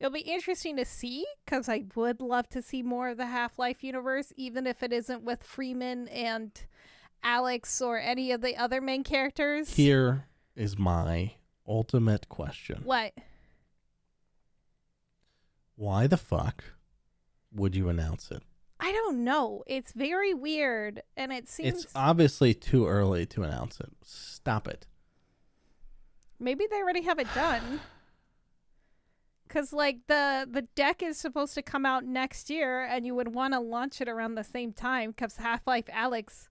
It'll 0.00 0.12
be 0.12 0.20
interesting 0.20 0.76
to 0.76 0.84
see 0.84 1.24
because 1.44 1.68
I 1.68 1.84
would 1.94 2.20
love 2.20 2.48
to 2.50 2.60
see 2.60 2.82
more 2.82 3.08
of 3.08 3.16
the 3.18 3.26
Half 3.26 3.56
Life 3.58 3.84
universe, 3.84 4.32
even 4.36 4.66
if 4.66 4.82
it 4.82 4.92
isn't 4.92 5.22
with 5.22 5.44
Freeman 5.44 6.08
and 6.08 6.50
Alyx 7.24 7.80
or 7.80 7.98
any 7.98 8.32
of 8.32 8.40
the 8.40 8.56
other 8.56 8.80
main 8.80 9.04
characters. 9.04 9.74
Here 9.76 10.26
is 10.56 10.76
my 10.76 11.34
ultimate 11.66 12.28
question. 12.28 12.82
What? 12.84 13.14
Why 15.76 16.08
the 16.08 16.16
fuck 16.16 16.64
would 17.52 17.76
you 17.76 17.88
announce 17.88 18.30
it? 18.32 18.42
I 18.80 18.92
don't 18.92 19.24
know. 19.24 19.64
It's 19.66 19.92
very 19.92 20.32
weird, 20.34 21.02
and 21.16 21.32
it 21.32 21.48
seems 21.48 21.84
It's 21.84 21.92
obviously 21.94 22.54
too 22.54 22.86
early 22.86 23.26
to 23.26 23.42
announce 23.42 23.80
it. 23.80 23.90
Stop 24.04 24.68
it. 24.68 24.86
maybe 26.38 26.66
they 26.70 26.76
already 26.76 27.02
have 27.02 27.18
it 27.18 27.26
done. 27.34 27.80
Cause 29.48 29.72
like 29.72 30.06
the 30.08 30.46
the 30.48 30.62
deck 30.62 31.02
is 31.02 31.16
supposed 31.18 31.54
to 31.54 31.62
come 31.62 31.86
out 31.86 32.04
next 32.04 32.50
year, 32.50 32.84
and 32.84 33.06
you 33.06 33.14
would 33.14 33.34
want 33.34 33.54
to 33.54 33.60
launch 33.60 34.00
it 34.02 34.08
around 34.08 34.34
the 34.34 34.44
same 34.44 34.72
time. 34.74 35.12
Cause 35.14 35.36
Half 35.36 35.66
Life 35.66 35.86
Alyx 35.86 36.48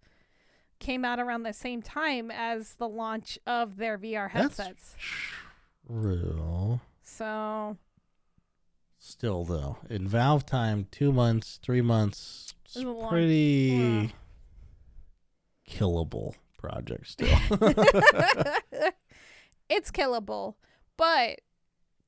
came 0.79 1.05
out 1.05 1.19
around 1.19 1.43
the 1.43 1.53
same 1.53 1.81
time 1.83 2.31
as 2.31 2.73
the 2.73 2.89
launch 2.89 3.37
of 3.45 3.77
their 3.77 3.97
VR 3.99 4.31
That's 4.33 4.57
headsets. 4.57 4.95
Real. 5.87 6.81
So 7.03 7.77
Still 9.07 9.45
though, 9.45 9.77
in 9.89 10.05
Valve 10.05 10.45
time, 10.45 10.85
two 10.91 11.13
months, 11.13 11.59
three 11.63 11.81
months, 11.81 12.53
it's 12.65 12.75
long- 12.75 13.07
pretty 13.07 14.11
yeah. 15.65 15.77
killable 15.77 16.35
project 16.57 17.07
still. 17.11 17.29
it's 19.69 19.91
killable. 19.91 20.55
But 20.97 21.39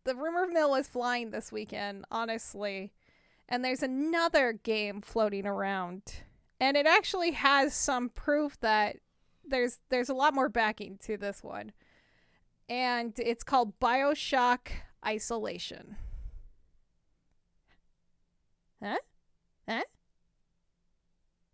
the 0.04 0.14
rumor 0.14 0.46
mill 0.46 0.76
is 0.76 0.90
flying 0.90 1.32
this 1.32 1.54
weekend, 1.54 2.04
honestly. 2.12 2.92
And 3.48 3.64
there's 3.64 3.82
another 3.82 4.52
game 4.52 5.00
floating 5.00 5.48
around. 5.48 6.04
And 6.60 6.76
it 6.76 6.86
actually 6.86 7.32
has 7.32 7.74
some 7.74 8.10
proof 8.10 8.60
that 8.60 8.98
there's 9.48 9.80
there's 9.88 10.10
a 10.10 10.14
lot 10.14 10.34
more 10.34 10.50
backing 10.50 10.98
to 11.04 11.16
this 11.16 11.42
one. 11.44 11.72
And 12.68 13.14
it's 13.18 13.46
called 13.46 13.80
BioShock 13.80 14.68
Isolation. 15.08 15.96
Huh? 18.82 18.98
Huh? 19.68 19.84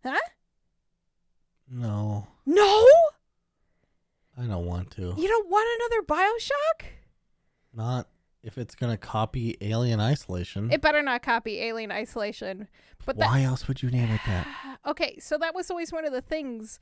Huh? 0.04 0.18
no, 1.68 2.28
No? 2.46 2.86
I 4.38 4.44
don't 4.46 4.66
want 4.66 4.90
to. 4.92 5.14
You 5.16 5.28
don't 5.28 5.48
want 5.48 5.68
another 5.80 6.02
BioShock? 6.06 6.86
Not 7.72 8.08
if 8.42 8.58
it's 8.58 8.74
gonna 8.74 8.96
copy 8.96 9.56
Alien 9.60 9.98
Isolation. 9.98 10.70
It 10.70 10.80
better 10.80 11.02
not 11.02 11.22
copy 11.22 11.60
Alien 11.60 11.90
Isolation. 11.90 12.68
But 13.04 13.16
that 13.18 13.26
Why 13.28 13.42
else 13.42 13.66
would 13.66 13.82
you 13.82 13.90
name 13.90 14.10
it 14.10 14.20
that? 14.26 14.78
okay, 14.86 15.18
so 15.18 15.38
that 15.38 15.54
was 15.54 15.70
always 15.70 15.92
one 15.92 16.04
of 16.04 16.12
the 16.12 16.22
things 16.22 16.78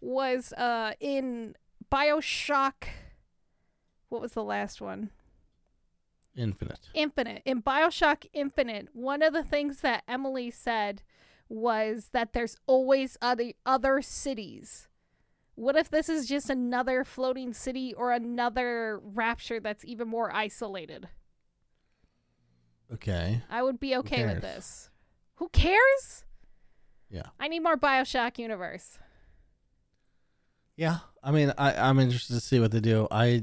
was 0.00 0.52
uh 0.52 0.92
in 1.00 1.56
BioShock 1.90 2.88
what 4.08 4.22
was 4.22 4.32
the 4.32 4.44
last 4.44 4.80
one? 4.80 5.10
Infinite. 6.38 6.88
Infinite. 6.94 7.42
In 7.44 7.62
BioShock 7.62 8.26
Infinite, 8.32 8.88
one 8.92 9.22
of 9.22 9.32
the 9.32 9.42
things 9.42 9.80
that 9.80 10.04
Emily 10.06 10.50
said 10.52 11.02
was 11.48 12.10
that 12.12 12.32
there's 12.32 12.56
always 12.66 13.18
other 13.20 13.52
other 13.66 14.00
cities. 14.00 14.86
What 15.56 15.76
if 15.76 15.90
this 15.90 16.08
is 16.08 16.28
just 16.28 16.48
another 16.48 17.02
floating 17.02 17.52
city 17.52 17.92
or 17.92 18.12
another 18.12 19.00
rapture 19.02 19.58
that's 19.58 19.84
even 19.84 20.06
more 20.06 20.32
isolated? 20.32 21.08
Okay. 22.92 23.42
I 23.50 23.62
would 23.62 23.80
be 23.80 23.96
okay 23.96 24.24
with 24.24 24.40
this. 24.40 24.90
Who 25.36 25.48
cares? 25.48 26.24
Yeah. 27.10 27.26
I 27.40 27.48
need 27.48 27.60
more 27.60 27.76
BioShock 27.76 28.38
universe. 28.38 28.98
Yeah. 30.76 30.98
I 31.24 31.32
mean, 31.32 31.52
I 31.58 31.74
I'm 31.74 31.98
interested 31.98 32.34
to 32.34 32.40
see 32.40 32.60
what 32.60 32.70
they 32.70 32.80
do. 32.80 33.08
I 33.10 33.42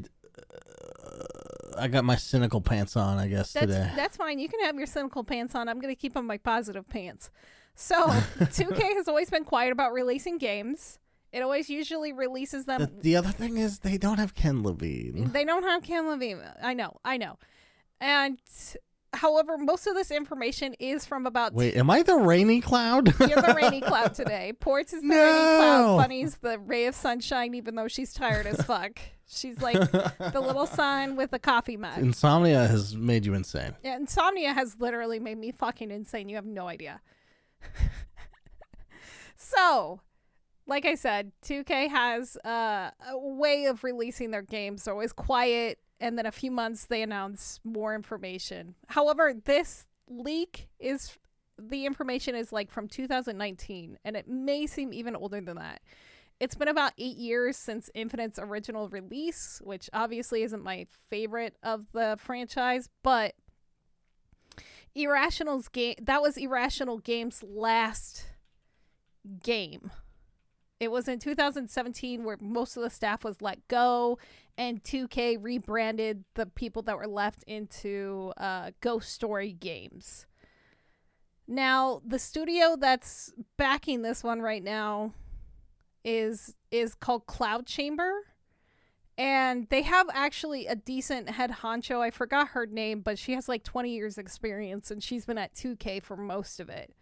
I 1.78 1.88
got 1.88 2.04
my 2.06 2.16
cynical 2.16 2.62
pants 2.62 2.96
on, 2.96 3.18
I 3.18 3.28
guess 3.28 3.54
That's 3.54 3.66
today. 3.68 3.92
that's 3.96 4.18
fine. 4.18 4.40
You 4.40 4.50
can 4.50 4.62
have 4.62 4.76
your 4.76 4.88
cynical 4.88 5.24
pants 5.24 5.56
on. 5.56 5.68
I'm 5.70 5.80
gonna 5.80 5.96
keep 5.96 6.16
on 6.18 6.26
my 6.26 6.38
positive 6.38 6.88
pants. 6.90 7.30
So 7.76 8.08
2K 8.40 8.96
has 8.96 9.08
always 9.08 9.30
been 9.30 9.44
quiet 9.44 9.72
about 9.72 9.94
releasing 9.94 10.38
games. 10.38 11.00
It 11.32 11.42
always 11.42 11.70
usually 11.70 12.14
releases 12.14 12.66
them. 12.66 12.80
The, 12.80 12.92
the 13.02 13.16
other 13.18 13.30
thing 13.32 13.58
is 13.58 13.80
they 13.80 13.98
don't 13.98 14.20
have 14.20 14.34
Ken 14.36 14.64
Levine. 14.64 15.32
They 15.34 15.44
don't 15.44 15.64
have 15.64 15.84
Ken 15.84 16.08
Levine. 16.08 16.42
I 16.62 16.74
know, 16.74 16.98
I 17.04 17.18
know. 17.18 17.38
And 18.00 18.40
however, 19.16 19.58
most 19.58 19.88
of 19.88 19.96
this 19.96 20.12
information 20.12 20.76
is 20.80 21.06
from 21.06 21.26
about 21.26 21.54
Wait, 21.54 21.76
am 21.76 21.90
I 21.90 22.04
the 22.04 22.16
rainy 22.16 22.62
cloud? 22.62 23.14
You're 23.20 23.42
the 23.42 23.54
rainy 23.56 23.82
cloud 23.88 24.14
today. 24.14 24.54
Ports 24.60 24.94
is 24.94 25.02
the 25.02 25.10
rainy 25.10 25.18
cloud. 25.18 25.88
No. 25.88 25.98
Bunny's 25.98 26.36
the 26.38 26.60
ray 26.60 26.86
of 26.86 26.96
sunshine, 26.96 27.56
even 27.56 27.76
though 27.76 27.88
she's 27.88 28.14
tired 28.14 28.46
as 28.46 28.62
fuck. 28.62 29.00
She's 29.28 29.60
like 29.62 29.80
the 29.92 30.42
little 30.42 30.68
sun 30.68 31.16
with 31.16 31.34
a 31.34 31.40
coffee 31.40 31.78
mug. 31.78 31.98
Insomnia 31.98 32.68
has 32.68 32.96
made 32.96 33.26
you 33.26 33.34
insane. 33.34 33.76
Yeah, 33.84 33.96
insomnia 33.96 34.54
has 34.54 34.80
literally 34.80 35.20
made 35.20 35.38
me 35.38 35.52
fucking 35.52 35.90
insane. 35.90 36.30
You 36.30 36.36
have 36.36 36.46
no 36.46 36.68
idea. 36.68 37.02
so, 39.36 40.02
like 40.68 40.86
I 40.86 40.96
said, 40.96 41.32
2K 41.44 41.90
has 41.90 42.38
uh, 42.46 42.92
a 43.10 43.18
way 43.18 43.66
of 43.66 43.84
releasing 43.84 44.30
their 44.32 44.44
games. 44.44 44.84
They're 44.84 44.94
always 44.94 45.14
quiet, 45.14 45.80
and 46.06 46.20
then 46.20 46.28
a 46.28 46.32
few 46.32 46.52
months 46.52 46.86
they 46.86 47.02
announce 47.02 47.60
more 47.64 47.96
information. 47.96 48.76
However, 48.90 49.34
this 49.34 49.88
leak 50.08 50.68
is 50.80 51.18
the 51.58 51.88
information 51.88 52.36
is 52.36 52.54
like 52.54 52.70
from 52.70 52.88
2019, 52.88 53.98
and 54.06 54.16
it 54.16 54.28
may 54.28 54.68
seem 54.68 54.94
even 54.94 55.16
older 55.16 55.42
than 55.42 55.56
that. 55.56 55.82
It's 56.40 56.54
been 56.54 56.68
about 56.68 56.94
eight 57.00 57.18
years 57.18 57.58
since 57.58 57.90
Infinite's 57.96 58.38
original 58.38 58.88
release, 58.88 59.60
which 59.64 59.90
obviously 59.94 60.44
isn't 60.44 60.64
my 60.64 60.86
favorite 61.10 61.56
of 61.64 61.88
the 61.92 62.18
franchise, 62.20 62.88
but 63.02 63.34
Irrational's 64.94 65.70
game 65.70 65.96
that 66.04 66.22
was 66.22 66.38
Irrational 66.38 67.00
Games' 67.00 67.42
last 67.42 68.28
game. 69.44 69.90
It 70.80 70.92
was 70.92 71.08
in 71.08 71.18
2017 71.18 72.24
where 72.24 72.38
most 72.40 72.78
of 72.78 72.84
the 72.84 72.90
staff 72.92 73.24
was 73.24 73.42
let 73.42 73.68
go, 73.70 74.20
and 74.58 74.84
2K 74.84 75.38
rebranded 75.42 76.24
the 76.36 76.46
people 76.46 76.82
that 76.84 76.98
were 76.98 77.08
left 77.08 77.44
into 77.44 78.32
uh, 78.38 78.72
Ghost 78.82 79.12
Story 79.12 79.52
Games. 79.52 80.26
Now, 81.48 82.02
the 82.06 82.20
studio 82.20 82.76
that's 82.80 83.34
backing 83.58 84.02
this 84.02 84.24
one 84.24 84.42
right 84.42 84.64
now 84.64 85.14
is 86.04 86.56
is 86.72 86.96
called 86.96 87.26
Cloud 87.28 87.66
Chamber, 87.68 88.12
and 89.18 89.68
they 89.70 89.84
have 89.84 90.08
actually 90.14 90.68
a 90.68 90.76
decent 90.76 91.30
head 91.30 91.52
honcho. 91.62 92.00
I 92.00 92.10
forgot 92.10 92.50
her 92.50 92.66
name, 92.66 93.02
but 93.02 93.20
she 93.20 93.34
has 93.34 93.48
like 93.48 93.64
20 93.64 93.92
years 93.92 94.18
experience, 94.18 94.90
and 94.90 95.04
she's 95.04 95.26
been 95.26 95.38
at 95.38 95.54
2K 95.54 96.02
for 96.02 96.18
most 96.18 96.60
of 96.60 96.70
it 96.70 96.96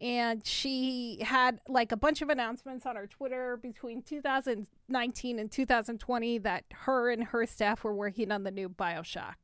and 0.00 0.46
she 0.46 1.18
had 1.22 1.60
like 1.68 1.90
a 1.90 1.96
bunch 1.96 2.22
of 2.22 2.28
announcements 2.28 2.86
on 2.86 2.96
her 2.96 3.06
Twitter 3.06 3.56
between 3.56 4.02
2019 4.02 5.38
and 5.38 5.50
2020 5.50 6.38
that 6.38 6.64
her 6.72 7.10
and 7.10 7.24
her 7.24 7.46
staff 7.46 7.82
were 7.82 7.94
working 7.94 8.30
on 8.30 8.44
the 8.44 8.50
new 8.50 8.68
BioShock. 8.68 9.34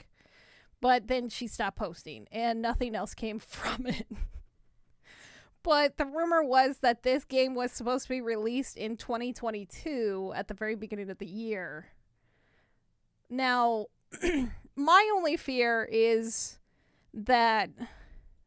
But 0.81 1.09
then 1.09 1.29
she 1.29 1.47
stopped 1.49 1.79
posting 1.79 2.29
and 2.31 2.63
nothing 2.63 2.95
else 2.95 3.15
came 3.15 3.39
from 3.41 3.87
it. 3.87 4.07
but 5.65 5.97
the 5.97 6.07
rumor 6.07 6.45
was 6.45 6.79
that 6.79 7.03
this 7.03 7.25
game 7.25 7.55
was 7.55 7.73
supposed 7.73 8.05
to 8.05 8.11
be 8.11 8.21
released 8.21 8.77
in 8.77 8.97
2022 8.97 10.33
at 10.37 10.47
the 10.47 10.55
very 10.55 10.77
beginning 10.77 11.11
of 11.11 11.19
the 11.19 11.27
year. 11.27 11.89
Now, 13.29 13.87
my 14.77 15.11
only 15.17 15.37
fear 15.37 15.89
is 15.91 16.59
that 17.13 17.71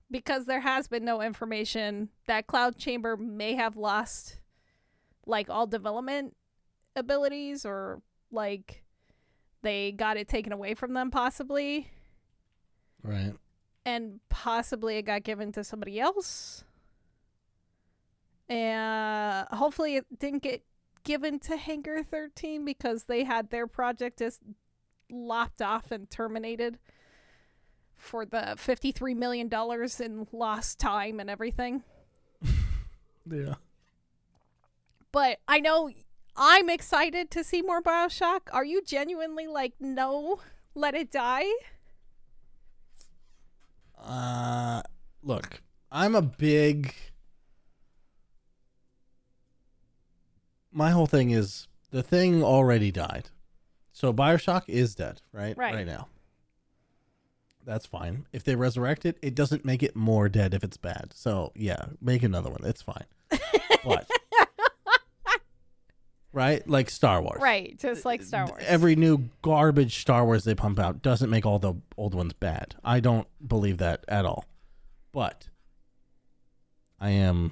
because 0.10 0.45
there 0.45 0.62
has 0.62 0.88
been 0.88 1.03
no 1.05 1.22
information 1.22 2.10
that 2.28 2.47
Cloud 2.47 2.78
Chamber 2.78 3.18
may 3.18 3.53
have 3.55 3.76
lost 3.78 4.39
like 5.26 5.49
all 5.49 5.68
development 5.68 6.36
abilities 6.95 7.66
or 7.66 8.01
like 8.32 8.84
they 9.62 9.91
got 9.91 10.18
it 10.18 10.28
taken 10.28 10.53
away 10.53 10.74
from 10.74 10.93
them 10.93 11.12
possibly 11.12 11.91
Right. 13.03 13.34
and 13.86 14.20
possibly 14.30 14.97
it 14.97 15.03
got 15.03 15.24
given 15.24 15.51
to 15.53 15.64
somebody 15.64 15.99
else. 15.99 16.64
And 18.49 19.47
hopefully 19.51 19.97
it 19.97 20.05
didn't 20.20 20.43
get 20.43 20.64
given 21.03 21.39
to 21.39 21.58
Hangar 21.58 22.03
13 22.03 22.64
because 22.64 23.03
they 23.03 23.24
had 23.24 23.49
their 23.49 23.68
project 23.68 24.20
just 24.20 24.41
lopped 25.10 25.62
off 25.62 25.91
and 25.91 26.10
terminated 26.10 26.80
for 27.98 28.26
the 28.26 28.56
$53 28.58 29.16
million 29.16 29.50
in 30.00 30.28
lost 30.32 30.80
time 30.80 31.20
and 31.20 31.30
everything. 31.30 31.84
Yeah. 33.30 33.56
But 35.12 35.39
I 35.48 35.60
know 35.60 35.89
I'm 36.38 36.70
excited 36.70 37.32
to 37.32 37.43
see 37.43 37.62
more 37.62 37.82
Bioshock. 37.82 38.41
Are 38.52 38.64
you 38.64 38.82
genuinely 38.82 39.48
like, 39.48 39.74
no, 39.80 40.39
let 40.76 40.93
it 40.93 41.12
die? 41.12 41.45
Uh, 44.02 44.82
look, 45.24 45.62
I'm 45.91 46.16
a 46.16 46.22
big. 46.22 46.93
My 50.72 50.91
whole 50.91 51.08
thing 51.08 51.32
is 51.32 51.68
the 51.91 52.04
thing 52.04 52.43
already 52.43 52.91
died, 52.91 53.30
so 53.91 54.14
Bioshock 54.14 54.64
is 54.68 54.93
dead, 54.93 55.22
right? 55.32 55.58
Right. 55.58 55.74
Right 55.74 55.88
now. 55.88 56.08
That's 57.68 57.86
fine. 57.86 58.26
If 58.32 58.45
they 58.45 58.55
resurrect 58.55 59.05
it, 59.05 59.18
it 59.22 59.36
doesn't 59.36 59.65
make 59.65 59.84
it 59.84 59.93
more 59.93 60.30
dead 60.30 60.53
if 60.53 60.63
it's 60.63 60.78
bad. 60.78 61.11
So 61.13 61.51
yeah, 61.53 61.88
make 62.01 62.24
another 62.24 62.49
one. 62.49 62.61
It's 62.63 62.82
fine. 62.82 63.03
right? 66.32 66.65
Like 66.68 66.89
Star 66.89 67.22
Wars. 67.22 67.41
Right, 67.41 67.78
just 67.78 68.05
like 68.05 68.22
Star 68.22 68.47
Wars. 68.47 68.63
Every 68.65 68.95
new 68.95 69.30
garbage 69.41 69.99
Star 69.99 70.24
Wars 70.24 70.45
they 70.45 70.55
pump 70.55 70.80
out 70.80 71.01
doesn't 71.01 71.30
make 71.30 71.45
all 71.45 71.59
the 71.59 71.74
old 71.97 72.15
ones 72.15 72.32
bad. 72.32 72.76
I 72.86 73.01
don't 73.01 73.28
believe 73.45 73.80
that 73.80 74.05
at 74.07 74.24
all. 74.24 74.45
But 75.11 75.49
I 77.01 77.09
am 77.09 77.51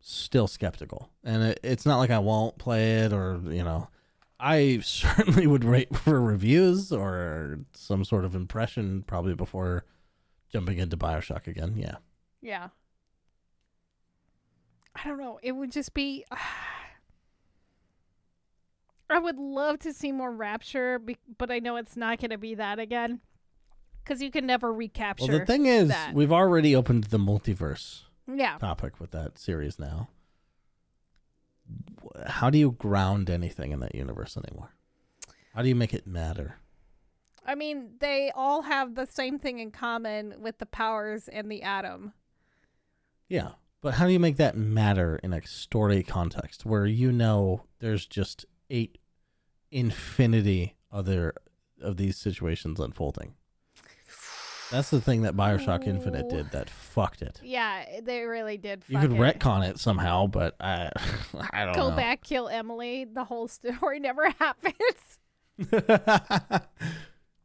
still 0.00 0.46
skeptical. 0.46 1.10
And 1.24 1.42
it, 1.42 1.60
it's 1.64 1.84
not 1.84 1.98
like 1.98 2.10
I 2.10 2.20
won't 2.20 2.56
play 2.56 3.00
it 3.00 3.12
or, 3.12 3.40
you 3.46 3.64
know, 3.64 3.88
I 4.38 4.80
certainly 4.82 5.46
would 5.46 5.64
rate 5.64 5.94
for 5.96 6.20
reviews 6.20 6.92
or 6.92 7.60
some 7.72 8.04
sort 8.04 8.24
of 8.24 8.34
impression 8.34 9.02
probably 9.06 9.34
before 9.34 9.84
jumping 10.52 10.78
into 10.78 10.96
BioShock 10.96 11.46
again. 11.46 11.74
Yeah. 11.76 11.96
Yeah. 12.42 12.68
I 14.94 15.08
don't 15.08 15.18
know. 15.18 15.38
It 15.42 15.52
would 15.52 15.72
just 15.72 15.94
be. 15.94 16.24
I 19.08 19.20
would 19.20 19.38
love 19.38 19.78
to 19.80 19.92
see 19.92 20.10
more 20.10 20.32
Rapture, 20.32 21.00
but 21.38 21.50
I 21.50 21.60
know 21.60 21.76
it's 21.76 21.96
not 21.96 22.18
going 22.18 22.32
to 22.32 22.38
be 22.38 22.56
that 22.56 22.80
again. 22.80 23.20
Because 24.02 24.20
you 24.20 24.32
can 24.32 24.46
never 24.46 24.72
recapture. 24.72 25.26
Well, 25.28 25.38
the 25.38 25.46
thing 25.46 25.66
is, 25.66 25.88
that. 25.88 26.12
we've 26.12 26.32
already 26.32 26.74
opened 26.74 27.04
the 27.04 27.18
multiverse 27.18 28.02
yeah. 28.32 28.58
topic 28.58 28.98
with 29.00 29.12
that 29.12 29.38
series 29.38 29.78
now. 29.78 30.08
How 32.26 32.50
do 32.50 32.58
you 32.58 32.72
ground 32.72 33.30
anything 33.30 33.72
in 33.72 33.80
that 33.80 33.94
universe 33.94 34.36
anymore? 34.36 34.74
How 35.54 35.62
do 35.62 35.68
you 35.68 35.74
make 35.74 35.94
it 35.94 36.06
matter? 36.06 36.58
I 37.44 37.54
mean, 37.54 37.92
they 38.00 38.32
all 38.34 38.62
have 38.62 38.94
the 38.94 39.06
same 39.06 39.38
thing 39.38 39.58
in 39.58 39.70
common 39.70 40.34
with 40.40 40.58
the 40.58 40.66
powers 40.66 41.28
and 41.28 41.50
the 41.50 41.62
atom. 41.62 42.12
Yeah, 43.28 43.52
but 43.80 43.94
how 43.94 44.06
do 44.06 44.12
you 44.12 44.20
make 44.20 44.36
that 44.36 44.56
matter 44.56 45.20
in 45.22 45.32
a 45.32 45.46
story 45.46 46.02
context 46.02 46.66
where 46.66 46.86
you 46.86 47.12
know 47.12 47.64
there's 47.78 48.06
just 48.06 48.44
eight 48.68 48.98
infinity 49.70 50.76
other 50.90 51.34
of 51.80 51.96
these 51.96 52.16
situations 52.16 52.80
unfolding? 52.80 53.34
That's 54.70 54.90
the 54.90 55.00
thing 55.00 55.22
that 55.22 55.36
Bioshock 55.36 55.86
Infinite 55.86 56.28
did 56.28 56.50
that 56.50 56.68
fucked 56.68 57.22
it. 57.22 57.40
Yeah, 57.42 57.84
they 58.02 58.22
really 58.22 58.56
did. 58.56 58.82
You 58.88 58.98
could 58.98 59.12
it. 59.12 59.18
retcon 59.18 59.68
it 59.68 59.78
somehow, 59.78 60.26
but 60.26 60.56
I, 60.60 60.90
I 61.52 61.64
don't 61.64 61.76
know. 61.76 61.82
Go 61.82 61.90
know. 61.90 61.96
back, 61.96 62.22
kill 62.22 62.48
Emily. 62.48 63.04
The 63.04 63.24
whole 63.24 63.46
story 63.48 64.00
never 64.00 64.30
happens. 64.30 65.18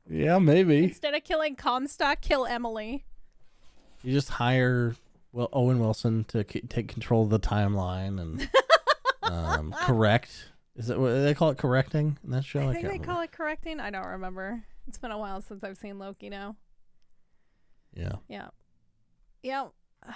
yeah, 0.10 0.40
maybe. 0.40 0.86
Instead 0.86 1.14
of 1.14 1.24
killing 1.24 1.56
Comstock, 1.56 2.22
kill 2.22 2.46
Emily. 2.46 3.06
You 4.04 4.14
just 4.14 4.30
hire 4.30 4.96
well 5.32 5.50
Owen 5.54 5.80
Wilson 5.80 6.24
to 6.30 6.44
c- 6.50 6.62
take 6.62 6.88
control 6.88 7.24
of 7.24 7.30
the 7.30 7.40
timeline 7.40 8.20
and 8.20 8.50
um, 9.22 9.76
correct. 9.84 10.50
Is 10.76 10.90
it 10.90 11.00
what 11.00 11.12
they 11.12 11.34
call 11.36 11.52
it? 11.52 11.58
Correcting 11.58 12.18
in 12.24 12.32
that 12.32 12.44
show? 12.44 12.62
I 12.62 12.70
I, 12.70 12.74
think 12.74 12.82
they 12.82 12.88
remember. 12.90 13.06
call 13.06 13.22
it 13.22 13.32
correcting. 13.32 13.80
I 13.80 13.92
don't 13.92 14.08
remember. 14.08 14.64
It's 14.88 14.98
been 14.98 15.12
a 15.12 15.18
while 15.18 15.42
since 15.42 15.64
I've 15.64 15.78
seen 15.78 16.00
Loki 16.00 16.30
now. 16.30 16.56
Yeah, 17.94 18.14
Yeah. 18.30 18.48
Yeah. 19.44 19.68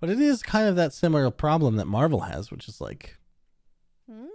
but 0.00 0.10
it 0.10 0.20
is 0.20 0.42
kind 0.42 0.68
of 0.68 0.76
that 0.76 0.92
similar 0.92 1.30
problem 1.30 1.76
that 1.76 1.86
Marvel 1.86 2.20
has, 2.20 2.50
which 2.50 2.68
is 2.68 2.80
like, 2.80 3.16
Mm. 4.10 4.26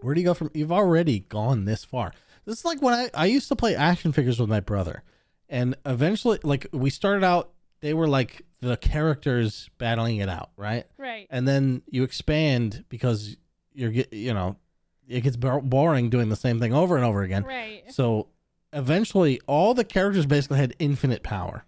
where 0.00 0.14
do 0.14 0.20
you 0.20 0.24
go 0.26 0.32
from? 0.34 0.50
You've 0.54 0.70
already 0.70 1.20
gone 1.20 1.64
this 1.64 1.84
far. 1.84 2.12
This 2.44 2.60
is 2.60 2.64
like 2.64 2.80
when 2.80 2.94
I 2.94 3.10
I 3.14 3.26
used 3.26 3.48
to 3.48 3.56
play 3.56 3.74
action 3.74 4.12
figures 4.12 4.38
with 4.38 4.48
my 4.48 4.60
brother, 4.60 5.02
and 5.48 5.74
eventually, 5.84 6.38
like 6.44 6.68
we 6.72 6.88
started 6.88 7.24
out, 7.24 7.50
they 7.80 7.94
were 7.94 8.06
like 8.06 8.42
the 8.60 8.76
characters 8.76 9.68
battling 9.78 10.18
it 10.18 10.28
out, 10.28 10.50
right? 10.56 10.84
Right. 10.98 11.26
and 11.30 11.48
then 11.48 11.82
you 11.90 12.04
expand 12.04 12.84
because 12.88 13.36
you're 13.74 13.90
you 13.90 14.32
know 14.34 14.54
it 15.08 15.22
gets 15.22 15.36
boring 15.36 16.10
doing 16.10 16.28
the 16.28 16.36
same 16.36 16.60
thing 16.60 16.72
over 16.72 16.94
and 16.94 17.04
over 17.04 17.22
again 17.22 17.42
Right. 17.42 17.82
so 17.92 18.28
eventually 18.72 19.40
all 19.46 19.74
the 19.74 19.84
characters 19.84 20.26
basically 20.26 20.58
had 20.58 20.74
infinite 20.78 21.22
power 21.22 21.64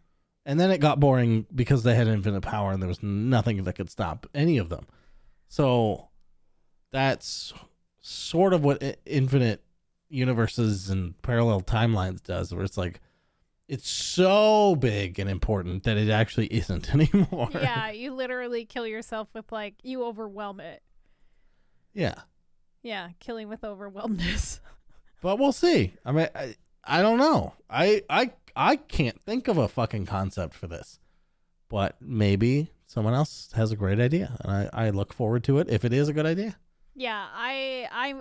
and 0.46 0.58
then 0.60 0.70
it 0.70 0.78
got 0.78 1.00
boring 1.00 1.46
because 1.54 1.82
they 1.82 1.94
had 1.94 2.06
infinite 2.08 2.40
power 2.42 2.72
and 2.72 2.82
there 2.82 2.88
was 2.88 3.02
nothing 3.02 3.62
that 3.64 3.74
could 3.74 3.90
stop 3.90 4.26
any 4.34 4.58
of 4.58 4.68
them 4.68 4.86
so 5.48 6.08
that's 6.92 7.52
sort 8.00 8.52
of 8.52 8.64
what 8.64 8.98
infinite 9.04 9.62
universes 10.08 10.90
and 10.90 11.20
parallel 11.22 11.60
timelines 11.60 12.22
does 12.22 12.54
where 12.54 12.64
it's 12.64 12.78
like 12.78 13.00
it's 13.66 13.88
so 13.88 14.76
big 14.76 15.18
and 15.18 15.30
important 15.30 15.84
that 15.84 15.96
it 15.96 16.10
actually 16.10 16.46
isn't 16.46 16.94
anymore 16.94 17.48
yeah, 17.52 17.90
you 17.90 18.12
literally 18.12 18.64
kill 18.64 18.86
yourself 18.86 19.28
with 19.34 19.50
like 19.50 19.74
you 19.82 20.04
overwhelm 20.04 20.60
it. 20.60 20.82
yeah 21.94 22.14
Yeah, 22.82 23.08
killing 23.20 23.48
with 23.48 23.64
overwhelmness. 23.64 24.60
But 25.22 25.38
we'll 25.38 25.52
see. 25.52 25.94
I 26.04 26.12
mean, 26.12 26.28
I, 26.34 26.54
I 26.86 27.02
don't 27.02 27.18
know. 27.18 27.54
I, 27.68 28.02
I, 28.10 28.32
I 28.54 28.76
can't 28.76 29.20
think 29.20 29.48
of 29.48 29.58
a 29.58 29.68
fucking 29.68 30.06
concept 30.06 30.54
for 30.54 30.66
this. 30.66 30.98
But 31.68 31.96
maybe 32.00 32.70
someone 32.86 33.14
else 33.14 33.50
has 33.54 33.72
a 33.72 33.76
great 33.76 33.98
idea, 33.98 34.36
and 34.40 34.52
I, 34.72 34.86
I 34.86 34.90
look 34.90 35.12
forward 35.12 35.42
to 35.44 35.58
it 35.58 35.68
if 35.70 35.84
it 35.84 35.92
is 35.92 36.08
a 36.08 36.12
good 36.12 36.26
idea. 36.26 36.56
yeah, 36.94 37.26
I 37.34 37.88
I 37.90 38.14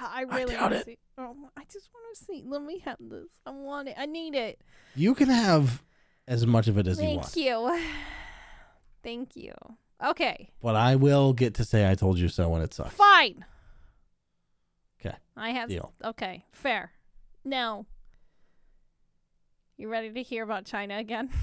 I 0.00 0.22
really 0.22 0.54
doubt 0.54 0.62
want 0.62 0.72
to 0.74 0.80
it. 0.80 0.86
see. 0.86 0.98
Oh, 1.18 1.36
I 1.56 1.64
just 1.70 1.90
want 1.92 2.16
to 2.16 2.24
see. 2.24 2.42
Let 2.46 2.62
me 2.62 2.78
have 2.80 2.96
this. 3.00 3.28
I 3.44 3.50
want 3.50 3.88
it. 3.88 3.96
I 3.98 4.06
need 4.06 4.34
it. 4.34 4.60
You 4.94 5.14
can 5.14 5.28
have 5.28 5.82
as 6.26 6.46
much 6.46 6.66
of 6.68 6.78
it 6.78 6.86
as 6.86 6.98
you 6.98 7.04
Thank 7.04 7.22
want, 7.22 7.36
you. 7.36 7.80
Thank 9.02 9.36
you. 9.36 9.52
Okay, 10.02 10.50
but 10.62 10.74
I 10.76 10.96
will 10.96 11.32
get 11.34 11.54
to 11.54 11.64
say 11.64 11.90
I 11.90 11.94
told 11.94 12.18
you 12.18 12.28
so 12.28 12.48
when 12.48 12.62
it 12.62 12.72
sucks. 12.72 12.94
Fine. 12.94 13.44
Okay. 15.00 15.16
I 15.36 15.50
have. 15.50 15.68
Deal. 15.68 15.92
Okay, 16.02 16.44
fair. 16.52 16.92
Now, 17.44 17.84
you 19.76 19.88
ready 19.88 20.10
to 20.12 20.22
hear 20.22 20.44
about 20.44 20.64
China 20.64 20.98
again? 20.98 21.30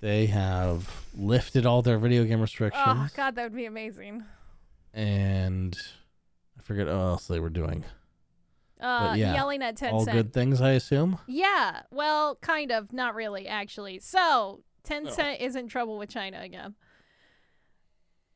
They 0.00 0.26
have 0.26 0.90
lifted 1.14 1.66
all 1.66 1.82
their 1.82 1.98
video 1.98 2.24
game 2.24 2.40
restrictions, 2.40 2.82
oh 2.86 3.08
God, 3.14 3.34
that 3.34 3.42
would 3.42 3.54
be 3.54 3.66
amazing. 3.66 4.24
and 4.94 5.76
I 6.58 6.62
forget 6.62 6.86
what 6.86 6.94
else 6.94 7.26
they 7.26 7.38
were 7.38 7.50
doing. 7.50 7.84
Uh, 8.80 9.12
yeah, 9.14 9.34
yelling 9.34 9.60
at 9.62 9.76
Tencent. 9.76 9.92
All 9.92 10.06
good 10.06 10.32
things, 10.32 10.62
I 10.62 10.70
assume. 10.70 11.18
Yeah, 11.26 11.82
well, 11.90 12.36
kind 12.36 12.72
of, 12.72 12.94
not 12.94 13.14
really, 13.14 13.46
actually. 13.46 13.98
So, 13.98 14.62
Tencent 14.88 15.38
is 15.38 15.54
in 15.54 15.68
trouble 15.68 15.98
with 15.98 16.08
China 16.08 16.40
again. 16.40 16.76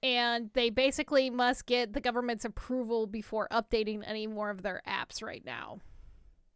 And 0.02 0.50
they 0.52 0.68
basically 0.68 1.30
must 1.30 1.64
get 1.64 1.94
the 1.94 2.00
government's 2.02 2.44
approval 2.44 3.06
before 3.06 3.48
updating 3.50 4.02
any 4.06 4.26
more 4.26 4.50
of 4.50 4.60
their 4.60 4.82
apps 4.86 5.22
right 5.22 5.42
now. 5.46 5.78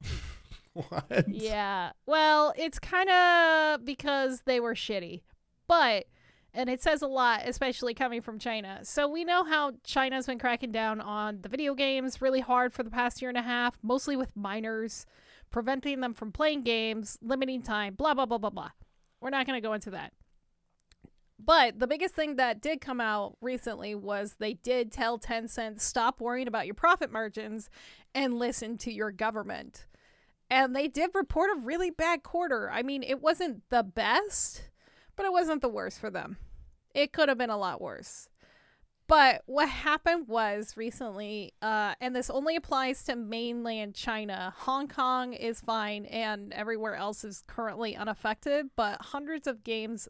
What? 0.88 1.28
Yeah. 1.28 1.90
Well, 2.06 2.52
it's 2.56 2.78
kind 2.78 3.10
of 3.10 3.84
because 3.84 4.42
they 4.42 4.60
were 4.60 4.74
shitty. 4.74 5.22
But, 5.66 6.06
and 6.54 6.70
it 6.70 6.80
says 6.80 7.02
a 7.02 7.08
lot, 7.08 7.42
especially 7.44 7.94
coming 7.94 8.22
from 8.22 8.38
China. 8.38 8.80
So 8.82 9.08
we 9.08 9.24
know 9.24 9.44
how 9.44 9.72
China's 9.84 10.26
been 10.26 10.38
cracking 10.38 10.72
down 10.72 11.00
on 11.00 11.40
the 11.42 11.48
video 11.48 11.74
games 11.74 12.22
really 12.22 12.40
hard 12.40 12.72
for 12.72 12.82
the 12.82 12.90
past 12.90 13.20
year 13.20 13.28
and 13.28 13.38
a 13.38 13.42
half, 13.42 13.76
mostly 13.82 14.16
with 14.16 14.36
minors, 14.36 15.04
preventing 15.50 16.00
them 16.00 16.14
from 16.14 16.30
playing 16.30 16.62
games, 16.62 17.18
limiting 17.20 17.62
time, 17.62 17.94
blah, 17.94 18.14
blah, 18.14 18.26
blah, 18.26 18.38
blah, 18.38 18.50
blah. 18.50 18.70
We're 19.20 19.30
not 19.30 19.46
going 19.46 19.60
to 19.60 19.66
go 19.66 19.72
into 19.72 19.90
that. 19.90 20.12
But 21.40 21.78
the 21.78 21.86
biggest 21.86 22.14
thing 22.14 22.36
that 22.36 22.60
did 22.60 22.80
come 22.80 23.00
out 23.00 23.36
recently 23.40 23.94
was 23.94 24.36
they 24.38 24.54
did 24.54 24.90
tell 24.90 25.18
Tencent 25.18 25.80
stop 25.80 26.20
worrying 26.20 26.48
about 26.48 26.66
your 26.66 26.74
profit 26.74 27.12
margins 27.12 27.68
and 28.14 28.38
listen 28.38 28.76
to 28.78 28.92
your 28.92 29.12
government. 29.12 29.86
And 30.50 30.74
they 30.74 30.88
did 30.88 31.10
report 31.14 31.50
a 31.54 31.60
really 31.60 31.90
bad 31.90 32.22
quarter. 32.22 32.70
I 32.70 32.82
mean, 32.82 33.02
it 33.02 33.20
wasn't 33.20 33.62
the 33.70 33.82
best, 33.82 34.62
but 35.16 35.26
it 35.26 35.32
wasn't 35.32 35.60
the 35.62 35.68
worst 35.68 36.00
for 36.00 36.10
them. 36.10 36.38
It 36.94 37.12
could 37.12 37.28
have 37.28 37.36
been 37.38 37.50
a 37.50 37.58
lot 37.58 37.80
worse. 37.82 38.28
But 39.06 39.42
what 39.46 39.68
happened 39.68 40.28
was 40.28 40.74
recently, 40.76 41.54
uh, 41.62 41.94
and 42.00 42.14
this 42.14 42.28
only 42.28 42.56
applies 42.56 43.02
to 43.04 43.16
mainland 43.16 43.94
China. 43.94 44.52
Hong 44.58 44.86
Kong 44.88 45.32
is 45.32 45.60
fine, 45.62 46.04
and 46.06 46.52
everywhere 46.52 46.94
else 46.94 47.24
is 47.24 47.42
currently 47.46 47.96
unaffected. 47.96 48.66
But 48.76 49.00
hundreds 49.00 49.46
of 49.46 49.64
games, 49.64 50.08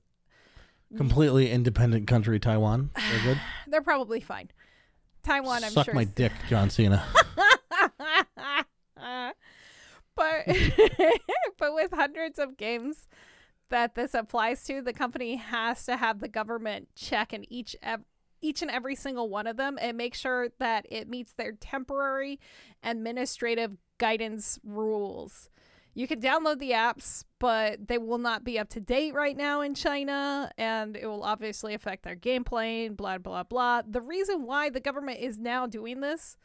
Completely 0.97 1.51
independent 1.51 2.07
country, 2.07 2.41
Taiwan. 2.41 2.91
They're 2.97 3.23
good. 3.35 3.41
they're 3.67 3.83
probably 3.83 4.21
fine. 4.21 4.51
Taiwan, 5.23 5.63
I'm 5.63 5.71
Suck 5.71 5.85
sure. 5.87 5.95
my 5.95 6.03
is- 6.03 6.09
dick, 6.13 6.33
John 6.49 6.71
Cena. 6.71 7.05
but 10.19 10.45
but 11.59 11.75
with 11.75 11.93
hundreds 11.93 12.39
of 12.39 12.57
games 12.57 13.09
that 13.71 13.95
this 13.95 14.15
applies 14.15 14.65
to, 14.65 14.83
the 14.83 14.93
company 14.93 15.37
has 15.37 15.85
to 15.87 15.97
have 15.97 16.21
the 16.21 16.29
government 16.29 16.89
check 16.95 17.33
in 17.33 17.51
each 17.53 17.77
ev- 17.83 18.05
each 18.41 18.63
and 18.63 18.71
every 18.71 18.95
single 18.95 19.29
one 19.29 19.47
of 19.47 19.57
them 19.57 19.79
and 19.81 19.97
make 19.97 20.15
sure 20.15 20.49
that 20.59 20.87
it 20.91 21.09
meets 21.09 21.33
their 21.33 21.53
temporary 21.53 22.39
administrative 22.83 23.77
guidance 23.99 24.59
rules. 24.63 25.51
You 25.95 26.07
can 26.07 26.21
download 26.21 26.61
the 26.61 26.71
apps, 26.71 27.25
but 27.41 27.89
they 27.89 27.99
will 27.99 28.19
not 28.19 28.45
be 28.45 28.57
up 28.57 28.69
to 28.71 28.81
date 28.81 29.15
right 29.15 29.37
now 29.37 29.63
in 29.63 29.75
China, 29.75 30.49
and 30.57 30.97
it 30.97 31.07
will 31.07 31.25
obviously 31.25 31.75
affect 31.75 32.05
their 32.05 32.15
gameplay, 32.15 32.95
blah, 32.97 33.19
blah, 33.19 33.43
blah. 33.43 33.83
The 33.85 34.01
reason 34.01 34.45
why 34.45 34.71
the 34.71 34.79
government 34.79 35.19
is 35.19 35.41
now 35.41 35.67
doing 35.67 35.99
this 36.01 36.37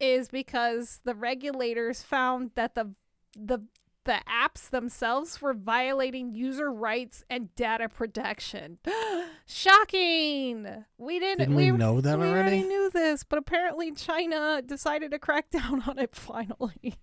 is 0.00 0.28
because 0.28 1.00
the 1.04 1.14
regulators 1.14 2.02
found 2.02 2.50
that 2.54 2.74
the 2.74 2.94
the 3.36 3.60
the 4.04 4.20
apps 4.28 4.68
themselves 4.68 5.40
were 5.40 5.54
violating 5.54 6.34
user 6.34 6.70
rights 6.70 7.24
and 7.30 7.54
data 7.54 7.88
protection. 7.88 8.78
Shocking! 9.46 10.84
We 10.98 11.18
didn't. 11.18 11.38
Didn't 11.38 11.54
we 11.54 11.70
know 11.70 12.00
that 12.00 12.18
we 12.18 12.28
already? 12.28 12.62
knew 12.62 12.90
this, 12.90 13.24
but 13.24 13.38
apparently 13.38 13.92
China 13.92 14.62
decided 14.64 15.10
to 15.12 15.18
crack 15.18 15.50
down 15.50 15.82
on 15.86 15.98
it 15.98 16.14
finally. 16.14 16.96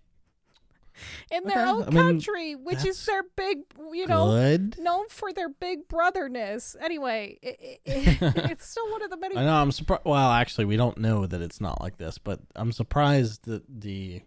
In 1.31 1.43
their 1.45 1.61
Okay, 1.61 1.69
own 1.69 1.83
I 1.83 1.85
mean, 1.85 1.93
country, 1.95 2.55
which 2.55 2.85
is 2.85 3.05
their 3.05 3.23
big, 3.35 3.59
you 3.93 4.07
know, 4.07 4.29
Good. 4.31 4.77
known 4.79 5.07
for 5.09 5.31
their 5.33 5.49
big 5.49 5.87
brotherness. 5.87 6.75
Anyway, 6.81 7.39
it, 7.41 7.79
it, 7.85 8.21
it- 8.21 8.51
it's 8.51 8.67
still 8.69 8.89
one 8.91 9.01
of 9.03 9.09
the 9.09 9.17
many. 9.17 9.37
I 9.37 9.43
know. 9.45 9.53
I'm 9.55 9.71
surprised. 9.71 10.03
Well, 10.05 10.31
actually, 10.31 10.65
we 10.65 10.77
don't 10.77 10.97
know 10.97 11.25
that 11.25 11.41
it's 11.41 11.61
not 11.61 11.81
like 11.81 11.97
this, 11.97 12.17
but 12.17 12.39
I'm 12.55 12.71
surprised 12.71 13.45
that 13.45 13.63
the 13.67 14.21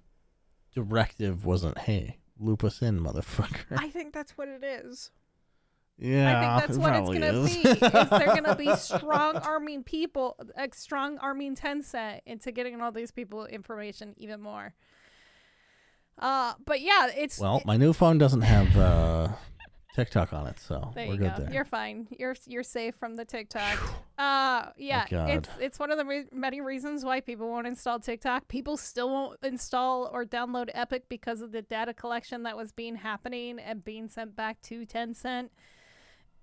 directive 0.75 1.45
wasn't, 1.45 1.79
"Hey, 1.79 2.19
loop 2.39 2.65
us 2.65 2.83
in, 2.83 3.01
motherfucker." 3.01 3.77
I 3.79 3.89
think 3.91 4.13
that's 4.13 4.33
what 4.37 4.49
it 4.49 4.65
is. 4.65 5.11
yeah, 5.99 6.59
I 6.59 6.61
think 6.61 6.61
that's 6.67 6.77
it 6.77 6.81
what 6.81 6.95
it's 6.95 7.09
gonna 7.09 7.43
is. 7.45 7.57
be. 7.57 7.69
Is 7.69 8.11
they're 8.11 8.35
gonna 8.35 8.57
be 8.57 8.75
strong 8.77 9.37
arming 9.37 9.85
people, 9.85 10.37
like 10.57 10.75
strong 10.75 11.19
arming 11.19 11.55
Tencent 11.55 12.21
into 12.27 12.51
getting 12.53 12.81
all 12.81 12.91
these 12.93 13.13
people 13.13 13.47
information 13.47 14.15
even 14.17 14.41
more. 14.41 14.75
Uh, 16.19 16.55
but 16.65 16.81
yeah, 16.81 17.09
it's 17.17 17.39
well, 17.39 17.63
my 17.65 17.77
new 17.77 17.93
phone 17.93 18.19
doesn't 18.19 18.43
have 18.43 18.77
uh, 18.77 19.29
TikTok 19.95 20.33
on 20.33 20.47
it, 20.47 20.59
so 20.59 20.93
there 20.95 21.07
we're 21.07 21.15
you 21.15 21.19
good 21.19 21.37
go. 21.37 21.43
there. 21.45 21.53
You're 21.53 21.65
fine. 21.65 22.09
You're 22.19 22.37
you're 22.47 22.63
safe 22.63 22.95
from 22.97 23.17
the 23.17 23.25
TikTok. 23.25 23.79
Uh, 24.19 24.71
yeah, 24.77 25.07
God. 25.09 25.31
it's 25.31 25.49
it's 25.61 25.79
one 25.79 25.91
of 25.91 25.99
the 25.99 26.05
re- 26.05 26.27
many 26.33 26.61
reasons 26.61 27.05
why 27.05 27.21
people 27.21 27.49
won't 27.49 27.67
install 27.67 27.99
TikTok. 27.99 28.49
People 28.49 28.77
still 28.77 29.11
won't 29.11 29.39
install 29.43 30.09
or 30.13 30.25
download 30.25 30.71
Epic 30.75 31.05
because 31.09 31.41
of 31.41 31.53
the 31.53 31.63
data 31.63 31.95
collection 31.95 32.45
that 32.45 32.57
was 32.57 32.73
being 32.73 32.97
happening 32.97 33.59
and 33.59 33.85
being 33.85 34.09
sent 34.09 34.37
back 34.37 34.61
to 34.63 34.85
Tencent. 34.87 35.51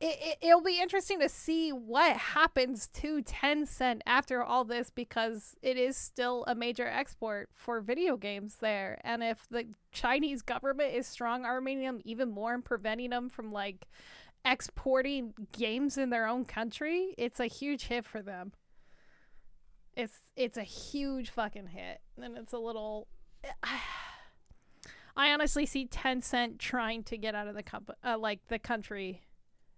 It, 0.01 0.17
it, 0.19 0.37
it'll 0.41 0.63
be 0.63 0.81
interesting 0.81 1.19
to 1.19 1.29
see 1.29 1.69
what 1.69 2.17
happens 2.17 2.87
to 2.95 3.21
Tencent 3.21 4.01
after 4.07 4.43
all 4.43 4.65
this 4.65 4.89
because 4.89 5.55
it 5.61 5.77
is 5.77 5.95
still 5.95 6.43
a 6.47 6.55
major 6.55 6.87
export 6.87 7.49
for 7.53 7.81
video 7.81 8.17
games 8.17 8.55
there. 8.59 8.99
And 9.03 9.23
if 9.23 9.47
the 9.51 9.67
Chinese 9.91 10.41
government 10.41 10.95
is 10.95 11.05
strong 11.05 11.45
arming 11.45 11.81
them 11.81 12.01
even 12.03 12.31
more 12.31 12.55
and 12.55 12.65
preventing 12.65 13.11
them 13.11 13.29
from 13.29 13.51
like 13.51 13.85
exporting 14.43 15.35
games 15.51 15.99
in 15.99 16.09
their 16.09 16.25
own 16.25 16.45
country, 16.45 17.13
it's 17.19 17.39
a 17.39 17.45
huge 17.45 17.83
hit 17.83 18.03
for 18.03 18.23
them. 18.23 18.53
It's 19.95 20.17
it's 20.35 20.57
a 20.57 20.63
huge 20.63 21.29
fucking 21.29 21.67
hit, 21.67 21.99
and 22.19 22.37
it's 22.37 22.53
a 22.53 22.57
little. 22.57 23.07
I 25.15 25.31
honestly 25.31 25.65
see 25.65 25.85
Tencent 25.85 26.57
trying 26.57 27.03
to 27.03 27.17
get 27.17 27.35
out 27.35 27.47
of 27.47 27.53
the 27.53 27.61
comp- 27.61 27.91
uh, 28.03 28.17
like 28.17 28.39
the 28.47 28.57
country 28.57 29.21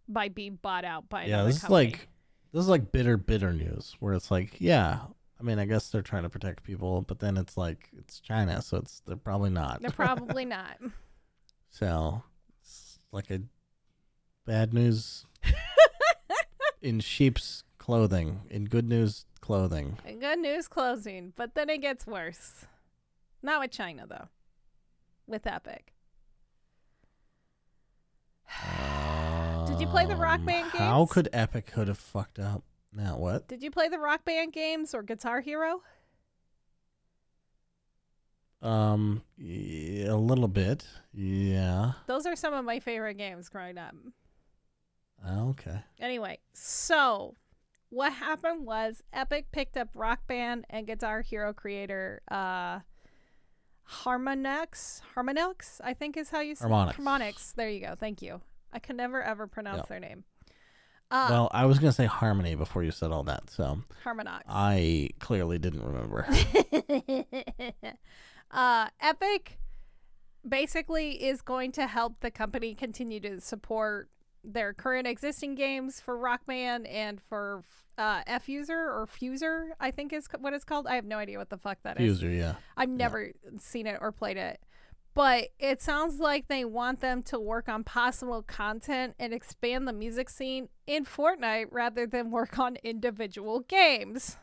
by 0.08 0.30
being 0.30 0.58
bought 0.62 0.86
out 0.86 1.10
by 1.10 1.26
yeah, 1.26 1.36
another 1.36 1.50
this 1.50 1.64
is 1.64 1.70
like 1.70 2.08
this 2.54 2.62
is 2.62 2.70
like 2.70 2.92
bitter, 2.92 3.18
bitter 3.18 3.52
news 3.52 3.96
where 4.00 4.14
it's 4.14 4.30
like, 4.30 4.62
yeah, 4.62 5.00
I 5.40 5.44
mean, 5.44 5.58
I 5.58 5.66
guess 5.66 5.90
they're 5.90 6.04
trying 6.04 6.24
to 6.24 6.30
protect 6.30 6.64
people, 6.64 7.02
but 7.02 7.20
then 7.20 7.36
it's 7.36 7.58
like 7.58 7.90
it's 7.98 8.20
China, 8.20 8.62
so 8.62 8.78
it's 8.78 9.02
they're 9.06 9.16
probably 9.18 9.50
not. 9.50 9.82
they're 9.82 9.90
probably 9.90 10.46
not. 10.46 10.78
so 11.72 12.22
it's 12.62 13.00
like 13.12 13.32
a 13.32 13.42
bad 14.46 14.74
news 14.74 15.26
in 16.82 17.00
sheep's 17.00 17.64
clothing, 17.80 18.42
in 18.50 18.66
good 18.66 18.88
news 18.88 19.26
clothing. 19.42 19.98
Good 20.20 20.40
news 20.40 20.68
closing, 20.68 21.34
but 21.36 21.56
then 21.56 21.70
it 21.70 21.82
gets 21.82 22.06
worse. 22.06 22.66
Not 23.42 23.60
with 23.62 23.72
China 23.72 24.06
though. 24.08 24.28
With 25.28 25.48
Epic. 25.48 25.94
Uh, 28.66 28.93
Did 29.74 29.82
you 29.82 29.88
play 29.88 30.06
the 30.06 30.16
Rock 30.16 30.46
Band 30.46 30.72
Band 30.72 30.84
How 30.84 31.08
could 31.08 31.30
Epic 31.34 31.66
could 31.66 31.88
have 31.88 31.98
fucked 31.98 32.38
up? 32.38 32.62
Now 32.94 33.18
what? 33.18 33.48
Did 33.48 33.64
you 33.64 33.72
play 33.72 33.90
the 33.90 33.98
Rock 33.98 34.24
Band 34.24 34.54
games 34.54 34.94
or 34.94 35.02
Guitar 35.02 35.42
Hero? 35.42 35.82
Um, 38.62 39.24
yeah, 39.36 40.12
a 40.12 40.16
little 40.16 40.48
bit. 40.48 40.86
Yeah. 41.12 41.94
Those 42.06 42.28
are 42.28 42.36
some 42.36 42.54
of 42.54 42.64
my 42.64 42.80
favorite 42.80 43.16
games 43.16 43.50
growing 43.50 43.80
up. 43.80 43.96
Okay. 45.28 45.80
Anyway, 46.00 46.38
so 46.54 47.34
what 47.90 48.14
happened 48.14 48.68
was 48.68 49.02
Epic 49.12 49.48
picked 49.52 49.76
up 49.76 49.90
Rock 49.96 50.28
Band 50.28 50.66
and 50.70 50.86
Guitar 50.86 51.22
Hero 51.22 51.52
creator 51.52 52.22
uh 52.30 52.82
Harmonix, 53.90 55.02
Harmonix, 55.16 55.82
I 55.84 55.96
think 55.96 56.16
is 56.16 56.30
how 56.30 56.42
you 56.42 56.54
say 56.54 56.68
Harmonix. 56.68 56.94
Harmonix. 56.94 57.56
There 57.56 57.70
you 57.72 57.80
go. 57.80 57.96
Thank 58.00 58.22
you. 58.22 58.42
I 58.74 58.80
can 58.80 58.98
never 58.98 59.22
ever 59.22 59.48
pronounce 59.48 59.88
their 59.88 60.00
name. 60.00 60.24
Uh, 61.12 61.28
well, 61.30 61.50
I 61.52 61.66
was 61.66 61.80
gonna 61.80 61.92
say 61.92 62.06
harmony 62.06 62.56
before 62.56 62.84
you 62.84 62.92
said 62.92 63.12
all 63.12 63.24
that, 63.24 63.50
so 63.50 63.80
Harmonix. 64.04 64.42
I 64.48 65.10
clearly 65.20 65.60
didn't 65.60 65.84
remember. 65.84 66.28
uh, 68.52 68.88
Epic 69.00 69.60
basically 70.48 71.24
is 71.24 71.42
going 71.42 71.72
to 71.74 71.88
help 71.88 72.20
the 72.20 72.32
company 72.32 72.74
continue 72.74 73.20
to 73.20 73.40
support 73.40 74.10
their 74.44 74.74
current 74.74 75.08
existing 75.08 75.56
games 75.56 76.02
for 76.02 76.18
Rock 76.18 76.46
Band 76.46 76.86
and 76.88 77.22
for 77.22 77.64
uh, 77.98 78.22
F 78.28 78.50
User 78.50 78.78
or 78.78 79.08
Fuser, 79.08 79.70
I 79.80 79.92
think 79.92 80.12
is 80.12 80.28
what 80.40 80.54
it's 80.54 80.66
called. 80.66 80.88
I 80.88 80.96
have 80.96 81.06
no 81.06 81.18
idea 81.18 81.38
what 81.38 81.50
the 81.50 81.58
fuck 81.58 81.78
that 81.84 82.00
is. 82.00 82.22
Fuser, 82.22 82.36
yeah. 82.36 82.56
I've 82.76 82.90
never 82.90 83.32
seen 83.60 83.88
it 83.88 83.98
or 84.02 84.12
played 84.12 84.38
it. 84.38 84.60
But 85.16 85.50
it 85.60 85.82
sounds 85.82 86.20
like 86.20 86.48
they 86.48 86.66
want 86.66 87.00
them 87.00 87.22
to 87.24 87.40
work 87.40 87.70
on 87.70 87.84
possible 87.84 88.42
content 88.42 89.14
and 89.20 89.32
expand 89.34 89.88
the 89.88 89.94
music 89.94 90.28
scene 90.30 90.70
in 90.88 91.06
Fortnite 91.06 91.68
rather 91.72 92.08
than 92.08 92.32
work 92.32 92.58
on 92.58 92.78
individual 92.84 93.60
games. 93.60 94.38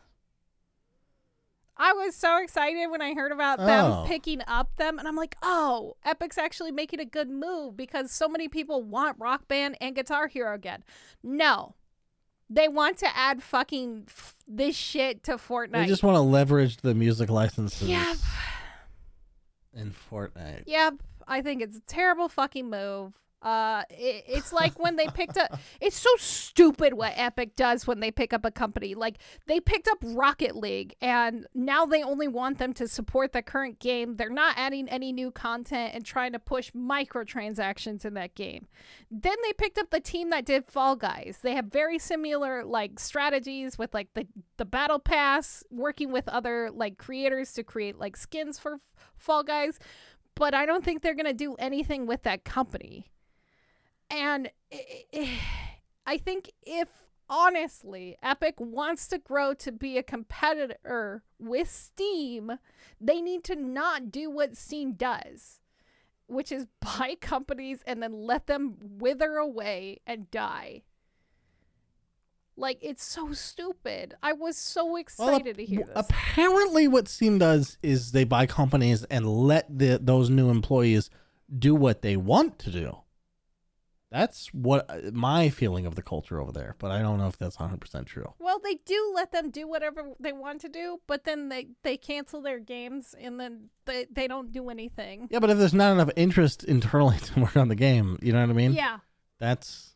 I 1.77 1.93
was 1.93 2.15
so 2.15 2.37
excited 2.37 2.87
when 2.91 3.01
I 3.01 3.13
heard 3.13 3.31
about 3.31 3.59
Oh. 3.59 3.65
them 3.65 4.07
picking 4.07 4.41
up 4.45 4.75
them, 4.77 4.99
and 4.99 5.07
I'm 5.07 5.15
like, 5.15 5.35
oh, 5.41 5.97
Epic's 6.05 6.37
actually 6.37 6.71
making 6.71 6.99
a 6.99 7.05
good 7.05 7.29
move 7.29 7.75
because 7.75 8.11
so 8.11 8.27
many 8.29 8.47
people 8.47 8.83
want 8.83 9.17
Rock 9.19 9.47
Band 9.47 9.77
and 9.81 9.95
Guitar 9.95 10.27
Hero 10.27 10.53
again. 10.53 10.83
No. 11.23 11.75
They 12.49 12.67
want 12.67 12.97
to 12.99 13.17
add 13.17 13.41
fucking 13.41 14.03
f- 14.07 14.35
this 14.47 14.75
shit 14.75 15.23
to 15.23 15.33
Fortnite. 15.37 15.71
They 15.71 15.85
just 15.87 16.03
want 16.03 16.15
to 16.17 16.21
leverage 16.21 16.77
the 16.77 16.93
music 16.93 17.29
licenses 17.29 17.87
Yep. 17.89 18.17
In 19.75 19.91
Fortnite. 19.91 20.63
Yep, 20.65 20.95
I 21.27 21.41
think 21.41 21.61
it's 21.61 21.77
a 21.77 21.81
terrible 21.81 22.29
fucking 22.29 22.69
move. 22.69 23.13
Uh, 23.41 23.83
it, 23.89 24.23
it's 24.27 24.53
like 24.53 24.77
when 24.79 24.95
they 24.95 25.07
picked 25.07 25.37
up. 25.37 25.59
It's 25.79 25.97
so 25.97 26.09
stupid 26.17 26.93
what 26.93 27.13
Epic 27.15 27.55
does 27.55 27.87
when 27.87 27.99
they 27.99 28.11
pick 28.11 28.33
up 28.33 28.45
a 28.45 28.51
company. 28.51 28.93
Like 28.93 29.17
they 29.47 29.59
picked 29.59 29.87
up 29.87 29.97
Rocket 30.01 30.55
League, 30.55 30.95
and 31.01 31.47
now 31.55 31.85
they 31.85 32.03
only 32.03 32.27
want 32.27 32.59
them 32.59 32.73
to 32.73 32.87
support 32.87 33.33
the 33.33 33.41
current 33.41 33.79
game. 33.79 34.17
They're 34.17 34.29
not 34.29 34.55
adding 34.57 34.87
any 34.89 35.11
new 35.11 35.31
content 35.31 35.95
and 35.95 36.05
trying 36.05 36.33
to 36.33 36.39
push 36.39 36.71
microtransactions 36.71 38.05
in 38.05 38.13
that 38.13 38.35
game. 38.35 38.67
Then 39.09 39.35
they 39.43 39.53
picked 39.53 39.79
up 39.79 39.89
the 39.89 39.99
team 39.99 40.29
that 40.29 40.45
did 40.45 40.65
Fall 40.65 40.95
Guys. 40.95 41.39
They 41.41 41.55
have 41.55 41.65
very 41.65 41.97
similar 41.97 42.63
like 42.63 42.99
strategies 42.99 43.77
with 43.77 43.93
like 43.93 44.13
the 44.13 44.27
the 44.57 44.65
battle 44.65 44.99
pass, 44.99 45.63
working 45.71 46.11
with 46.11 46.27
other 46.27 46.69
like 46.71 46.97
creators 46.97 47.53
to 47.53 47.63
create 47.63 47.97
like 47.97 48.15
skins 48.15 48.59
for 48.59 48.77
Fall 49.15 49.43
Guys 49.43 49.79
but 50.33 50.53
I 50.53 50.65
don't 50.65 50.83
think 50.83 51.01
they're 51.01 51.13
to 51.13 51.33
do 51.33 51.55
anything 51.59 52.05
with 52.05 52.23
that 52.23 52.43
company. 52.43 53.11
And 54.11 54.51
i- 56.05 56.17
think 56.17 56.51
if 56.63 56.87
honestly 57.29 58.17
Epic 58.21 58.55
wants 58.59 59.07
to 59.07 59.17
grow 59.17 59.53
to 59.55 59.71
be 59.71 59.97
a 59.97 60.03
competitor 60.03 61.23
with 61.39 61.69
Steam, 61.69 62.51
they 62.99 63.21
need 63.21 63.43
to 63.45 63.55
not 63.55 64.11
do 64.11 64.29
what 64.29 64.57
Steam 64.57 64.93
does, 64.93 65.61
which 66.27 66.51
is 66.51 66.67
buy 66.81 67.15
companies 67.19 67.81
and 67.87 68.03
then 68.03 68.13
let 68.13 68.47
them 68.47 68.77
wither 68.81 69.37
away 69.37 70.01
and 70.05 70.29
die. 70.29 70.83
Like 72.57 72.79
it's 72.81 73.03
so 73.03 73.31
stupid. 73.31 74.15
I 74.21 74.33
was 74.33 74.57
so 74.57 74.97
excited 74.97 75.55
to 75.57 75.65
hear 75.65 75.85
this. 75.85 75.93
Apparently, 75.95 76.87
what 76.87 77.07
Steam 77.07 77.39
does 77.39 77.77
is 77.81 78.11
they 78.11 78.25
buy 78.25 78.45
companies 78.45 79.03
and 79.05 79.25
let 79.25 79.65
the 79.79 79.97
those 80.01 80.29
new 80.29 80.49
employees 80.49 81.09
do 81.57 81.73
what 81.73 82.01
they 82.01 82.17
want 82.17 82.59
to 82.59 82.71
do. 82.71 82.97
That's 84.11 84.47
what 84.47 84.85
uh, 84.89 85.11
my 85.13 85.49
feeling 85.49 85.85
of 85.85 85.95
the 85.95 86.01
culture 86.01 86.41
over 86.41 86.51
there, 86.51 86.75
but 86.79 86.91
I 86.91 87.01
don't 87.01 87.17
know 87.17 87.27
if 87.27 87.37
that's 87.37 87.55
100% 87.57 88.05
true. 88.05 88.33
Well, 88.39 88.59
they 88.61 88.75
do 88.85 89.11
let 89.15 89.31
them 89.31 89.49
do 89.49 89.67
whatever 89.69 90.11
they 90.19 90.33
want 90.33 90.59
to 90.61 90.69
do, 90.69 90.99
but 91.07 91.23
then 91.23 91.47
they, 91.47 91.67
they 91.83 91.95
cancel 91.95 92.41
their 92.41 92.59
games 92.59 93.15
and 93.19 93.39
then 93.39 93.69
they, 93.85 94.07
they 94.11 94.27
don't 94.27 94.51
do 94.51 94.69
anything. 94.69 95.29
Yeah, 95.31 95.39
but 95.39 95.49
if 95.49 95.57
there's 95.57 95.73
not 95.73 95.93
enough 95.93 96.09
interest 96.17 96.65
internally 96.65 97.17
to 97.23 97.39
work 97.39 97.55
on 97.55 97.69
the 97.69 97.75
game, 97.75 98.19
you 98.21 98.33
know 98.33 98.41
what 98.41 98.49
I 98.49 98.53
mean? 98.53 98.73
Yeah. 98.73 98.97
That's 99.39 99.95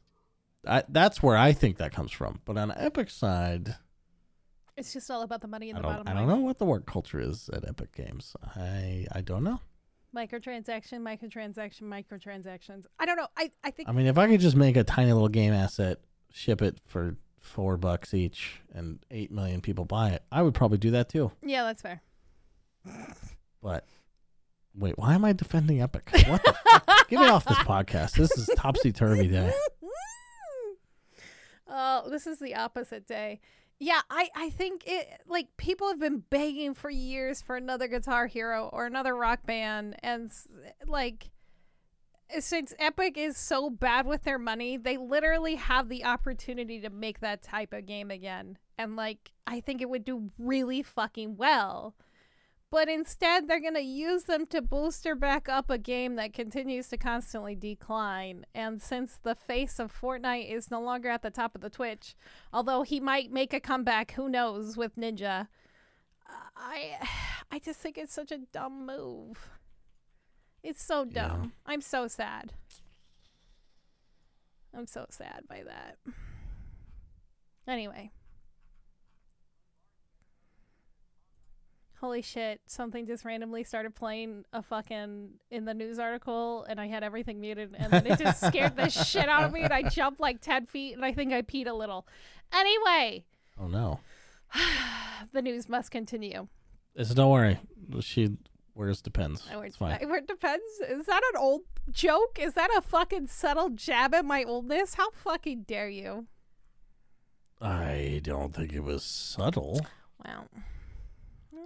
I, 0.65 0.83
that's 0.89 1.21
where 1.21 1.35
I 1.37 1.51
think 1.51 1.77
that 1.77 1.91
comes 1.93 2.11
from. 2.11 2.39
But 2.45 2.57
on 2.57 2.71
Epic 2.75 3.09
side, 3.09 3.75
It's 4.77 4.93
just 4.93 5.11
all 5.11 5.21
about 5.23 5.41
the 5.41 5.47
money 5.47 5.69
in 5.69 5.75
the 5.75 5.81
bottom 5.83 6.07
I 6.07 6.11
line. 6.11 6.17
I 6.17 6.19
don't 6.21 6.29
know 6.29 6.45
what 6.45 6.57
the 6.57 6.65
work 6.65 6.85
culture 6.85 7.19
is 7.19 7.49
at 7.53 7.67
Epic 7.67 7.93
Games. 7.93 8.35
I 8.55 9.05
I 9.11 9.21
don't 9.21 9.43
know. 9.43 9.59
Microtransaction, 10.15 11.01
microtransaction, 11.01 11.81
microtransactions. 11.83 12.85
I 12.99 13.05
don't 13.05 13.17
know. 13.17 13.27
I, 13.37 13.51
I 13.63 13.71
think 13.71 13.89
I 13.89 13.91
mean, 13.91 14.05
if 14.05 14.17
I 14.17 14.27
could 14.27 14.39
just 14.39 14.55
make 14.55 14.77
a 14.77 14.83
tiny 14.83 15.11
little 15.11 15.27
game 15.27 15.53
asset, 15.53 15.99
ship 16.31 16.61
it 16.61 16.79
for 16.85 17.17
four 17.41 17.75
bucks 17.77 18.13
each, 18.13 18.61
and 18.73 18.99
eight 19.11 19.29
million 19.31 19.59
people 19.61 19.83
buy 19.85 20.09
it, 20.11 20.23
I 20.31 20.41
would 20.41 20.53
probably 20.53 20.77
do 20.77 20.91
that 20.91 21.09
too. 21.09 21.31
yeah, 21.43 21.63
that's 21.63 21.81
fair. 21.81 22.01
But 23.61 23.85
wait, 24.75 24.97
why 24.97 25.15
am 25.15 25.25
I 25.25 25.33
defending 25.33 25.81
Epic? 25.81 26.09
What 26.27 26.43
the 26.43 26.53
fuck? 26.53 27.07
Get 27.09 27.19
me 27.19 27.27
off 27.27 27.45
this 27.45 27.57
podcast. 27.59 28.13
This 28.13 28.31
is 28.37 28.49
topsy 28.55 28.91
turvy 28.91 29.27
day. 29.27 29.51
Oh, 31.67 32.09
this 32.09 32.27
is 32.27 32.39
the 32.39 32.55
opposite 32.55 33.07
day. 33.07 33.41
Yeah, 33.79 34.01
I, 34.09 34.29
I 34.35 34.49
think 34.51 34.83
it 34.87 35.21
like 35.27 35.57
people 35.57 35.89
have 35.89 35.99
been 35.99 36.23
begging 36.29 36.73
for 36.73 36.89
years 36.89 37.41
for 37.41 37.57
another 37.57 37.87
Guitar 37.87 38.27
Hero 38.27 38.69
or 38.71 38.85
another 38.85 39.15
rock 39.15 39.45
band, 39.45 39.97
and 40.01 40.31
like 40.87 41.29
eh, 42.29 42.39
since 42.39 42.73
Epic 42.79 43.17
is 43.17 43.35
so 43.37 43.69
bad 43.69 44.05
with 44.05 44.23
their 44.23 44.39
money, 44.39 44.77
they 44.77 44.95
literally 44.95 45.55
have 45.55 45.89
the 45.89 46.05
opportunity 46.05 46.79
to 46.81 46.89
make 46.89 47.19
that 47.19 47.41
type 47.43 47.73
of 47.73 47.85
game 47.85 48.11
again, 48.11 48.57
and 48.77 48.95
like 48.95 49.31
I 49.45 49.59
think 49.59 49.81
it 49.81 49.89
would 49.89 50.05
do 50.05 50.31
really 50.39 50.81
fucking 50.81 51.35
well. 51.35 51.95
But 52.75 52.89
instead, 52.89 53.47
they're 53.47 53.61
going 53.61 53.75
to 53.75 53.79
use 53.79 54.23
them 54.23 54.45
to 54.47 54.61
booster 54.61 55.15
back 55.15 55.47
up 55.47 55.69
a 55.69 55.77
game 55.77 56.17
that 56.17 56.33
continues 56.33 56.89
to 56.89 56.97
constantly 56.97 57.55
decline. 57.55 58.45
And 58.53 58.81
since 58.81 59.17
the 59.23 59.33
face 59.33 59.79
of 59.79 59.97
Fortnite 59.97 60.51
is 60.53 60.69
no 60.69 60.81
longer 60.81 61.07
at 61.07 61.21
the 61.21 61.31
top 61.31 61.55
of 61.55 61.61
the 61.61 61.69
Twitch, 61.69 62.15
although 62.51 62.81
he 62.81 62.99
might 62.99 63.31
make 63.31 63.53
a 63.53 63.61
comeback, 63.61 64.11
who 64.11 64.27
knows, 64.27 64.75
with 64.75 64.97
Ninja, 64.97 65.47
I, 66.57 66.97
I 67.49 67.59
just 67.59 67.79
think 67.79 67.97
it's 67.97 68.13
such 68.13 68.33
a 68.33 68.39
dumb 68.39 68.85
move. 68.85 69.51
It's 70.61 70.83
so 70.83 71.05
Yeah. 71.09 71.29
dumb. 71.29 71.53
I'm 71.65 71.79
so 71.79 72.09
sad. 72.09 72.51
I'm 74.73 74.85
so 74.85 75.05
sad 75.09 75.45
by 75.47 75.63
that. 75.63 75.97
Anyway. 77.65 78.11
Holy 82.05 82.21
shit, 82.21 82.61
something 82.67 83.07
just 83.07 83.25
randomly 83.25 83.63
started 83.63 83.95
playing 83.95 84.45
a 84.53 84.61
fucking 84.61 85.29
in 85.49 85.65
the 85.65 85.73
news 85.73 85.97
article 85.97 86.63
and 86.69 86.79
I 86.79 86.85
had 86.85 87.03
everything 87.03 87.41
muted 87.41 87.73
and 87.75 87.91
then 87.91 88.05
it 88.05 88.19
just 88.19 88.45
scared 88.45 88.75
the 88.75 88.89
shit 89.09 89.27
out 89.27 89.43
of 89.45 89.51
me 89.51 89.61
and 89.61 89.73
I 89.73 89.81
jumped 89.89 90.19
like 90.19 90.39
10 90.39 90.67
feet 90.67 90.93
and 90.93 91.03
I 91.03 91.13
think 91.13 91.33
I 91.33 91.41
peed 91.41 91.65
a 91.67 91.73
little. 91.73 92.05
Anyway, 92.53 93.25
Oh 93.59 93.65
no. 93.65 94.01
the 95.33 95.41
news 95.41 95.67
must 95.67 95.89
continue. 95.89 96.47
It's 96.93 97.09
don't 97.09 97.31
worry. 97.31 97.57
She 98.01 98.37
wears 98.75 99.01
depends. 99.01 99.47
I 99.51 99.57
wear, 99.57 99.65
It's 99.65 99.77
fine. 99.77 99.97
I 99.99 100.05
wear 100.05 100.21
depends. 100.21 100.63
Is 100.87 101.07
that 101.07 101.23
an 101.33 101.41
old 101.41 101.61
joke? 101.89 102.37
Is 102.39 102.53
that 102.53 102.69
a 102.77 102.81
fucking 102.81 103.25
subtle 103.29 103.71
jab 103.71 104.13
at 104.13 104.25
my 104.25 104.43
oldness? 104.43 104.93
How 104.93 105.09
fucking 105.09 105.63
dare 105.63 105.89
you? 105.89 106.27
I 107.59 108.21
don't 108.21 108.53
think 108.53 108.73
it 108.73 108.83
was 108.83 109.03
subtle. 109.03 109.83
Wow. 110.23 110.45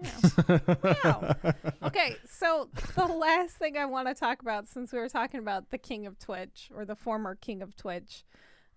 Wow. 1.04 1.36
Okay, 1.84 2.16
so 2.30 2.70
the 2.96 3.06
last 3.06 3.56
thing 3.56 3.78
I 3.78 3.86
want 3.86 4.08
to 4.08 4.14
talk 4.14 4.42
about, 4.42 4.68
since 4.68 4.92
we 4.92 5.00
were 5.00 5.10
talking 5.10 5.40
about 5.40 5.70
the 5.72 5.78
king 5.78 6.06
of 6.06 6.18
Twitch 6.20 6.70
or 6.76 6.86
the 6.86 6.96
former 6.96 7.36
king 7.36 7.62
of 7.62 7.76
Twitch, 7.76 8.24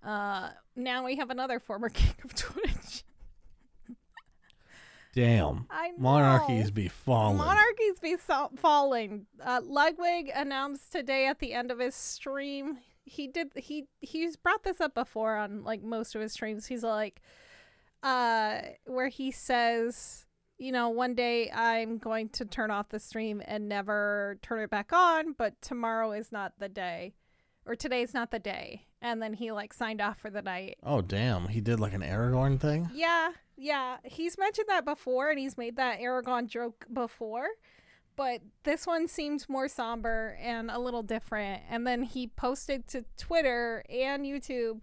uh, 0.05 0.51
now 0.77 1.05
we 1.05 1.16
have 1.16 1.31
another 1.31 1.59
former 1.59 1.89
king 1.91 2.14
of 2.25 2.35
Twitch. 2.35 3.05
Damn. 5.14 5.66
Monarchies 5.99 6.70
be 6.70 6.89
falling. 6.89 7.37
Monarchies 7.37 7.99
be 8.01 8.16
so- 8.16 8.51
falling. 8.57 9.27
Uh, 9.45 9.61
Ludwig 9.62 10.31
announced 10.35 10.91
today 10.91 11.27
at 11.27 11.39
the 11.39 11.53
end 11.53 11.70
of 11.70 11.79
his 11.79 11.95
stream. 11.95 12.79
He 13.05 13.29
did. 13.29 13.53
He 13.57 13.89
he's 14.01 14.37
brought 14.37 14.62
this 14.62 14.81
up 14.81 14.95
before 14.95 15.37
on 15.37 15.64
like 15.64 15.83
most 15.83 16.14
of 16.14 16.23
his 16.23 16.33
streams. 16.33 16.66
He's 16.66 16.83
like, 16.85 17.20
uh, 18.03 18.61
where 18.87 19.09
he 19.09 19.31
says, 19.31 20.25
you 20.63 20.71
know, 20.71 20.89
one 20.89 21.15
day 21.15 21.51
I'm 21.51 21.99
going 21.99 22.29
to 22.31 22.45
turn 22.45 22.71
off 22.71 22.89
the 22.89 23.01
stream 23.01 23.43
and 23.45 23.69
never 23.69 24.39
turn 24.43 24.61
it 24.61 24.71
back 24.71 24.93
on, 24.93 25.33
but 25.33 25.61
tomorrow 25.61 26.13
is 26.13 26.31
not 26.31 26.53
the 26.59 26.69
day, 26.69 27.15
or 27.67 27.75
today's 27.75 28.15
not 28.15 28.31
the 28.31 28.39
day. 28.39 28.87
And 29.01 29.21
then 29.21 29.35
he 29.35 29.51
like 29.51 29.73
signed 29.75 30.01
off 30.01 30.19
for 30.21 30.31
the 30.31 30.43
night. 30.43 30.77
oh 30.85 31.01
damn. 31.01 31.49
He 31.49 31.61
did 31.61 31.81
like 31.81 31.93
an 31.93 32.03
Aragorn 32.03 32.61
thing. 32.61 32.89
Yeah, 32.95 33.31
yeah. 33.57 33.97
He's 34.05 34.39
mentioned 34.39 34.69
that 34.69 34.85
before 34.85 35.31
and 35.31 35.39
he's 35.41 35.59
made 35.59 35.75
that 35.77 35.99
Aragorn 35.99 36.47
joke 36.47 36.87
before. 36.93 37.49
But 38.15 38.43
this 38.63 38.87
one 38.87 39.09
seems 39.09 39.49
more 39.49 39.67
somber 39.67 40.39
and 40.41 40.71
a 40.71 40.79
little 40.79 41.03
different. 41.03 41.63
And 41.69 41.85
then 41.85 42.03
he 42.05 42.29
posted 42.29 42.87
to 42.89 43.05
Twitter 43.17 43.85
and 43.91 44.25
YouTube 44.25 44.81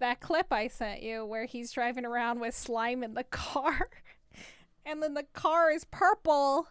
that 0.00 0.20
clip 0.20 0.52
I 0.52 0.66
sent 0.66 1.02
you 1.02 1.24
where 1.24 1.46
he's 1.46 1.72
driving 1.72 2.04
around 2.04 2.40
with 2.40 2.54
slime 2.54 3.02
in 3.02 3.14
the 3.14 3.24
car. 3.30 3.88
And 4.84 5.02
then 5.02 5.14
the 5.14 5.24
car 5.32 5.70
is 5.70 5.84
purple, 5.84 6.68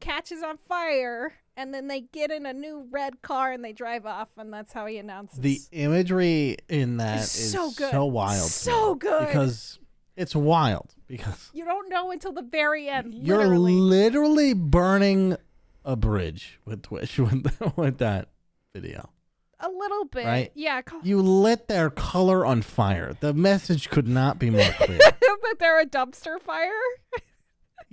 catches 0.00 0.42
on 0.42 0.58
fire, 0.58 1.34
and 1.56 1.72
then 1.72 1.88
they 1.88 2.00
get 2.02 2.30
in 2.30 2.46
a 2.46 2.52
new 2.52 2.86
red 2.90 3.22
car 3.22 3.52
and 3.52 3.64
they 3.64 3.72
drive 3.72 4.06
off. 4.06 4.28
And 4.36 4.52
that's 4.52 4.72
how 4.72 4.86
he 4.86 4.98
announces. 4.98 5.38
The 5.40 5.60
imagery 5.72 6.56
in 6.68 6.98
that 6.98 7.20
It's 7.20 7.38
is 7.38 7.52
so 7.52 7.70
good. 7.70 7.90
so 7.90 8.04
wild. 8.06 8.50
So 8.50 8.94
good. 8.94 9.26
Because 9.26 9.78
it's 10.16 10.34
wild. 10.34 10.94
Because 11.06 11.50
you 11.52 11.64
don't 11.64 11.88
know 11.88 12.10
until 12.10 12.32
the 12.32 12.42
very 12.42 12.88
end. 12.88 13.14
you're 13.14 13.38
literally. 13.38 13.72
literally 13.74 14.54
burning 14.54 15.36
a 15.84 15.96
bridge 15.96 16.60
with 16.64 16.82
Twitch 16.82 17.18
with, 17.18 17.46
with 17.76 17.98
that 17.98 18.28
video. 18.74 19.10
A 19.60 19.68
little 19.68 20.04
bit. 20.06 20.26
Right? 20.26 20.52
Yeah. 20.54 20.82
You 21.02 21.22
lit 21.22 21.68
their 21.68 21.88
color 21.88 22.44
on 22.44 22.62
fire. 22.62 23.16
The 23.20 23.32
message 23.32 23.88
could 23.88 24.08
not 24.08 24.38
be 24.38 24.50
more 24.50 24.70
clear. 24.78 24.98
that 25.54 25.60
they're 25.60 25.80
a 25.80 25.86
dumpster 25.86 26.40
fire. 26.40 26.70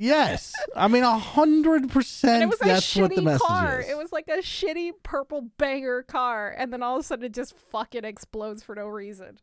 yes. 0.02 0.54
I 0.76 0.88
mean, 0.88 1.04
a 1.04 1.18
hundred 1.18 1.89
percent 1.89 2.43
it 2.43 2.47
was 2.47 2.62
a 2.62 2.66
that's 2.66 2.95
what 2.95 3.12
the 3.12 3.18
shitty 3.18 3.24
message 3.24 3.41
car. 3.41 3.82
is. 3.82 3.89
It 3.89 3.97
was 3.97 4.12
like 4.12 4.28
a 4.28 4.38
shitty 4.38 4.91
purple 5.04 5.49
banger 5.58 6.04
car. 6.04 6.54
And 6.58 6.74
then 6.74 6.84
all 6.84 6.97
of 6.97 7.02
a 7.02 7.04
sudden 7.04 7.26
it 7.26 7.34
just 7.34 7.56
fucking 7.72 8.04
explodes 8.04 8.64
for 8.64 8.76
no 8.76 8.88
reason. 8.88 9.39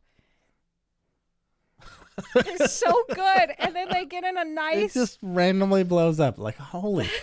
it's 2.35 2.73
so 2.73 3.03
good. 3.13 3.55
And 3.59 3.75
then 3.75 3.87
they 3.91 4.05
get 4.05 4.23
in 4.23 4.37
a 4.37 4.45
nice. 4.45 4.95
It 4.95 4.99
just 4.99 5.19
randomly 5.21 5.83
blows 5.83 6.19
up. 6.19 6.37
Like, 6.37 6.57
holy. 6.57 7.09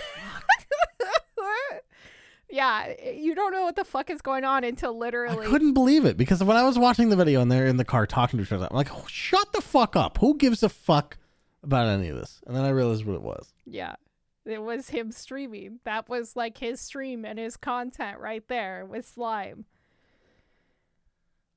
yeah. 2.50 2.92
You 3.12 3.34
don't 3.34 3.52
know 3.52 3.64
what 3.64 3.76
the 3.76 3.84
fuck 3.84 4.10
is 4.10 4.22
going 4.22 4.44
on 4.44 4.64
until 4.64 4.96
literally 4.96 5.28
I 5.28 5.32
literally. 5.32 5.52
couldn't 5.52 5.74
believe 5.74 6.04
it 6.04 6.16
because 6.16 6.42
when 6.42 6.56
I 6.56 6.64
was 6.64 6.78
watching 6.78 7.10
the 7.10 7.16
video 7.16 7.42
and 7.42 7.50
they're 7.52 7.66
in 7.66 7.76
the 7.76 7.84
car 7.84 8.06
talking 8.06 8.38
to 8.38 8.44
each 8.44 8.52
other, 8.52 8.66
I'm 8.70 8.76
like, 8.76 8.92
oh, 8.92 9.04
shut 9.08 9.52
the 9.52 9.60
fuck 9.60 9.96
up. 9.96 10.18
Who 10.18 10.36
gives 10.36 10.62
a 10.62 10.68
fuck 10.68 11.18
about 11.66 11.88
any 11.88 12.08
of 12.08 12.16
this? 12.16 12.40
And 12.46 12.56
then 12.56 12.64
I 12.64 12.70
realized 12.70 13.04
what 13.04 13.16
it 13.16 13.22
was. 13.22 13.52
Yeah. 13.64 13.96
It 14.44 14.62
was 14.62 14.90
him 14.90 15.10
streaming. 15.10 15.80
That 15.84 16.08
was 16.08 16.36
like 16.36 16.58
his 16.58 16.80
stream 16.80 17.24
and 17.24 17.38
his 17.38 17.56
content 17.56 18.20
right 18.20 18.46
there 18.48 18.86
with 18.86 19.06
slime. 19.06 19.64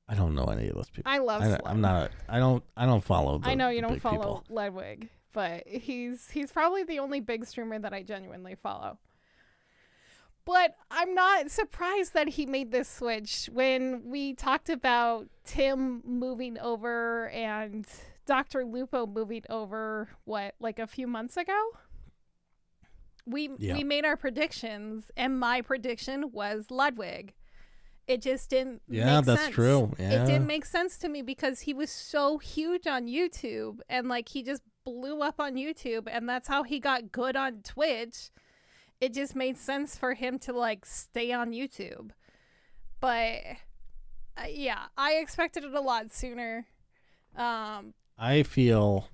I 0.08 0.14
don't 0.14 0.34
know 0.34 0.46
any 0.46 0.68
of 0.68 0.74
those 0.74 0.90
people. 0.90 1.10
I 1.10 1.18
love 1.18 1.40
I, 1.40 1.56
slime. 1.56 1.60
am 1.66 1.80
not. 1.80 2.10
I 2.28 2.40
don't. 2.40 2.64
I 2.76 2.84
don't 2.84 3.04
follow. 3.04 3.38
The, 3.38 3.48
I 3.48 3.54
know 3.54 3.68
you 3.68 3.80
don't 3.80 4.00
follow 4.00 4.16
people. 4.16 4.44
Ludwig, 4.48 5.08
but 5.32 5.68
he's 5.68 6.28
he's 6.30 6.50
probably 6.50 6.82
the 6.82 6.98
only 6.98 7.20
big 7.20 7.46
streamer 7.46 7.78
that 7.78 7.92
I 7.92 8.02
genuinely 8.02 8.56
follow. 8.56 8.98
But 10.44 10.74
I'm 10.90 11.14
not 11.14 11.48
surprised 11.48 12.14
that 12.14 12.26
he 12.30 12.44
made 12.44 12.72
this 12.72 12.88
switch 12.88 13.48
when 13.52 14.02
we 14.10 14.34
talked 14.34 14.68
about 14.68 15.28
Tim 15.44 16.02
moving 16.04 16.58
over 16.58 17.28
and 17.28 17.86
Dr. 18.30 18.64
Lupo 18.64 19.06
moving 19.08 19.42
over 19.50 20.08
what 20.24 20.54
like 20.60 20.78
a 20.78 20.86
few 20.86 21.08
months 21.08 21.36
ago. 21.36 21.60
We 23.26 23.50
Yeah. 23.58 23.74
we 23.76 23.82
made 23.82 24.04
our 24.04 24.16
predictions 24.16 25.10
and 25.16 25.38
my 25.40 25.62
prediction 25.62 26.30
was 26.30 26.70
Ludwig. 26.70 27.34
It 28.06 28.22
just 28.22 28.48
didn't 28.48 28.82
Yeah, 28.88 29.16
make 29.16 29.24
that's 29.26 29.42
sense 29.42 29.54
true. 29.54 29.92
Yeah. 29.98 30.22
it 30.22 30.26
didn't 30.26 30.46
make 30.46 30.64
sense 30.64 30.96
to 30.98 31.08
me 31.08 31.22
because 31.22 31.62
he 31.62 31.74
was 31.74 31.90
so 31.90 32.38
huge 32.38 32.86
on 32.86 33.06
YouTube 33.08 33.80
and 33.88 34.08
like 34.08 34.28
he 34.28 34.44
just 34.44 34.62
blew 34.84 35.22
up 35.22 35.40
on 35.40 35.54
YouTube 35.56 36.04
and 36.08 36.28
that's 36.28 36.46
how 36.46 36.62
he 36.62 36.78
got 36.78 37.10
good 37.10 37.34
on 37.34 37.62
Twitch. 37.62 38.30
It 39.00 39.12
just 39.12 39.34
made 39.34 39.58
sense 39.58 39.96
for 39.96 40.14
him 40.14 40.38
to 40.40 40.52
like 40.52 40.86
stay 40.86 41.32
on 41.32 41.50
YouTube. 41.50 42.10
But 43.00 43.38
uh, 44.36 44.46
yeah, 44.48 44.84
I 44.96 45.14
expected 45.14 45.64
it 45.64 45.74
a 45.74 45.80
lot 45.80 46.12
sooner. 46.12 46.66
Um 47.36 47.94
I 48.22 48.42
feel 48.42 49.08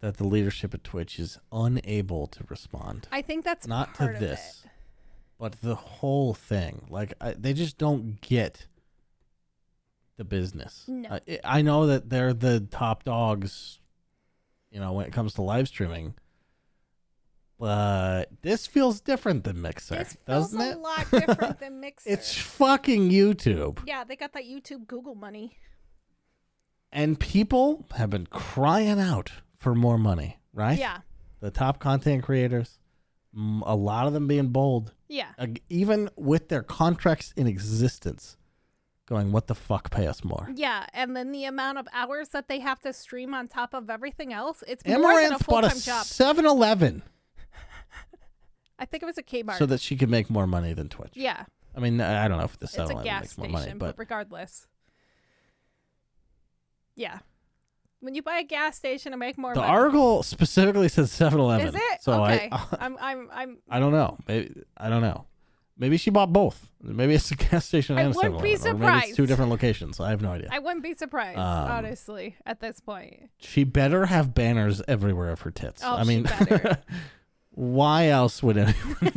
that 0.00 0.16
the 0.16 0.24
leadership 0.26 0.74
at 0.74 0.82
Twitch 0.82 1.18
is 1.18 1.38
unable 1.52 2.26
to 2.26 2.44
respond. 2.48 3.06
I 3.12 3.22
think 3.22 3.44
that's 3.44 3.66
Not 3.66 3.94
part 3.94 4.10
to 4.10 4.14
of 4.14 4.20
this, 4.20 4.62
it. 4.64 4.70
but 5.38 5.60
the 5.60 5.74
whole 5.76 6.34
thing. 6.34 6.86
Like 6.90 7.14
I, 7.20 7.34
they 7.34 7.52
just 7.52 7.78
don't 7.78 8.20
get 8.20 8.66
the 10.16 10.24
business. 10.24 10.84
No. 10.88 11.08
I, 11.28 11.38
I 11.44 11.62
know 11.62 11.86
that 11.86 12.08
they're 12.10 12.32
the 12.34 12.60
top 12.60 13.04
dogs. 13.04 13.78
You 14.70 14.78
know, 14.80 14.92
when 14.92 15.06
it 15.06 15.12
comes 15.12 15.34
to 15.34 15.42
live 15.42 15.68
streaming. 15.68 16.14
But 17.58 18.26
this 18.40 18.66
feels 18.66 19.00
different 19.02 19.44
than 19.44 19.60
Mixer, 19.60 19.96
This 19.96 20.16
feels 20.24 20.52
doesn't 20.52 20.60
a 20.60 20.70
it? 20.70 20.78
lot 20.78 21.10
different 21.10 21.58
than 21.60 21.80
Mixer. 21.80 22.08
It's 22.08 22.34
fucking 22.38 23.10
YouTube. 23.10 23.80
yeah, 23.86 24.02
they 24.04 24.16
got 24.16 24.32
that 24.32 24.44
YouTube 24.44 24.86
Google 24.86 25.14
money. 25.14 25.58
And 26.92 27.18
people 27.20 27.86
have 27.96 28.10
been 28.10 28.26
crying 28.26 28.98
out 29.00 29.30
for 29.58 29.74
more 29.74 29.96
money, 29.98 30.38
right? 30.52 30.78
Yeah, 30.78 30.98
The 31.40 31.50
top 31.50 31.78
content 31.78 32.24
creators, 32.24 32.78
a 33.36 33.76
lot 33.76 34.06
of 34.08 34.12
them 34.12 34.26
being 34.26 34.48
bold, 34.48 34.92
yeah, 35.08 35.28
even 35.68 36.10
with 36.16 36.48
their 36.48 36.62
contracts 36.62 37.32
in 37.36 37.46
existence, 37.46 38.36
going, 39.06 39.30
what 39.32 39.46
the 39.46 39.54
fuck, 39.54 39.90
pay 39.90 40.06
us 40.08 40.24
more? 40.24 40.48
yeah. 40.54 40.86
And 40.92 41.16
then 41.16 41.30
the 41.32 41.44
amount 41.44 41.78
of 41.78 41.86
hours 41.92 42.28
that 42.30 42.48
they 42.48 42.58
have 42.60 42.80
to 42.80 42.92
stream 42.92 43.34
on 43.34 43.46
top 43.48 43.74
of 43.74 43.88
everything 43.90 44.32
else, 44.32 44.62
it's 44.66 44.84
more 44.86 44.96
than 44.96 45.04
a 45.04 45.34
Amouranth 45.36 45.44
full 45.44 45.54
bought 45.60 45.64
a 45.64 45.68
time 45.68 45.78
job. 45.80 46.04
7 46.06 46.44
Eleven 46.46 47.02
I 48.78 48.86
think 48.86 49.02
it 49.02 49.06
was 49.06 49.18
a 49.18 49.22
Kmart. 49.22 49.58
so 49.58 49.66
that 49.66 49.80
she 49.80 49.94
could 49.96 50.08
make 50.10 50.30
more 50.30 50.46
money 50.46 50.72
than 50.72 50.88
Twitch. 50.88 51.12
yeah, 51.14 51.44
I 51.76 51.80
mean, 51.80 52.00
I 52.00 52.26
don't 52.28 52.38
know 52.38 52.44
if 52.44 52.58
the 52.58 52.64
it's 52.64 52.72
7 52.74 52.90
a 52.90 53.00
Eleven 53.00 53.20
makes 53.20 53.36
more 53.38 53.46
station, 53.48 53.52
money, 53.68 53.78
but 53.78 53.86
but 53.88 53.98
regardless. 53.98 54.66
Yeah. 57.00 57.18
When 58.00 58.14
you 58.14 58.22
buy 58.22 58.38
a 58.38 58.44
gas 58.44 58.76
station 58.76 59.12
to 59.12 59.18
make 59.18 59.38
more 59.38 59.54
the 59.54 59.60
money. 59.60 59.72
article 59.72 60.22
specifically 60.22 60.88
says 60.88 61.10
7 61.10 61.40
Eleven. 61.40 61.68
Is 61.68 61.74
it? 61.74 62.02
So 62.02 62.24
okay. 62.24 62.48
I, 62.52 62.66
I'm 62.80 62.96
I'm 63.00 63.28
I'm 63.32 63.58
I 63.70 63.78
don't 63.80 63.92
know. 63.92 64.18
Maybe 64.28 64.62
I 64.76 64.88
don't 64.90 65.00
know. 65.02 65.26
Maybe 65.78 65.96
she 65.96 66.10
bought 66.10 66.30
both. 66.30 66.68
Maybe 66.82 67.14
it's 67.14 67.30
a 67.30 67.36
gas 67.50 67.64
station 67.66 67.96
I 67.96 68.02
and 68.02 68.14
a 68.14 68.16
wouldn't 68.16 68.42
be 68.42 68.52
7-Eleven, 68.54 68.82
or 68.82 68.90
maybe 68.92 69.06
it's 69.08 69.16
two 69.16 69.26
different 69.26 69.50
locations. 69.50 69.98
I 69.98 70.10
have 70.10 70.20
no 70.20 70.32
idea. 70.32 70.48
I 70.52 70.58
wouldn't 70.58 70.82
be 70.82 70.92
surprised, 70.92 71.38
Um, 71.38 71.70
honestly, 71.70 72.36
at 72.44 72.60
this 72.60 72.80
point. 72.80 73.30
She 73.38 73.64
better 73.64 74.04
have 74.06 74.34
banners 74.34 74.82
everywhere 74.86 75.30
of 75.30 75.40
her 75.40 75.50
tits. 75.50 75.82
Oh, 75.82 75.94
I 75.96 76.02
she 76.02 76.08
mean, 76.08 76.22
better. 76.24 76.78
why 77.52 78.08
else 78.08 78.42
would 78.42 78.58
anyone? 78.58 79.12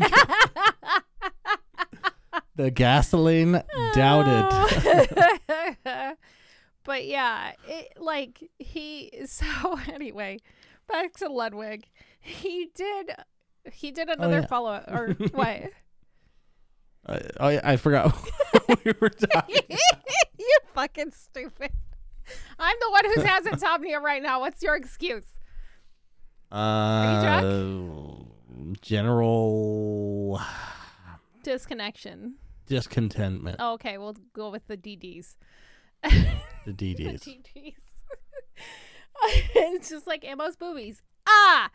the 2.55 2.71
gasoline 2.71 3.61
doubted. 3.93 4.77
Oh. 6.86 6.91
but 6.91 7.05
yeah, 7.05 7.53
it 7.67 7.93
like 7.97 8.49
he 8.59 9.11
so 9.25 9.45
anyway, 9.91 10.39
back 10.88 11.13
to 11.17 11.29
Ludwig. 11.29 11.86
He 12.19 12.69
did 12.75 13.11
he 13.71 13.91
did 13.91 14.09
another 14.09 14.36
Oh, 14.38 14.39
yeah. 14.41 14.45
follow 14.47 14.71
up 14.71 14.89
or 14.91 15.13
what? 15.31 15.63
I, 17.05 17.21
I, 17.39 17.71
I 17.73 17.75
forgot 17.77 18.11
what 18.65 18.84
we 18.86 18.93
were 18.99 19.09
talking. 19.09 19.59
you 20.39 20.57
fucking 20.73 21.11
stupid. 21.11 21.71
I'm 22.57 22.75
the 22.79 22.91
one 22.91 23.05
who 23.13 23.21
has 23.21 23.45
insomnia 23.45 23.99
right 23.99 24.23
now. 24.23 24.39
What's 24.39 24.63
your 24.63 24.75
excuse? 24.77 25.25
Uh, 26.49 27.41
you 27.41 28.77
general 28.81 30.39
Disconnection. 31.43 32.36
discontentment. 32.67 33.57
Oh, 33.59 33.73
okay, 33.73 33.97
we'll 33.97 34.15
go 34.34 34.49
with 34.49 34.65
the 34.67 34.77
DDs. 34.77 35.36
The 36.03 36.27
The 36.65 36.73
DDs. 36.73 37.27
It's 39.55 39.89
just 39.89 40.05
like 40.05 40.25
Ammo's 40.25 40.57
boobies. 40.57 41.01
Ah. 41.27 41.69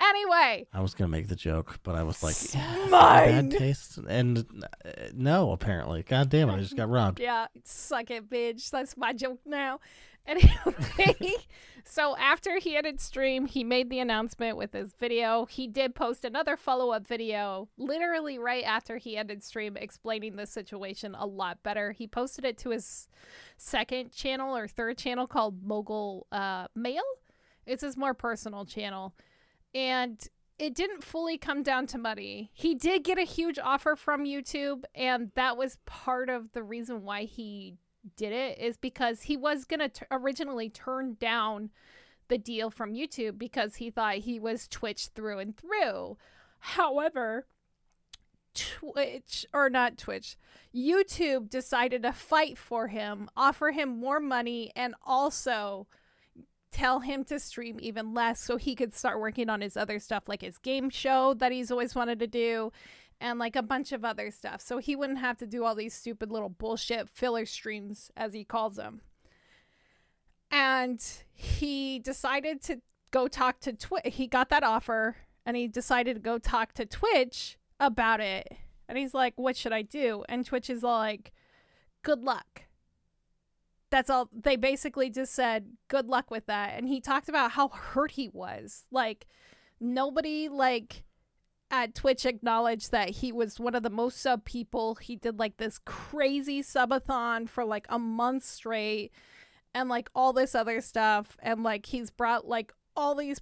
Anyway, 0.00 0.66
I 0.72 0.80
was 0.80 0.94
gonna 0.94 1.08
make 1.08 1.28
the 1.28 1.36
joke, 1.36 1.78
but 1.82 1.94
I 1.94 2.02
was 2.02 2.22
like, 2.22 2.36
yeah, 2.54 2.86
bad 2.90 3.50
taste, 3.52 3.98
and 4.08 4.38
uh, 4.84 4.90
no, 5.14 5.52
apparently, 5.52 6.02
god 6.02 6.28
damn 6.28 6.48
it, 6.50 6.54
I 6.54 6.58
just 6.58 6.76
got 6.76 6.88
robbed. 6.88 7.20
yeah, 7.20 7.46
suck 7.64 8.10
it, 8.10 8.28
bitch. 8.28 8.70
That's 8.70 8.96
my 8.96 9.12
joke 9.12 9.40
now. 9.46 9.78
Anyway, 10.98 11.34
so 11.84 12.16
after 12.16 12.58
he 12.58 12.76
ended 12.76 13.00
stream, 13.00 13.46
he 13.46 13.64
made 13.64 13.90
the 13.90 13.98
announcement 13.98 14.56
with 14.56 14.72
his 14.72 14.94
video. 14.98 15.46
He 15.46 15.66
did 15.66 15.94
post 15.94 16.24
another 16.24 16.56
follow 16.56 16.90
up 16.90 17.06
video, 17.06 17.68
literally 17.76 18.38
right 18.38 18.64
after 18.64 18.98
he 18.98 19.16
ended 19.16 19.42
stream, 19.42 19.76
explaining 19.76 20.36
the 20.36 20.46
situation 20.46 21.14
a 21.18 21.26
lot 21.26 21.62
better. 21.62 21.92
He 21.92 22.06
posted 22.06 22.44
it 22.44 22.56
to 22.58 22.70
his 22.70 23.08
second 23.56 24.12
channel 24.12 24.56
or 24.56 24.68
third 24.68 24.96
channel 24.96 25.26
called 25.26 25.62
Mogul 25.62 26.26
uh, 26.30 26.68
Mail. 26.74 27.02
It's 27.66 27.82
his 27.82 27.96
more 27.96 28.14
personal 28.14 28.64
channel. 28.64 29.14
And 29.74 30.24
it 30.58 30.74
didn't 30.74 31.02
fully 31.02 31.38
come 31.38 31.62
down 31.62 31.86
to 31.88 31.98
money. 31.98 32.50
He 32.52 32.74
did 32.74 33.02
get 33.02 33.18
a 33.18 33.24
huge 33.24 33.58
offer 33.58 33.96
from 33.96 34.24
YouTube, 34.24 34.84
and 34.94 35.32
that 35.34 35.56
was 35.56 35.78
part 35.86 36.28
of 36.30 36.52
the 36.52 36.62
reason 36.62 37.02
why 37.02 37.24
he 37.24 37.74
did 38.16 38.32
it 38.32 38.58
is 38.58 38.76
because 38.76 39.22
he 39.22 39.36
was 39.36 39.64
going 39.64 39.88
to 39.88 40.06
originally 40.10 40.68
turn 40.68 41.16
down 41.20 41.70
the 42.28 42.38
deal 42.38 42.70
from 42.70 42.94
YouTube 42.94 43.38
because 43.38 43.76
he 43.76 43.90
thought 43.90 44.16
he 44.16 44.40
was 44.40 44.68
Twitch 44.68 45.08
through 45.08 45.38
and 45.38 45.56
through. 45.56 46.16
However, 46.60 47.46
Twitch 48.54 49.46
or 49.52 49.68
not 49.70 49.98
Twitch, 49.98 50.36
YouTube 50.74 51.48
decided 51.48 52.02
to 52.02 52.12
fight 52.12 52.58
for 52.58 52.88
him, 52.88 53.28
offer 53.36 53.70
him 53.70 54.00
more 54.00 54.20
money, 54.20 54.70
and 54.76 54.94
also 55.04 55.86
tell 56.70 57.00
him 57.00 57.22
to 57.24 57.38
stream 57.38 57.78
even 57.80 58.14
less 58.14 58.40
so 58.40 58.56
he 58.56 58.74
could 58.74 58.94
start 58.94 59.20
working 59.20 59.50
on 59.50 59.60
his 59.60 59.76
other 59.76 59.98
stuff 59.98 60.26
like 60.26 60.40
his 60.40 60.58
game 60.58 60.88
show 60.88 61.34
that 61.34 61.52
he's 61.52 61.70
always 61.70 61.94
wanted 61.94 62.18
to 62.18 62.26
do 62.26 62.72
and 63.22 63.38
like 63.38 63.56
a 63.56 63.62
bunch 63.62 63.92
of 63.92 64.04
other 64.04 64.30
stuff. 64.30 64.60
So 64.60 64.78
he 64.78 64.94
wouldn't 64.94 65.20
have 65.20 65.38
to 65.38 65.46
do 65.46 65.64
all 65.64 65.74
these 65.74 65.94
stupid 65.94 66.30
little 66.30 66.50
bullshit 66.50 67.08
filler 67.08 67.46
streams 67.46 68.10
as 68.16 68.34
he 68.34 68.44
calls 68.44 68.76
them 68.76 69.00
and 70.52 71.02
he 71.32 71.98
decided 71.98 72.62
to 72.62 72.82
go 73.10 73.26
talk 73.26 73.58
to 73.60 73.72
twitch 73.72 74.02
he 74.04 74.26
got 74.26 74.50
that 74.50 74.62
offer 74.62 75.16
and 75.46 75.56
he 75.56 75.66
decided 75.66 76.14
to 76.14 76.20
go 76.20 76.38
talk 76.38 76.72
to 76.74 76.86
twitch 76.86 77.58
about 77.80 78.20
it. 78.20 78.46
And 78.88 78.96
he's 78.96 79.14
like 79.14 79.32
what 79.36 79.56
should 79.56 79.72
i 79.72 79.82
do? 79.82 80.24
And 80.28 80.44
twitch 80.44 80.68
is 80.70 80.82
like 80.82 81.32
good 82.02 82.22
luck. 82.22 82.62
That's 83.90 84.10
all 84.10 84.28
they 84.32 84.56
basically 84.56 85.10
just 85.10 85.34
said 85.34 85.72
good 85.88 86.06
luck 86.06 86.30
with 86.30 86.46
that. 86.46 86.74
And 86.76 86.86
he 86.86 87.00
talked 87.00 87.28
about 87.28 87.52
how 87.52 87.68
hurt 87.68 88.12
he 88.12 88.28
was. 88.28 88.84
Like 88.90 89.26
nobody 89.80 90.48
like 90.48 91.02
at 91.72 91.94
twitch 91.94 92.24
acknowledged 92.24 92.92
that 92.92 93.10
he 93.10 93.32
was 93.32 93.58
one 93.58 93.74
of 93.74 93.82
the 93.82 93.90
most 93.90 94.20
sub 94.20 94.44
people 94.44 94.94
he 94.96 95.16
did 95.16 95.38
like 95.38 95.56
this 95.56 95.78
crazy 95.84 96.62
subathon 96.62 97.48
for 97.48 97.64
like 97.64 97.86
a 97.88 97.98
month 97.98 98.44
straight 98.44 99.10
and 99.74 99.88
like 99.88 100.08
all 100.14 100.32
this 100.32 100.54
other 100.54 100.80
stuff 100.80 101.36
and 101.42 101.62
like 101.62 101.86
he's 101.86 102.10
brought 102.10 102.46
like 102.46 102.72
all 102.94 103.14
these 103.14 103.40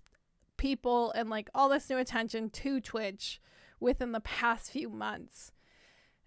people 0.56 1.10
and 1.12 1.28
like 1.28 1.50
all 1.54 1.68
this 1.68 1.90
new 1.90 1.98
attention 1.98 2.48
to 2.48 2.80
twitch 2.80 3.40
within 3.80 4.12
the 4.12 4.20
past 4.20 4.70
few 4.70 4.88
months 4.88 5.52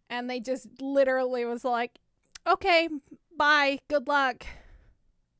and 0.09 0.29
they 0.29 0.39
just 0.39 0.67
literally 0.81 1.45
was 1.45 1.63
like 1.63 1.97
okay 2.45 2.89
bye, 3.37 3.79
good 3.89 4.07
luck. 4.07 4.45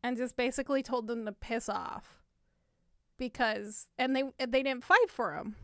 And 0.03 0.18
just 0.18 0.36
basically 0.36 0.84
told 0.84 1.07
them 1.07 1.26
to 1.26 1.32
piss 1.32 1.70
off. 1.70 2.22
Because 3.18 3.88
and 3.97 4.16
they 4.16 4.24
they 4.39 4.64
didn't 4.64 4.84
fight 4.84 5.09
for 5.09 5.36
him. 5.36 5.55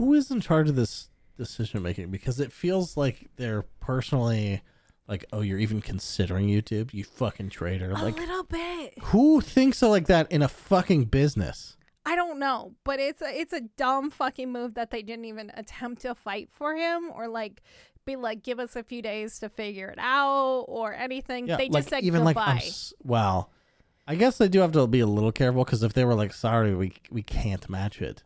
Who 0.00 0.14
is 0.14 0.30
in 0.30 0.40
charge 0.40 0.68
of 0.70 0.76
this 0.76 1.10
decision 1.36 1.82
making? 1.82 2.10
Because 2.10 2.40
it 2.40 2.52
feels 2.52 2.96
like 2.96 3.28
they're 3.36 3.64
personally 3.80 4.62
like, 5.06 5.26
oh, 5.32 5.40
you're 5.42 5.58
even 5.58 5.80
considering 5.82 6.48
YouTube, 6.48 6.94
you 6.94 7.04
fucking 7.04 7.50
traitor. 7.50 7.92
Like, 7.92 8.16
a 8.16 8.20
little 8.20 8.44
bit. 8.44 8.94
who 9.02 9.40
thinks 9.42 9.82
of 9.82 9.90
like 9.90 10.06
that 10.06 10.32
in 10.32 10.40
a 10.40 10.48
fucking 10.48 11.04
business? 11.06 11.76
I 12.06 12.16
don't 12.16 12.38
know, 12.38 12.72
but 12.82 12.98
it's 12.98 13.20
a 13.20 13.28
it's 13.40 13.52
a 13.52 13.60
dumb 13.76 14.10
fucking 14.10 14.50
move 14.50 14.74
that 14.74 14.90
they 14.90 15.02
didn't 15.02 15.26
even 15.26 15.52
attempt 15.54 16.00
to 16.02 16.14
fight 16.14 16.48
for 16.50 16.74
him 16.74 17.10
or 17.14 17.28
like 17.28 17.62
be 18.06 18.16
like 18.16 18.42
give 18.42 18.58
us 18.58 18.74
a 18.74 18.82
few 18.82 19.02
days 19.02 19.38
to 19.40 19.50
figure 19.50 19.88
it 19.88 19.98
out 20.00 20.64
or 20.66 20.94
anything. 20.94 21.46
Yeah, 21.46 21.56
they 21.58 21.68
like 21.68 21.82
just 21.82 21.90
said 21.90 22.04
even 22.04 22.24
goodbye. 22.24 22.54
like, 22.54 22.62
s- 22.62 22.94
well, 23.04 23.50
I 24.06 24.14
guess 24.14 24.38
they 24.38 24.48
do 24.48 24.60
have 24.60 24.72
to 24.72 24.86
be 24.86 25.00
a 25.00 25.06
little 25.06 25.30
careful 25.30 25.62
because 25.62 25.82
if 25.82 25.92
they 25.92 26.04
were 26.06 26.14
like, 26.14 26.32
sorry, 26.32 26.74
we 26.74 26.94
we 27.10 27.22
can't 27.22 27.68
match 27.68 28.00
it, 28.00 28.22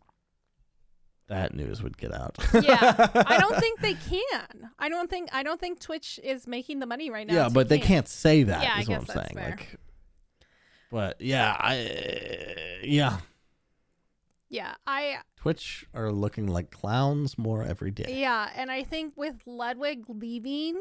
that 1.28 1.54
news 1.54 1.82
would 1.82 1.96
get 1.96 2.12
out. 2.14 2.36
yeah, 2.62 3.08
I 3.26 3.38
don't 3.38 3.58
think 3.58 3.80
they 3.80 3.94
can. 4.10 4.70
I 4.78 4.88
don't 4.88 5.08
think 5.08 5.30
I 5.32 5.42
don't 5.42 5.58
think 5.60 5.80
Twitch 5.80 6.20
is 6.22 6.46
making 6.46 6.80
the 6.80 6.86
money 6.86 7.10
right 7.10 7.26
now. 7.26 7.34
yeah, 7.34 7.48
but 7.48 7.68
they 7.68 7.78
can. 7.78 7.86
can't 7.86 8.08
say 8.08 8.42
that. 8.44 8.62
Yeah, 8.62 8.74
I 8.74 8.80
is 8.80 8.88
what 8.88 9.00
guess 9.00 9.10
I'm 9.10 9.14
that's 9.14 9.28
saying. 9.34 9.44
fair. 9.44 9.50
Like, 9.50 9.76
but 10.90 11.20
yeah, 11.20 11.56
I 11.58 12.80
yeah, 12.84 13.18
Yeah, 14.48 14.74
I 14.86 15.18
Twitch 15.36 15.86
are 15.94 16.12
looking 16.12 16.46
like 16.46 16.70
clowns 16.70 17.36
more 17.36 17.64
every 17.64 17.90
day. 17.90 18.20
Yeah, 18.20 18.48
and 18.54 18.70
I 18.70 18.82
think 18.84 19.14
with 19.16 19.34
Ludwig 19.46 20.04
leaving 20.08 20.80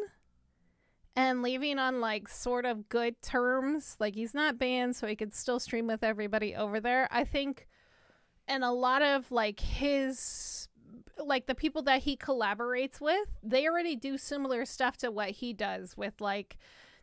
and 1.16 1.41
leaving 1.41 1.80
on 1.80 2.00
like 2.02 2.28
sort 2.28 2.66
of 2.66 2.89
good 2.89 3.22
terms, 3.22 3.96
like 4.00 4.14
he's 4.16 4.34
not 4.34 4.58
banned, 4.58 4.96
so 4.96 5.08
he 5.08 5.16
could 5.16 5.34
still 5.34 5.60
stream 5.60 5.88
with 5.88 6.04
everybody 6.04 6.56
over 6.56 6.80
there. 6.80 7.08
I 7.12 7.24
think, 7.24 7.68
and 8.48 8.64
a 8.64 8.72
lot 8.72 9.02
of 9.02 9.32
like 9.32 9.60
his, 9.60 10.68
like 11.18 11.46
the 11.46 11.56
people 11.56 11.82
that 11.84 12.04
he 12.04 12.18
collaborates 12.18 13.00
with, 13.00 13.28
they 13.41 13.68
already 13.68 13.96
do 13.96 14.18
similar 14.18 14.66
stuff 14.66 14.98
to 14.98 15.12
what 15.12 15.32
he 15.32 15.54
does 15.54 15.96
with 15.98 16.20
like 16.20 16.58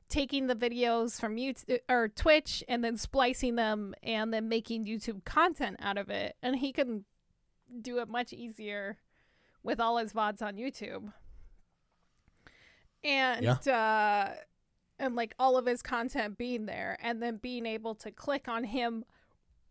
taking 0.08 0.48
the 0.48 0.56
videos 0.56 1.18
from 1.20 1.36
YouTube 1.36 1.78
or 1.88 2.08
Twitch 2.08 2.64
and 2.68 2.84
then 2.84 2.96
splicing 2.96 3.54
them 3.54 3.94
and 4.02 4.34
then 4.34 4.48
making 4.48 4.84
YouTube 4.84 5.24
content 5.24 5.76
out 5.80 5.96
of 5.96 6.10
it. 6.10 6.36
And 6.42 6.56
he 6.56 6.72
can 6.72 7.04
do 7.80 7.98
it 7.98 8.08
much 8.08 8.32
easier 8.32 8.98
with 9.62 9.80
all 9.80 9.98
his 9.98 10.12
VODs 10.12 10.42
on 10.42 10.56
YouTube. 10.56 11.12
And 13.02 13.66
uh 13.68 14.28
and 14.98 15.16
like 15.16 15.34
all 15.38 15.56
of 15.56 15.64
his 15.64 15.80
content 15.80 16.36
being 16.36 16.66
there 16.66 16.98
and 17.00 17.22
then 17.22 17.38
being 17.38 17.64
able 17.64 17.94
to 17.94 18.10
click 18.10 18.48
on 18.48 18.64
him 18.64 19.04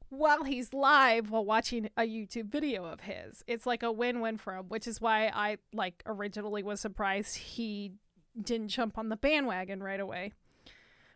while 0.09 0.43
he's 0.43 0.73
live 0.73 1.29
while 1.29 1.45
watching 1.45 1.89
a 1.97 2.01
YouTube 2.01 2.49
video 2.49 2.85
of 2.85 3.01
his. 3.01 3.43
It's 3.47 3.65
like 3.65 3.83
a 3.83 3.91
win-win 3.91 4.37
for 4.37 4.55
him, 4.55 4.65
which 4.67 4.87
is 4.87 4.99
why 4.99 5.27
I 5.27 5.57
like 5.73 6.03
originally 6.05 6.63
was 6.63 6.81
surprised 6.81 7.35
he 7.37 7.93
didn't 8.39 8.69
jump 8.69 8.97
on 8.97 9.09
the 9.09 9.15
bandwagon 9.15 9.81
right 9.81 9.99
away. 9.99 10.33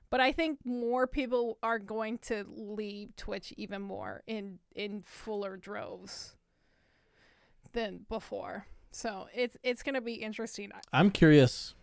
But 0.10 0.20
I 0.20 0.32
think 0.32 0.60
more 0.64 1.08
people 1.08 1.58
are 1.64 1.80
going 1.80 2.20
to 2.20 2.46
leave 2.48 3.16
Twitch 3.16 3.52
even 3.58 3.82
more 3.82 4.22
in 4.28 4.60
in 4.76 5.02
fuller 5.06 5.58
droves 5.58 6.36
than 7.72 8.06
before. 8.10 8.68
So 8.92 9.28
it's 9.34 9.58
it's 9.64 9.82
going 9.82 9.96
to 9.96 10.02
be 10.02 10.14
interesting. 10.14 10.72
I'm 10.92 11.10
curious 11.10 11.74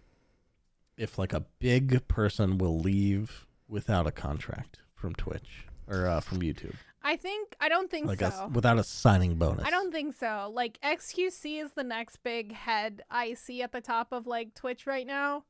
if 0.97 1.19
like 1.19 1.33
a 1.33 1.45
big 1.59 2.07
person 2.07 2.59
will 2.59 2.79
leave 2.79 3.47
without 3.69 4.07
a 4.07 4.13
contract 4.13 4.79
from 4.95 5.15
Twitch 5.15 5.67
or 5.89 6.07
uh, 6.07 6.21
from 6.21 6.41
YouTube, 6.41 6.77
I 7.03 7.17
think 7.17 7.57
I 7.61 7.69
don't 7.69 7.91
think 7.91 8.07
like 8.07 8.21
so. 8.21 8.27
a, 8.27 8.49
without 8.49 8.79
a 8.79 8.85
signing 8.85 9.37
bonus. 9.37 9.65
I 9.65 9.71
don't 9.71 9.93
think 9.93 10.15
so. 10.15 10.51
Like 10.53 10.79
XQC 10.83 11.63
is 11.63 11.73
the 11.73 11.85
next 11.85 12.23
big 12.23 12.53
head 12.53 13.03
I 13.11 13.35
see 13.35 13.63
at 13.63 13.73
the 13.73 13.81
top 13.81 14.13
of 14.13 14.27
like 14.27 14.55
Twitch 14.55 14.87
right 14.87 15.07
now. 15.07 15.45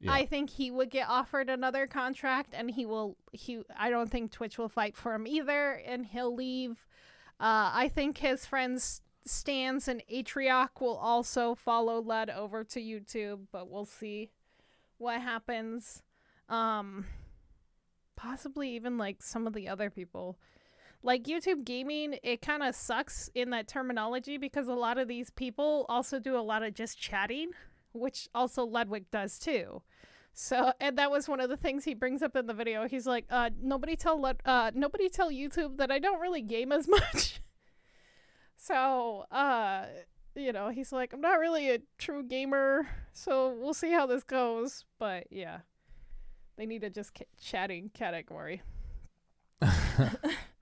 Yeah. 0.00 0.12
I 0.12 0.26
think 0.26 0.50
he 0.50 0.70
would 0.70 0.90
get 0.90 1.08
offered 1.08 1.50
another 1.50 1.86
contract 1.86 2.54
and 2.56 2.70
he 2.70 2.86
will 2.86 3.16
he 3.32 3.62
I 3.78 3.90
don't 3.90 4.10
think 4.10 4.32
Twitch 4.32 4.56
will 4.56 4.68
fight 4.68 4.96
for 4.96 5.14
him 5.14 5.26
either 5.26 5.82
and 5.86 6.06
he'll 6.06 6.34
leave. 6.34 6.86
Uh 7.38 7.70
I 7.72 7.90
think 7.94 8.18
his 8.18 8.46
friends 8.46 9.02
Stans 9.26 9.86
and 9.88 10.02
Atrioc 10.12 10.80
will 10.80 10.96
also 10.96 11.54
follow 11.54 12.00
Lud 12.00 12.28
over 12.28 12.64
to 12.64 12.80
YouTube, 12.80 13.46
but 13.52 13.70
we'll 13.70 13.86
see 13.86 14.30
what 14.96 15.20
happens. 15.20 16.02
Um 16.48 17.06
possibly 18.16 18.70
even 18.70 18.96
like 18.96 19.22
some 19.22 19.46
of 19.46 19.52
the 19.52 19.68
other 19.68 19.90
people. 19.90 20.38
Like 21.04 21.24
YouTube 21.24 21.66
gaming, 21.66 22.16
it 22.22 22.40
kind 22.40 22.62
of 22.62 22.74
sucks 22.74 23.28
in 23.34 23.50
that 23.50 23.68
terminology 23.68 24.38
because 24.38 24.68
a 24.68 24.72
lot 24.74 24.96
of 24.96 25.06
these 25.06 25.28
people 25.28 25.84
also 25.90 26.18
do 26.18 26.34
a 26.34 26.40
lot 26.40 26.62
of 26.62 26.72
just 26.72 26.98
chatting, 26.98 27.50
which 27.92 28.26
also 28.34 28.64
Ludwig 28.64 29.10
does 29.10 29.38
too. 29.38 29.82
So, 30.32 30.72
and 30.80 30.96
that 30.96 31.10
was 31.10 31.28
one 31.28 31.40
of 31.40 31.50
the 31.50 31.58
things 31.58 31.84
he 31.84 31.92
brings 31.92 32.22
up 32.22 32.34
in 32.36 32.46
the 32.46 32.54
video. 32.54 32.88
He's 32.88 33.06
like, 33.06 33.26
uh, 33.28 33.50
nobody 33.60 33.96
tell 33.96 34.18
Lud- 34.18 34.40
uh, 34.46 34.70
nobody 34.74 35.10
tell 35.10 35.30
YouTube 35.30 35.76
that 35.76 35.90
I 35.90 35.98
don't 35.98 36.20
really 36.20 36.40
game 36.40 36.72
as 36.72 36.88
much. 36.88 37.42
so, 38.56 39.26
uh, 39.30 39.84
you 40.34 40.52
know, 40.54 40.70
he's 40.70 40.90
like, 40.90 41.12
I'm 41.12 41.20
not 41.20 41.38
really 41.38 41.70
a 41.70 41.80
true 41.98 42.22
gamer, 42.24 42.88
so 43.12 43.54
we'll 43.60 43.74
see 43.74 43.92
how 43.92 44.06
this 44.06 44.22
goes. 44.24 44.86
But 44.98 45.26
yeah, 45.30 45.58
they 46.56 46.64
need 46.64 46.82
a 46.82 46.88
just 46.88 47.12
ca- 47.14 47.26
chatting 47.38 47.90
category. 47.92 48.62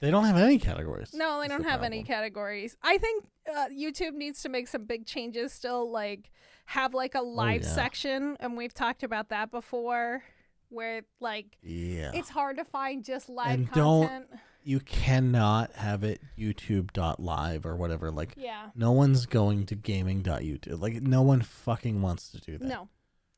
they 0.00 0.10
don't 0.10 0.24
have 0.24 0.36
any 0.36 0.58
categories. 0.58 1.12
No, 1.14 1.36
they 1.40 1.48
That's 1.48 1.58
don't 1.58 1.62
the 1.64 1.70
have 1.70 1.82
any 1.82 2.02
categories. 2.02 2.76
I 2.82 2.98
think 2.98 3.24
uh, 3.50 3.66
YouTube 3.72 4.14
needs 4.14 4.42
to 4.42 4.48
make 4.48 4.68
some 4.68 4.84
big 4.84 5.06
changes 5.06 5.52
still, 5.52 5.90
like 5.90 6.30
have 6.66 6.92
like 6.94 7.14
a 7.14 7.22
live 7.22 7.62
Oh, 7.64 7.66
yeah. 7.68 7.74
section, 7.74 8.36
and 8.40 8.56
we've 8.56 8.74
talked 8.74 9.02
about 9.02 9.30
that 9.30 9.50
before, 9.50 10.22
where 10.68 11.02
like 11.20 11.56
Yeah. 11.62 12.10
it's 12.14 12.28
hard 12.28 12.58
to 12.58 12.64
find 12.64 13.04
just 13.04 13.28
live 13.28 13.50
And 13.50 13.70
don't- 13.72 14.06
content. 14.08 14.26
you 14.62 14.80
cannot 14.80 15.72
have 15.76 16.04
it 16.04 16.20
YouTube.live 16.38 17.64
or 17.64 17.74
whatever. 17.76 18.10
Like, 18.10 18.34
Yeah, 18.36 18.70
no 18.74 18.92
one's 18.92 19.24
going 19.26 19.64
to 19.66 19.74
gaming.youtube. 19.74 20.80
Like, 20.80 21.00
no 21.02 21.22
one 21.22 21.40
fucking 21.40 22.02
wants 22.02 22.30
to 22.32 22.40
do 22.40 22.58
that. 22.58 22.66
no, 22.68 22.88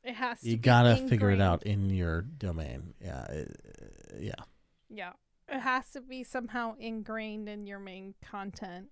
it 0.03 0.13
has 0.15 0.41
to. 0.41 0.49
You 0.49 0.57
be 0.57 0.61
gotta 0.63 0.97
figure 1.07 1.31
it 1.31 1.39
out 1.39 1.63
in 1.63 1.89
your 1.89 2.21
domain. 2.23 2.93
Yeah. 3.01 3.23
it- 3.31 3.61
yeah. 4.19 4.35
Yeah, 4.89 5.13
it 5.51 5.59
has 5.59 5.89
to 5.91 6.01
be 6.01 6.23
somehow 6.23 6.75
ingrained 6.79 7.49
in 7.49 7.67
your 7.67 7.79
main 7.79 8.13
content. 8.21 8.87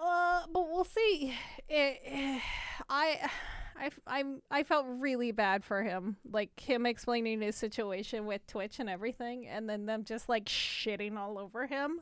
Uh, 0.00 0.42
but 0.52 0.68
we'll 0.70 0.84
see. 0.84 1.34
It, 1.68 2.40
I, 2.88 3.30
I, 3.76 3.90
I'm, 4.06 4.42
I 4.50 4.62
felt 4.62 4.86
really 4.88 5.32
bad 5.32 5.64
for 5.64 5.82
him. 5.82 6.16
Like 6.30 6.58
him 6.60 6.86
explaining 6.86 7.40
his 7.40 7.56
situation 7.56 8.26
with 8.26 8.46
Twitch 8.46 8.78
and 8.78 8.88
everything, 8.88 9.48
and 9.48 9.68
then 9.68 9.86
them 9.86 10.04
just 10.04 10.28
like 10.28 10.44
shitting 10.44 11.16
all 11.16 11.38
over 11.38 11.66
him. 11.66 12.00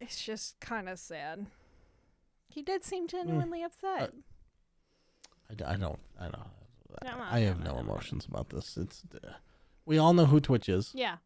It's 0.00 0.22
just 0.24 0.58
kind 0.60 0.88
of 0.88 0.98
sad. 0.98 1.46
He 2.48 2.62
did 2.62 2.84
seem 2.84 3.08
genuinely 3.08 3.62
upset. 3.62 4.12
I 5.50 5.54
don't. 5.76 5.98
I 6.18 6.24
don't. 6.24 6.38
On, 7.12 7.20
I 7.20 7.40
have 7.40 7.62
no 7.62 7.74
on. 7.74 7.80
emotions 7.80 8.24
about 8.24 8.48
this. 8.48 8.76
It's. 8.76 9.02
Uh, 9.12 9.32
we 9.84 9.98
all 9.98 10.12
know 10.14 10.26
who 10.26 10.40
Twitch 10.40 10.68
is. 10.68 10.92
yeah. 10.94 11.16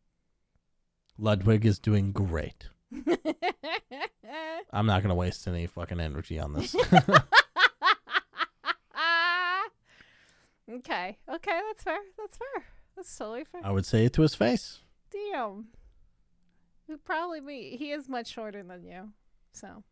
Ludwig 1.19 1.65
is 1.67 1.79
doing 1.79 2.13
great. 2.13 2.69
I'm 4.73 4.87
not 4.87 5.03
gonna 5.03 5.15
waste 5.15 5.47
any 5.47 5.67
fucking 5.67 6.01
energy 6.01 6.39
on 6.39 6.55
this. 6.55 6.75
okay. 10.71 11.19
Okay, 11.29 11.61
that's 11.69 11.85
fair. 11.85 11.99
That's 12.19 12.37
fair. 12.37 12.65
That's 12.97 13.17
totally 13.17 13.45
fair. 13.45 13.61
I 13.65 13.71
would 13.71 13.87
say 13.87 14.05
it 14.07 14.13
to 14.15 14.23
his 14.23 14.35
face. 14.35 14.81
Damn. 15.11 15.67
He'd 16.87 17.05
probably 17.05 17.41
be. 17.41 17.77
He 17.79 17.93
is 17.93 18.09
much 18.09 18.29
shorter 18.29 18.63
than 18.63 18.85
you. 18.85 19.11
So. 19.53 19.83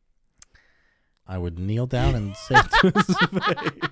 I 1.27 1.39
would 1.39 1.59
kneel 1.59 1.87
down 1.87 2.15
and 2.15 2.37
say 2.37 2.57
it 2.57 2.71
to 2.81 2.91
his 2.91 3.07
face. 3.17 3.91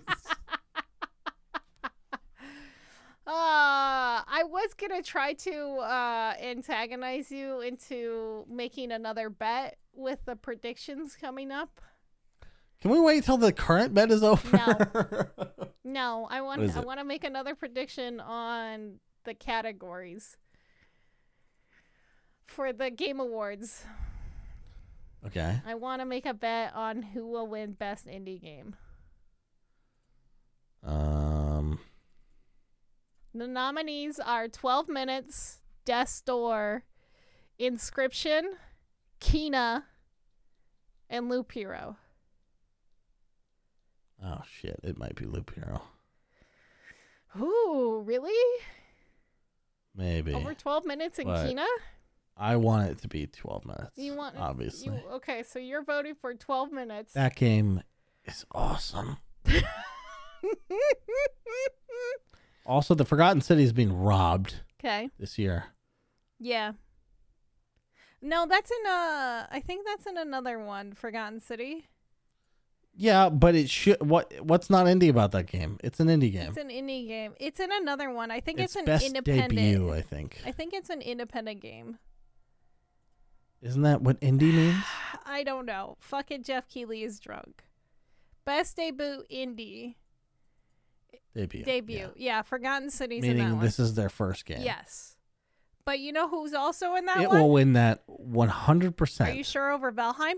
Uh, 3.28 4.24
I 4.26 4.44
was 4.46 4.72
gonna 4.72 5.02
try 5.02 5.34
to 5.34 5.76
uh 5.80 6.32
antagonize 6.42 7.30
you 7.30 7.60
into 7.60 8.46
making 8.48 8.90
another 8.90 9.28
bet 9.28 9.76
with 9.92 10.20
the 10.24 10.34
predictions 10.34 11.14
coming 11.14 11.52
up. 11.52 11.82
Can 12.80 12.90
we 12.90 12.98
wait 12.98 13.24
till 13.24 13.36
the 13.36 13.52
current 13.52 13.92
bet 13.92 14.10
is 14.10 14.22
over? 14.22 15.30
No, 15.36 15.46
no. 15.84 16.28
I 16.30 16.40
want 16.40 16.74
I 16.74 16.80
want 16.80 17.00
to 17.00 17.04
make 17.04 17.22
another 17.22 17.54
prediction 17.54 18.18
on 18.18 18.98
the 19.24 19.34
categories 19.34 20.38
for 22.46 22.72
the 22.72 22.90
game 22.90 23.20
awards. 23.20 23.84
okay. 25.26 25.60
I 25.66 25.74
want 25.74 26.00
to 26.00 26.06
make 26.06 26.24
a 26.24 26.32
bet 26.32 26.74
on 26.74 27.02
who 27.02 27.26
will 27.26 27.46
win 27.46 27.72
best 27.72 28.06
indie 28.06 28.40
game. 28.40 28.74
Um. 30.82 31.17
The 33.34 33.46
nominees 33.46 34.18
are 34.18 34.48
12 34.48 34.88
Minutes, 34.88 35.58
Death's 35.84 36.20
Door, 36.20 36.84
Inscryption, 37.60 38.42
Kena, 39.20 39.84
and 41.10 41.28
Loop 41.28 41.52
Hero. 41.52 41.96
Oh 44.24 44.40
shit! 44.50 44.80
It 44.82 44.98
might 44.98 45.14
be 45.14 45.26
Loop 45.26 45.54
Hero. 45.54 45.82
Ooh, 47.38 48.02
really? 48.04 48.62
Maybe. 49.94 50.34
Over 50.34 50.54
12 50.54 50.84
minutes 50.86 51.18
in 51.18 51.26
But- 51.26 51.46
Kena? 51.46 51.66
I 52.40 52.54
want 52.56 52.88
it 52.88 52.98
to 53.02 53.08
be 53.08 53.26
12 53.26 53.64
minutes. 53.66 53.90
You 53.96 54.14
want 54.14 54.36
obviously. 54.38 54.94
You, 54.94 55.02
okay, 55.14 55.42
so 55.42 55.58
you're 55.58 55.82
voting 55.82 56.14
for 56.14 56.34
12 56.34 56.70
minutes. 56.72 57.12
That 57.14 57.34
game 57.34 57.82
is 58.24 58.44
awesome. 58.52 59.16
Also, 62.68 62.94
the 62.94 63.06
Forgotten 63.06 63.40
City 63.40 63.62
is 63.62 63.72
being 63.72 63.92
robbed 63.92 64.56
okay. 64.78 65.08
this 65.18 65.38
year. 65.38 65.64
Yeah. 66.38 66.72
No, 68.20 68.46
that's 68.46 68.70
in 68.70 68.86
uh 68.86 69.46
I 69.50 69.62
think 69.64 69.86
that's 69.86 70.06
in 70.06 70.18
another 70.18 70.58
one, 70.58 70.92
Forgotten 70.92 71.40
City. 71.40 71.88
Yeah, 72.94 73.28
but 73.28 73.54
it 73.54 73.70
should. 73.70 74.00
What? 74.06 74.34
What's 74.42 74.68
not 74.68 74.86
indie 74.86 75.08
about 75.08 75.30
that 75.30 75.46
game? 75.46 75.78
It's 75.84 76.00
an 76.00 76.08
indie 76.08 76.32
game. 76.32 76.48
It's 76.48 76.56
an 76.56 76.68
indie 76.68 77.06
game. 77.06 77.32
It's 77.38 77.60
in 77.60 77.70
another 77.70 78.10
one. 78.10 78.32
I 78.32 78.40
think 78.40 78.58
it's, 78.58 78.74
an 78.74 78.86
best 78.86 79.06
independent. 79.06 79.54
debut, 79.54 79.92
I 79.92 80.02
think. 80.02 80.40
I 80.44 80.50
think 80.50 80.74
it's 80.74 80.90
an 80.90 81.00
independent 81.00 81.60
game. 81.60 81.98
Isn't 83.62 83.82
that 83.82 84.02
what 84.02 84.20
indie 84.20 84.52
means? 84.52 84.82
I 85.24 85.44
don't 85.44 85.64
know. 85.64 85.96
Fucking 86.00 86.42
Jeff 86.42 86.68
Keighley 86.68 87.04
is 87.04 87.20
drunk. 87.20 87.62
Best 88.44 88.76
debut 88.76 89.22
indie 89.32 89.94
Debut. 91.34 91.64
debut. 91.64 92.10
Yeah, 92.16 92.42
Forgotten 92.42 92.90
Cities 92.90 93.22
in 93.24 93.30
that 93.30 93.36
Meaning 93.36 93.56
one. 93.56 93.64
this 93.64 93.78
is 93.78 93.94
their 93.94 94.08
first 94.08 94.44
game. 94.44 94.60
Yes. 94.62 95.16
But 95.84 96.00
you 96.00 96.12
know 96.12 96.28
who's 96.28 96.52
also 96.52 96.94
in 96.96 97.06
that 97.06 97.20
It 97.20 97.28
one? 97.28 97.40
will 97.40 97.50
win 97.50 97.72
that 97.74 98.02
100%. 98.08 99.20
Are 99.26 99.30
you 99.32 99.44
sure 99.44 99.70
over 99.70 99.92
Valheim? 99.92 100.34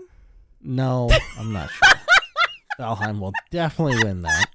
No, 0.61 1.09
I'm 1.39 1.51
not 1.51 1.69
sure. 1.71 1.89
Valheim 2.79 3.19
will 3.19 3.33
definitely 3.49 4.03
win 4.03 4.21
that. 4.21 4.45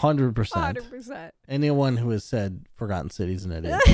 100%. 0.00 0.32
100%. 0.32 1.30
Anyone 1.48 1.96
who 1.96 2.10
has 2.10 2.24
said 2.24 2.64
Forgotten 2.76 3.10
Cities 3.10 3.44
an 3.44 3.52
idiot. 3.52 3.80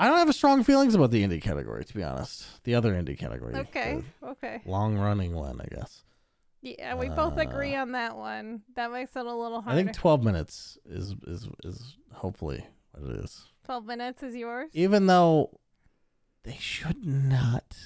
I 0.00 0.06
don't 0.06 0.18
have 0.18 0.32
strong 0.34 0.62
feelings 0.62 0.94
about 0.94 1.10
the 1.10 1.24
indie 1.26 1.42
category, 1.42 1.84
to 1.84 1.94
be 1.94 2.04
honest. 2.04 2.62
The 2.64 2.76
other 2.76 2.92
indie 2.94 3.18
category. 3.18 3.54
Okay. 3.56 4.00
Okay. 4.22 4.62
Long 4.64 4.96
running 4.96 5.34
one, 5.34 5.60
I 5.60 5.66
guess. 5.74 6.04
Yeah, 6.60 6.94
we 6.96 7.08
both 7.08 7.36
agree 7.38 7.74
on 7.76 7.92
that 7.92 8.16
one. 8.16 8.62
That 8.74 8.90
makes 8.90 9.14
it 9.14 9.24
a 9.24 9.32
little 9.34 9.60
harder. 9.60 9.78
I 9.80 9.82
think 9.84 9.96
12 9.96 10.24
minutes 10.24 10.76
is 10.84 11.14
is 11.26 11.48
is 11.64 11.96
hopefully 12.12 12.66
what 12.92 13.10
it 13.14 13.24
is. 13.24 13.46
12 13.64 13.86
minutes 13.86 14.22
is 14.22 14.34
yours? 14.34 14.70
Even 14.72 15.06
though 15.06 15.60
they 16.42 16.56
should 16.58 17.06
not. 17.06 17.76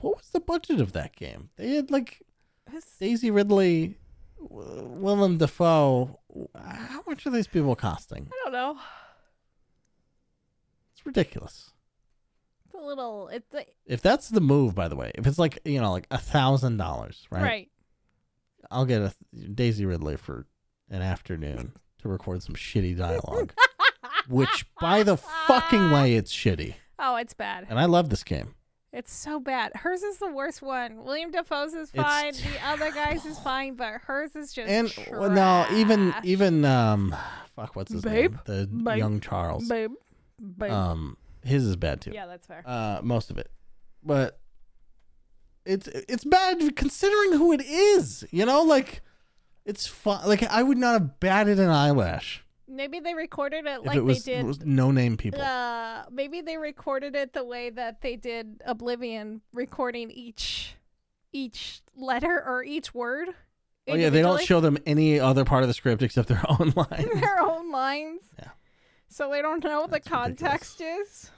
What 0.00 0.16
was 0.16 0.30
the 0.30 0.40
budget 0.40 0.80
of 0.80 0.92
that 0.92 1.16
game? 1.16 1.50
They 1.56 1.74
had 1.74 1.90
like 1.90 2.22
It's- 2.68 2.96
Daisy 2.98 3.30
Ridley, 3.32 3.98
Willem 4.38 5.38
Dafoe. 5.38 6.20
How 6.54 7.02
much 7.06 7.26
are 7.26 7.30
these 7.30 7.48
people 7.48 7.74
costing? 7.74 8.28
I 8.32 8.44
don't 8.44 8.52
know. 8.52 8.78
It's 10.92 11.04
ridiculous. 11.04 11.70
It's 12.78 12.84
a 12.84 12.86
little. 12.86 13.28
It's 13.28 13.54
a, 13.54 13.64
If 13.86 14.02
that's 14.02 14.28
the 14.28 14.40
move, 14.40 14.74
by 14.74 14.88
the 14.88 14.96
way, 14.96 15.10
if 15.14 15.26
it's 15.26 15.38
like 15.38 15.58
you 15.64 15.80
know 15.80 15.90
like 15.92 16.06
a 16.10 16.18
thousand 16.18 16.76
dollars, 16.76 17.26
right? 17.30 17.42
right. 17.42 17.68
I'll 18.70 18.84
get 18.86 19.00
a 19.02 19.14
Daisy 19.54 19.86
Ridley 19.86 20.16
for 20.16 20.46
an 20.90 21.02
afternoon 21.02 21.72
to 22.02 22.08
record 22.08 22.42
some 22.42 22.54
shitty 22.54 22.96
dialogue. 22.96 23.52
which, 24.28 24.66
by 24.80 25.02
the 25.02 25.16
fucking 25.16 25.90
way, 25.90 26.14
it's 26.14 26.32
shitty. 26.34 26.74
Oh, 26.98 27.16
it's 27.16 27.32
bad. 27.34 27.66
And 27.70 27.78
I 27.78 27.86
love 27.86 28.10
this 28.10 28.22
game. 28.24 28.54
It's 28.92 29.12
so 29.12 29.38
bad. 29.40 29.72
Hers 29.76 30.02
is 30.02 30.18
the 30.18 30.30
worst 30.30 30.60
one. 30.62 31.04
William 31.04 31.30
Dafoe's 31.30 31.72
is 31.74 31.90
It's 31.94 32.02
fine. 32.02 32.32
The 32.32 32.66
other 32.66 32.90
guys 32.90 33.24
is 33.26 33.38
fine, 33.38 33.74
but 33.74 34.00
hers 34.02 34.34
is 34.34 34.52
just 34.52 34.68
And 34.68 34.90
trash. 34.90 35.08
well, 35.12 35.30
no, 35.30 35.66
even 35.74 36.14
even 36.24 36.64
um, 36.64 37.14
fuck, 37.54 37.76
what's 37.76 37.92
his 37.92 38.02
Babe? 38.02 38.32
name? 38.32 38.40
The 38.46 38.66
Babe? 38.66 38.96
young 38.98 39.20
Charles. 39.20 39.68
babe, 39.68 39.92
babe. 40.58 40.70
Um, 40.70 41.16
his 41.48 41.64
is 41.66 41.76
bad 41.76 42.00
too. 42.00 42.12
yeah, 42.14 42.26
that's 42.26 42.46
fair. 42.46 42.62
Uh, 42.66 43.00
most 43.02 43.30
of 43.30 43.38
it, 43.38 43.50
but 44.02 44.38
it's 45.64 45.86
it's 45.88 46.24
bad 46.24 46.76
considering 46.76 47.32
who 47.32 47.52
it 47.52 47.62
is. 47.62 48.24
You 48.30 48.46
know, 48.46 48.62
like 48.62 49.02
it's 49.64 49.86
fun. 49.86 50.26
Like 50.26 50.42
I 50.44 50.62
would 50.62 50.78
not 50.78 50.92
have 50.94 51.20
batted 51.20 51.58
an 51.58 51.68
eyelash 51.70 52.42
Maybe 52.70 53.00
they 53.00 53.14
recorded 53.14 53.64
it 53.66 53.82
like 53.84 53.96
it 53.96 54.04
was, 54.04 54.24
they 54.24 54.42
did. 54.42 54.66
no 54.66 54.90
name 54.90 55.16
people. 55.16 55.40
Uh, 55.40 56.02
maybe 56.10 56.42
they 56.42 56.58
recorded 56.58 57.16
it 57.16 57.32
the 57.32 57.42
way 57.44 57.70
that 57.70 58.02
they 58.02 58.14
did 58.16 58.62
Oblivion, 58.66 59.40
recording 59.54 60.10
each 60.10 60.74
each 61.32 61.80
letter 61.96 62.42
or 62.46 62.62
each 62.62 62.92
word. 62.94 63.30
oh 63.88 63.94
yeah, 63.94 64.10
they 64.10 64.20
don't 64.20 64.42
show 64.42 64.60
them 64.60 64.76
any 64.84 65.18
other 65.18 65.44
part 65.46 65.62
of 65.62 65.68
the 65.68 65.74
script 65.74 66.02
except 66.02 66.28
their 66.28 66.42
own 66.48 66.72
lines. 66.76 67.20
their 67.20 67.40
own 67.40 67.70
lines. 67.70 68.20
Yeah. 68.38 68.48
So 69.08 69.30
they 69.30 69.40
don't 69.40 69.64
know 69.64 69.80
what 69.80 69.90
the 69.90 70.00
That's 70.00 70.10
ridiculous. 70.10 70.40
context 70.40 70.80
is. 70.82 71.30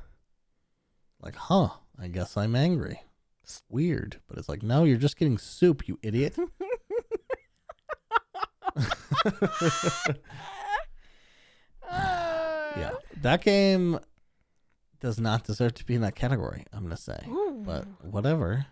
Like, 1.23 1.37
huh? 1.37 1.69
I 1.99 2.09
guess 2.09 2.37
I'm 2.37 2.55
angry. 2.57 3.03
It's 3.43 3.63
weird, 3.69 4.21
but 4.29 4.39
it's 4.39 4.49
like, 4.49 4.63
no, 4.63 4.85
you're 4.85 4.97
just 4.97 5.17
getting 5.19 5.39
soup, 5.39 5.87
you 5.89 5.99
idiot. 6.03 6.37
Yeah, 12.77 12.93
that 13.23 13.43
game 13.43 13.99
does 15.01 15.19
not 15.19 15.45
deserve 15.45 15.75
to 15.75 15.85
be 15.85 15.95
in 15.95 16.03
that 16.03 16.15
category. 16.15 16.65
I'm 16.73 16.83
gonna 16.85 16.97
say, 16.97 17.19
Ooh. 17.29 17.63
but 17.65 17.85
whatever. 18.03 18.67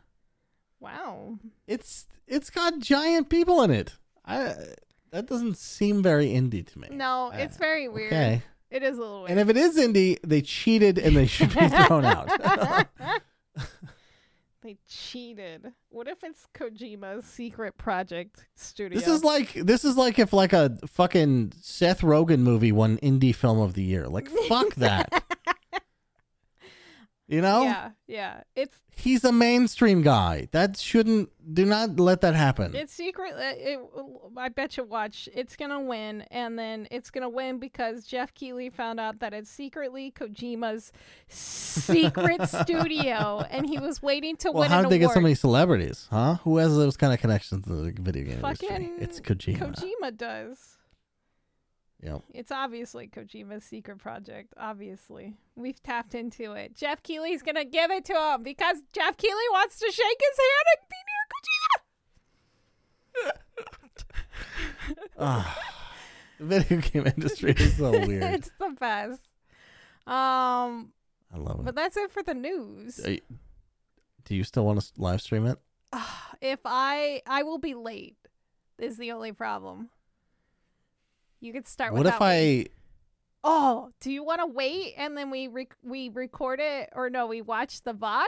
wow. 0.80 1.38
It's 1.66 2.06
it's 2.26 2.50
got 2.50 2.78
giant 2.78 3.28
people 3.28 3.62
in 3.62 3.70
it. 3.70 3.94
I 4.24 4.54
that 5.10 5.26
doesn't 5.26 5.56
seem 5.56 6.02
very 6.02 6.28
indie 6.28 6.64
to 6.72 6.78
me. 6.78 6.88
No, 6.92 7.30
it's 7.34 7.56
Uh, 7.56 7.60
very 7.60 7.88
weird. 7.88 8.12
Okay, 8.12 8.42
It 8.70 8.82
is 8.82 8.98
a 8.98 9.00
little 9.00 9.18
weird. 9.20 9.30
and 9.30 9.40
if 9.40 9.48
it 9.48 9.56
is 9.56 9.76
indie, 9.78 10.18
they 10.22 10.42
cheated 10.42 10.98
and 10.98 11.16
they 11.16 11.26
should 11.26 11.48
be 11.54 11.68
thrown 11.68 12.04
out. 12.04 12.28
they 14.62 14.76
cheated. 14.88 15.72
What 15.88 16.06
if 16.08 16.22
it's 16.22 16.46
Kojima's 16.54 17.24
secret 17.24 17.78
project 17.78 18.46
studio? 18.54 18.98
This 18.98 19.08
is 19.08 19.24
like 19.24 19.54
this 19.54 19.84
is 19.84 19.96
like 19.96 20.18
if 20.18 20.32
like 20.32 20.52
a 20.52 20.76
fucking 20.86 21.52
Seth 21.60 22.02
Rogen 22.02 22.40
movie 22.40 22.72
won 22.72 22.98
indie 22.98 23.34
film 23.34 23.58
of 23.58 23.74
the 23.74 23.82
year. 23.82 24.06
Like 24.06 24.28
fuck 24.48 24.74
that. 24.76 25.24
You 27.28 27.42
know? 27.42 27.62
Yeah, 27.62 27.90
yeah. 28.06 28.40
It's 28.56 28.80
He's 28.96 29.22
a 29.22 29.30
mainstream 29.30 30.02
guy. 30.02 30.48
That 30.50 30.76
shouldn't 30.76 31.30
do 31.54 31.64
not 31.64 32.00
let 32.00 32.22
that 32.22 32.34
happen. 32.34 32.74
it's 32.74 32.92
secret. 32.92 33.34
uh, 33.34 33.52
It, 33.54 33.78
I 34.36 34.48
bet 34.48 34.76
you 34.76 34.84
watch. 34.84 35.28
It's 35.34 35.54
gonna 35.54 35.80
win, 35.80 36.22
and 36.30 36.58
then 36.58 36.88
it's 36.90 37.10
gonna 37.10 37.28
win 37.28 37.58
because 37.58 38.04
Jeff 38.04 38.34
Keighley 38.34 38.70
found 38.70 38.98
out 38.98 39.20
that 39.20 39.34
it's 39.34 39.50
secretly 39.50 40.10
Kojima's 40.10 40.90
secret 41.28 42.48
studio, 42.48 43.44
and 43.50 43.68
he 43.68 43.78
was 43.78 44.02
waiting 44.02 44.36
to 44.38 44.50
well, 44.50 44.62
win 44.62 44.70
how 44.70 44.82
did 44.82 44.90
they 44.90 44.98
get 44.98 45.12
so 45.12 45.20
many 45.20 45.34
celebrities, 45.34 46.08
huh? 46.10 46.36
Who 46.44 46.56
has 46.56 46.74
those 46.74 46.96
kind 46.96 47.12
of 47.12 47.20
connections 47.20 47.66
to 47.66 47.74
the 47.74 47.92
video 47.92 48.24
game 48.24 48.44
industry? 48.44 48.90
It's 48.98 49.20
Kojima. 49.20 49.58
Kojima 49.58 50.16
does. 50.16 50.77
Yep. 52.02 52.22
It's 52.32 52.52
obviously 52.52 53.08
Kojima's 53.08 53.64
secret 53.64 53.98
project. 53.98 54.54
Obviously, 54.56 55.34
we've 55.56 55.82
tapped 55.82 56.14
into 56.14 56.52
it. 56.52 56.76
Jeff 56.76 57.02
Keighley's 57.02 57.42
gonna 57.42 57.64
give 57.64 57.90
it 57.90 58.04
to 58.06 58.14
him 58.14 58.42
because 58.44 58.76
Jeff 58.92 59.16
Keighley 59.16 59.48
wants 59.52 59.78
to 59.80 59.86
shake 59.90 60.20
his 60.20 60.38
hand 60.38 60.66
and 60.72 60.88
be 60.88 60.96
near 63.24 63.32
Kojima. 63.32 63.32
Ah, 65.18 65.58
the 66.38 66.44
video 66.46 66.78
game 66.80 67.06
industry 67.06 67.52
is 67.52 67.76
so 67.76 67.90
weird. 68.06 68.22
it's 68.22 68.50
the 68.58 68.70
best. 68.78 69.20
Um, 70.06 70.92
I 71.34 71.36
love 71.36 71.60
it. 71.60 71.64
but 71.64 71.74
that's 71.74 71.96
it 71.96 72.10
for 72.10 72.22
the 72.22 72.34
news. 72.34 73.00
You- 73.04 73.20
do 74.24 74.34
you 74.34 74.44
still 74.44 74.64
want 74.66 74.80
to 74.80 74.86
live 74.98 75.20
stream 75.20 75.46
it? 75.46 75.58
if 76.40 76.60
I 76.64 77.22
I 77.26 77.42
will 77.42 77.58
be 77.58 77.74
late, 77.74 78.16
is 78.78 78.96
the 78.98 79.12
only 79.12 79.32
problem. 79.32 79.88
You 81.40 81.52
could 81.52 81.66
start. 81.66 81.94
What 81.94 82.06
if. 82.06 82.16
I? 82.20 82.66
Oh, 83.44 83.90
do 84.00 84.10
you 84.10 84.24
want 84.24 84.40
to 84.40 84.46
wait 84.46 84.94
and 84.96 85.16
then 85.16 85.30
we 85.30 85.46
rec- 85.46 85.76
we 85.82 86.08
record 86.08 86.58
it 86.60 86.90
or 86.94 87.08
no? 87.08 87.26
We 87.26 87.40
watch 87.40 87.82
the 87.82 87.94
VOD. 87.94 88.26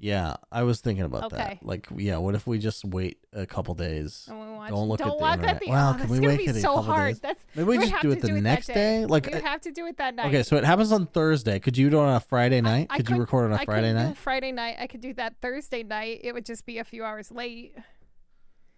Yeah, 0.00 0.34
I 0.52 0.64
was 0.64 0.80
thinking 0.80 1.04
about 1.04 1.24
Okay. 1.32 1.36
that. 1.36 1.64
Like, 1.64 1.86
yeah, 1.96 2.16
what 2.18 2.34
if 2.34 2.46
we 2.46 2.58
just 2.58 2.84
wait 2.84 3.18
a 3.32 3.46
couple 3.46 3.74
days? 3.74 4.26
And 4.28 4.38
we 4.38 4.46
watch. 4.48 4.68
Don't 4.68 4.88
look 4.88 5.00
at 5.00 5.06
the 5.06 5.24
at 5.48 5.60
the. 5.60 5.66
Wow, 5.70 5.94
oh, 5.94 5.98
can 5.98 6.10
we 6.10 6.20
wait 6.20 6.46
a 6.50 6.54
so 6.54 6.60
couple 6.74 6.82
hard. 6.82 7.12
days? 7.14 7.20
That's 7.20 7.40
Maybe 7.54 7.64
we 7.64 7.78
just 7.78 8.02
do 8.02 8.10
it 8.10 8.20
the 8.20 8.26
do 8.26 8.36
it 8.36 8.40
next 8.42 8.66
day. 8.66 8.74
day. 8.74 9.06
Like, 9.06 9.32
uh, 9.32 9.40
have 9.40 9.60
to 9.62 9.70
do 9.70 9.86
it 9.86 9.96
that 9.98 10.14
night. 10.16 10.26
okay, 10.26 10.42
so 10.42 10.56
it 10.56 10.64
happens 10.64 10.90
on 10.92 11.06
Thursday. 11.06 11.58
Could 11.60 11.78
you 11.78 11.88
do 11.88 11.98
it 12.00 12.02
on 12.02 12.16
a 12.16 12.20
Friday 12.20 12.60
night? 12.60 12.88
I 12.90 12.96
could 12.98 13.08
you 13.08 13.14
could- 13.14 13.20
record 13.20 13.44
on 13.46 13.52
a 13.52 13.62
I 13.62 13.64
Friday 13.64 13.92
night? 13.94 14.16
Friday 14.18 14.52
night. 14.52 14.76
I 14.80 14.88
could 14.88 15.00
do 15.00 15.14
that 15.14 15.36
Thursday 15.40 15.84
night. 15.84 16.20
It 16.24 16.34
would 16.34 16.44
just 16.44 16.66
be 16.66 16.78
a 16.78 16.84
few 16.84 17.04
hours 17.04 17.30
late. 17.30 17.74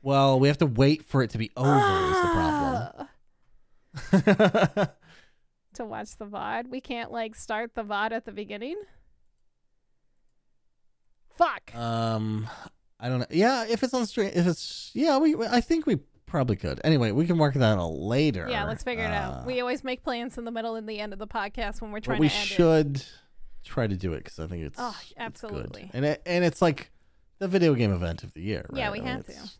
Well, 0.02 0.38
we 0.38 0.48
have 0.48 0.58
to 0.58 0.66
wait 0.66 1.04
for 1.04 1.22
it 1.22 1.30
to 1.30 1.38
be 1.38 1.50
over. 1.56 1.74
is 1.74 2.20
the 2.22 2.30
problem. 2.32 2.92
Ah. 2.98 4.88
to 5.74 5.84
watch 5.84 6.16
the 6.16 6.26
VOD. 6.26 6.68
We 6.68 6.80
can't 6.80 7.10
like 7.10 7.34
start 7.34 7.74
the 7.74 7.82
VOD 7.84 8.12
at 8.12 8.24
the 8.24 8.32
beginning. 8.32 8.76
Fuck. 11.36 11.74
um, 11.74 12.48
I 12.98 13.08
don't 13.08 13.18
know. 13.20 13.26
Yeah, 13.30 13.66
if 13.68 13.82
it's 13.82 13.92
on 13.92 14.06
stream, 14.06 14.30
if 14.34 14.46
it's 14.46 14.90
yeah, 14.94 15.18
we 15.18 15.34
I 15.46 15.60
think 15.60 15.86
we 15.86 15.96
probably 16.24 16.56
could. 16.56 16.80
Anyway, 16.82 17.10
we 17.12 17.26
can 17.26 17.36
work 17.38 17.54
that 17.54 17.78
out 17.78 17.88
later. 17.88 18.46
yeah, 18.50 18.64
let's 18.64 18.82
figure 18.82 19.04
it 19.04 19.10
Uh, 19.10 19.14
out. 19.40 19.46
We 19.46 19.60
always 19.60 19.84
make 19.84 20.02
plans 20.02 20.38
in 20.38 20.44
the 20.44 20.50
middle 20.50 20.76
and 20.76 20.88
the 20.88 20.98
end 21.00 21.12
of 21.12 21.18
the 21.18 21.26
podcast 21.26 21.80
when 21.82 21.90
we're 21.92 22.00
trying 22.00 22.20
we 22.20 22.28
to 22.28 22.34
end 22.34 22.42
it. 22.44 22.46
should 22.48 23.04
try 23.64 23.86
to 23.86 23.96
do 23.96 24.12
it 24.14 24.24
because 24.24 24.38
I 24.38 24.46
think 24.46 24.64
it's 24.64 24.76
Oh, 24.78 24.96
it's 25.02 25.12
absolutely. 25.18 25.90
and 25.92 26.04
it, 26.04 26.22
and 26.24 26.44
it's 26.44 26.62
like 26.62 26.90
the 27.38 27.48
video 27.48 27.74
game 27.74 27.92
event 27.92 28.22
of 28.22 28.32
the 28.32 28.40
year. 28.40 28.64
Right? 28.70 28.78
Yeah, 28.78 28.90
we 28.92 29.00
I 29.00 29.02
mean, 29.02 29.12
have 29.12 29.26
to. 29.26 29.50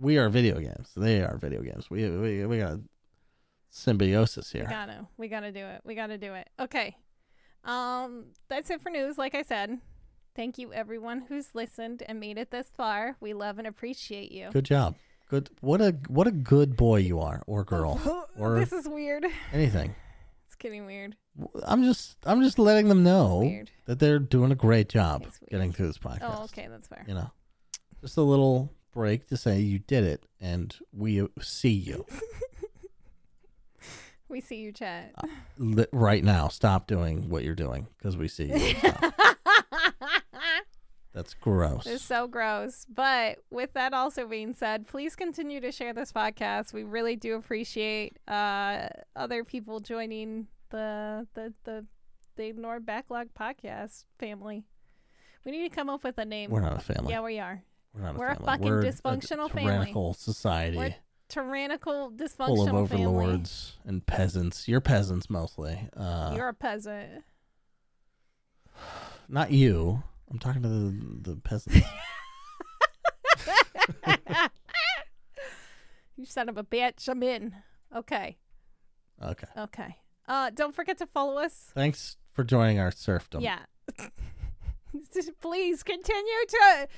We 0.00 0.18
are 0.18 0.28
video 0.28 0.58
games. 0.60 0.90
They 0.96 1.22
are 1.22 1.36
video 1.38 1.60
games. 1.62 1.90
We 1.90 2.08
we 2.08 2.46
we 2.46 2.58
got 2.58 2.72
a 2.74 2.80
symbiosis 3.70 4.52
We 4.52 4.60
here. 4.60 4.68
gotta, 4.68 5.06
we 5.16 5.28
gotta 5.28 5.52
do 5.52 5.64
it. 5.64 5.82
We 5.84 5.94
gotta 5.94 6.18
do 6.18 6.34
it. 6.34 6.48
Okay. 6.60 6.96
Um, 7.64 8.26
that's 8.48 8.70
it 8.70 8.80
for 8.80 8.90
news. 8.90 9.18
Like 9.18 9.34
I 9.34 9.42
said, 9.42 9.78
thank 10.36 10.58
you 10.58 10.72
everyone 10.72 11.22
who's 11.28 11.54
listened 11.54 12.02
and 12.06 12.20
made 12.20 12.38
it 12.38 12.50
this 12.50 12.70
far. 12.76 13.16
We 13.20 13.34
love 13.34 13.58
and 13.58 13.66
appreciate 13.66 14.30
you. 14.32 14.50
Good 14.52 14.64
job. 14.64 14.94
Good. 15.28 15.50
What 15.60 15.80
a 15.80 15.96
what 16.08 16.26
a 16.26 16.30
good 16.32 16.76
boy 16.76 16.98
you 16.98 17.20
are, 17.20 17.42
or 17.46 17.64
girl, 17.64 18.00
or 18.38 18.58
this 18.60 18.72
is 18.72 18.88
weird. 18.88 19.26
anything. 19.52 19.94
It's 20.46 20.54
getting 20.54 20.86
weird. 20.86 21.16
I'm 21.64 21.82
just 21.82 22.16
I'm 22.24 22.42
just 22.42 22.58
letting 22.58 22.88
them 22.88 23.02
know 23.02 23.62
that 23.86 23.98
they're 23.98 24.18
doing 24.18 24.52
a 24.52 24.56
great 24.56 24.88
job 24.88 25.26
getting 25.50 25.72
through 25.72 25.88
this 25.88 25.98
podcast. 25.98 26.36
Oh, 26.38 26.44
okay, 26.44 26.68
that's 26.70 26.86
fair. 26.88 27.04
You 27.06 27.14
know, 27.14 27.30
just 28.00 28.16
a 28.16 28.22
little 28.22 28.72
break 28.92 29.26
to 29.28 29.36
say 29.36 29.60
you 29.60 29.78
did 29.78 30.04
it, 30.04 30.26
and 30.40 30.76
we 30.92 31.26
see 31.40 31.70
you 31.70 32.04
We 34.28 34.42
see 34.42 34.56
you, 34.56 34.72
chat. 34.72 35.14
Li- 35.56 35.86
right 35.90 36.22
now. 36.22 36.48
Stop 36.48 36.86
doing 36.86 37.30
what 37.30 37.44
you're 37.44 37.54
doing 37.54 37.86
because 37.96 38.16
we 38.18 38.28
see 38.28 38.44
you. 38.52 38.74
That's 41.14 41.32
gross. 41.34 41.86
It's 41.86 42.04
so 42.04 42.28
gross. 42.28 42.86
But 42.94 43.38
with 43.50 43.72
that 43.72 43.94
also 43.94 44.26
being 44.28 44.52
said, 44.52 44.86
please 44.86 45.16
continue 45.16 45.60
to 45.62 45.72
share 45.72 45.94
this 45.94 46.12
podcast. 46.12 46.74
We 46.74 46.84
really 46.84 47.16
do 47.16 47.36
appreciate 47.36 48.18
uh, 48.28 48.88
other 49.16 49.44
people 49.44 49.80
joining 49.80 50.48
the 50.70 51.26
the 51.32 51.54
the 51.64 51.86
the 52.36 52.44
Ignore 52.44 52.80
Backlog 52.80 53.28
podcast 53.38 54.04
family. 54.18 54.64
We 55.44 55.52
need 55.52 55.70
to 55.70 55.74
come 55.74 55.88
up 55.88 56.04
with 56.04 56.18
a 56.18 56.26
name. 56.26 56.50
We're 56.50 56.60
not 56.60 56.76
a 56.76 56.80
family. 56.80 57.12
yeah, 57.12 57.22
we 57.22 57.38
are. 57.38 57.62
We're 57.94 58.02
not 58.02 58.14
a 58.14 58.18
we're 58.18 58.26
a 58.28 58.34
family. 58.34 58.46
fucking 58.46 58.66
we're 58.66 58.82
dysfunctional 58.82 59.46
a 59.46 59.48
family. 59.48 59.62
tyrannical 59.62 60.14
society 60.14 60.76
We're 60.76 60.94
Tyrannical, 61.28 62.10
dysfunctional 62.10 62.46
full 62.70 62.78
of 62.78 62.88
family. 62.88 63.04
overlords 63.04 63.76
and 63.84 64.04
peasants. 64.06 64.66
You're 64.66 64.80
peasants 64.80 65.28
mostly. 65.28 65.78
Uh, 65.94 66.32
You're 66.34 66.48
a 66.48 66.54
peasant. 66.54 67.22
not 69.28 69.50
you. 69.50 70.02
I'm 70.30 70.38
talking 70.38 70.62
to 70.62 70.68
the, 70.68 71.30
the 71.30 71.36
peasants. 71.36 71.86
you 76.16 76.24
son 76.24 76.48
of 76.48 76.56
a 76.56 76.64
bitch. 76.64 77.06
I'm 77.08 77.22
in. 77.22 77.54
Okay. 77.94 78.38
okay. 79.22 79.48
Okay. 79.56 79.96
Uh, 80.26 80.50
don't 80.54 80.74
forget 80.74 80.96
to 80.98 81.06
follow 81.06 81.36
us. 81.38 81.70
Thanks 81.74 82.16
for 82.32 82.42
joining 82.42 82.78
our 82.78 82.90
serfdom. 82.90 83.42
Yeah. 83.42 83.60
please 85.40 85.82
continue 85.82 86.46
to 86.48 86.88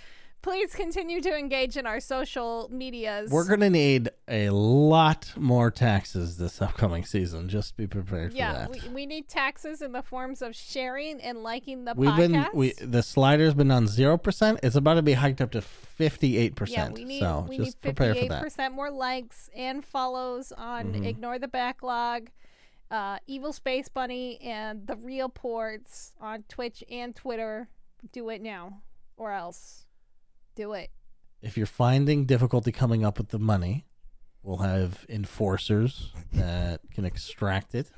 please 0.43 0.75
continue 0.75 1.21
to 1.21 1.37
engage 1.37 1.77
in 1.77 1.87
our 1.87 2.01
social 2.01 2.69
medias. 2.73 3.31
We're 3.31 3.47
gonna 3.49 3.71
need 3.71 4.11
a 4.29 4.51
lot 4.51 5.33
more 5.37 5.71
taxes 5.71 6.37
this 6.39 6.61
upcoming 6.63 7.05
season. 7.05 7.49
Just 7.49 7.77
be 7.77 7.87
prepared 7.87 8.33
for 8.33 8.37
yeah, 8.39 8.53
that. 8.53 8.71
we, 8.71 8.81
we 8.91 9.07
need 9.07 9.29
taxes 9.29 9.83
in 9.83 9.93
the 9.93 10.03
forms 10.03 10.43
of 10.43 10.55
sharing 10.57 11.21
and 11.21 11.43
liking 11.43 11.85
the 11.85 11.95
We've 11.97 12.11
podcast. 12.11 12.17
been 12.19 12.47
we 12.55 12.73
the 12.81 13.03
slider's 13.03 13.55
been 13.55 13.71
on 13.71 13.87
zero 13.87 14.17
percent. 14.17 14.61
It's 14.63 14.77
about 14.77 14.95
to 14.95 15.03
be 15.03 15.13
hiked 15.15 15.41
up 15.41 15.51
to 15.53 15.61
58. 15.61 16.33
yeah, 16.43 16.55
percent. 16.55 16.95
we 16.95 17.05
need 17.05 17.21
so 17.21 17.47
we 17.49 17.59
need 17.59 17.65
just 17.67 17.81
prepare 17.83 18.15
for 18.15 18.21
eight 18.21 18.29
that. 18.31 18.43
percent 18.43 18.75
more 18.75 18.91
likes 18.91 19.51
and 19.55 19.85
follows 19.85 20.53
on 20.53 20.95
Mhm. 20.95 21.07
Ignore 21.07 21.39
the 21.39 21.49
Backlog, 21.49 22.31
uh, 22.91 23.19
Evil 23.27 23.53
Space 23.53 23.89
Bunny, 23.89 24.41
and 24.41 24.87
the 24.87 24.97
Real 24.97 25.29
Ports 25.29 26.13
on 26.21 26.45
Twitch 26.49 26.83
and 26.91 27.15
Twitter. 27.15 27.69
Do 28.13 28.31
it 28.31 28.41
now, 28.41 28.81
or 29.19 29.31
else. 29.33 29.85
Do 30.61 30.75
it. 30.75 30.91
If 31.41 31.57
you're 31.57 31.65
finding 31.65 32.27
difficulty 32.27 32.71
coming 32.71 33.03
up 33.03 33.17
with 33.17 33.31
the 33.31 33.39
money, 33.39 33.87
we'll 34.43 34.59
have 34.59 35.07
enforcers 35.09 36.13
that 36.35 36.83
can 36.93 37.07
extract 37.07 37.75
it. 37.75 37.91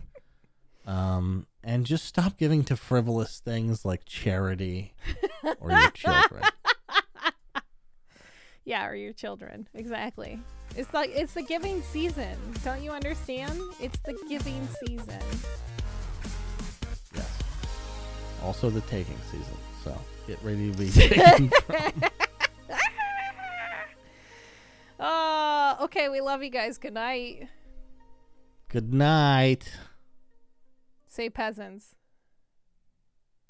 Um, 0.86 1.48
and 1.64 1.84
just 1.84 2.04
stop 2.04 2.38
giving 2.38 2.62
to 2.66 2.76
frivolous 2.76 3.40
things 3.40 3.84
like 3.84 4.04
charity 4.04 4.94
or 5.58 5.72
your 5.72 5.90
children. 5.94 6.44
Yeah, 8.64 8.86
or 8.86 8.94
your 8.94 9.12
children. 9.12 9.66
Exactly. 9.74 10.38
It's 10.76 10.94
like 10.94 11.10
it's 11.12 11.34
the 11.34 11.42
giving 11.42 11.82
season. 11.82 12.36
Don't 12.64 12.80
you 12.80 12.92
understand? 12.92 13.60
It's 13.80 13.98
the 14.04 14.16
giving 14.28 14.68
season. 14.86 15.18
Yes. 17.12 17.38
Also 18.44 18.70
the 18.70 18.82
taking 18.82 19.18
season. 19.32 19.56
So 19.82 19.98
get 20.28 20.40
ready 20.44 20.70
to 20.70 20.78
be 20.78 20.90
taken 20.92 21.50
from. 21.66 22.04
Oh, 25.04 25.76
okay. 25.82 26.08
We 26.08 26.20
love 26.20 26.42
you 26.42 26.50
guys. 26.50 26.78
Good 26.78 26.94
night. 26.94 27.48
Good 28.68 28.94
night, 28.94 29.70
Say 31.06 31.28
peasants. 31.28 31.94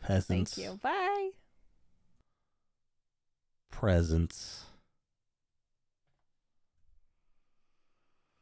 peasants. 0.00 0.54
Thank 0.56 0.66
you. 0.66 0.78
Bye. 0.82 1.30
Presents. 3.70 4.64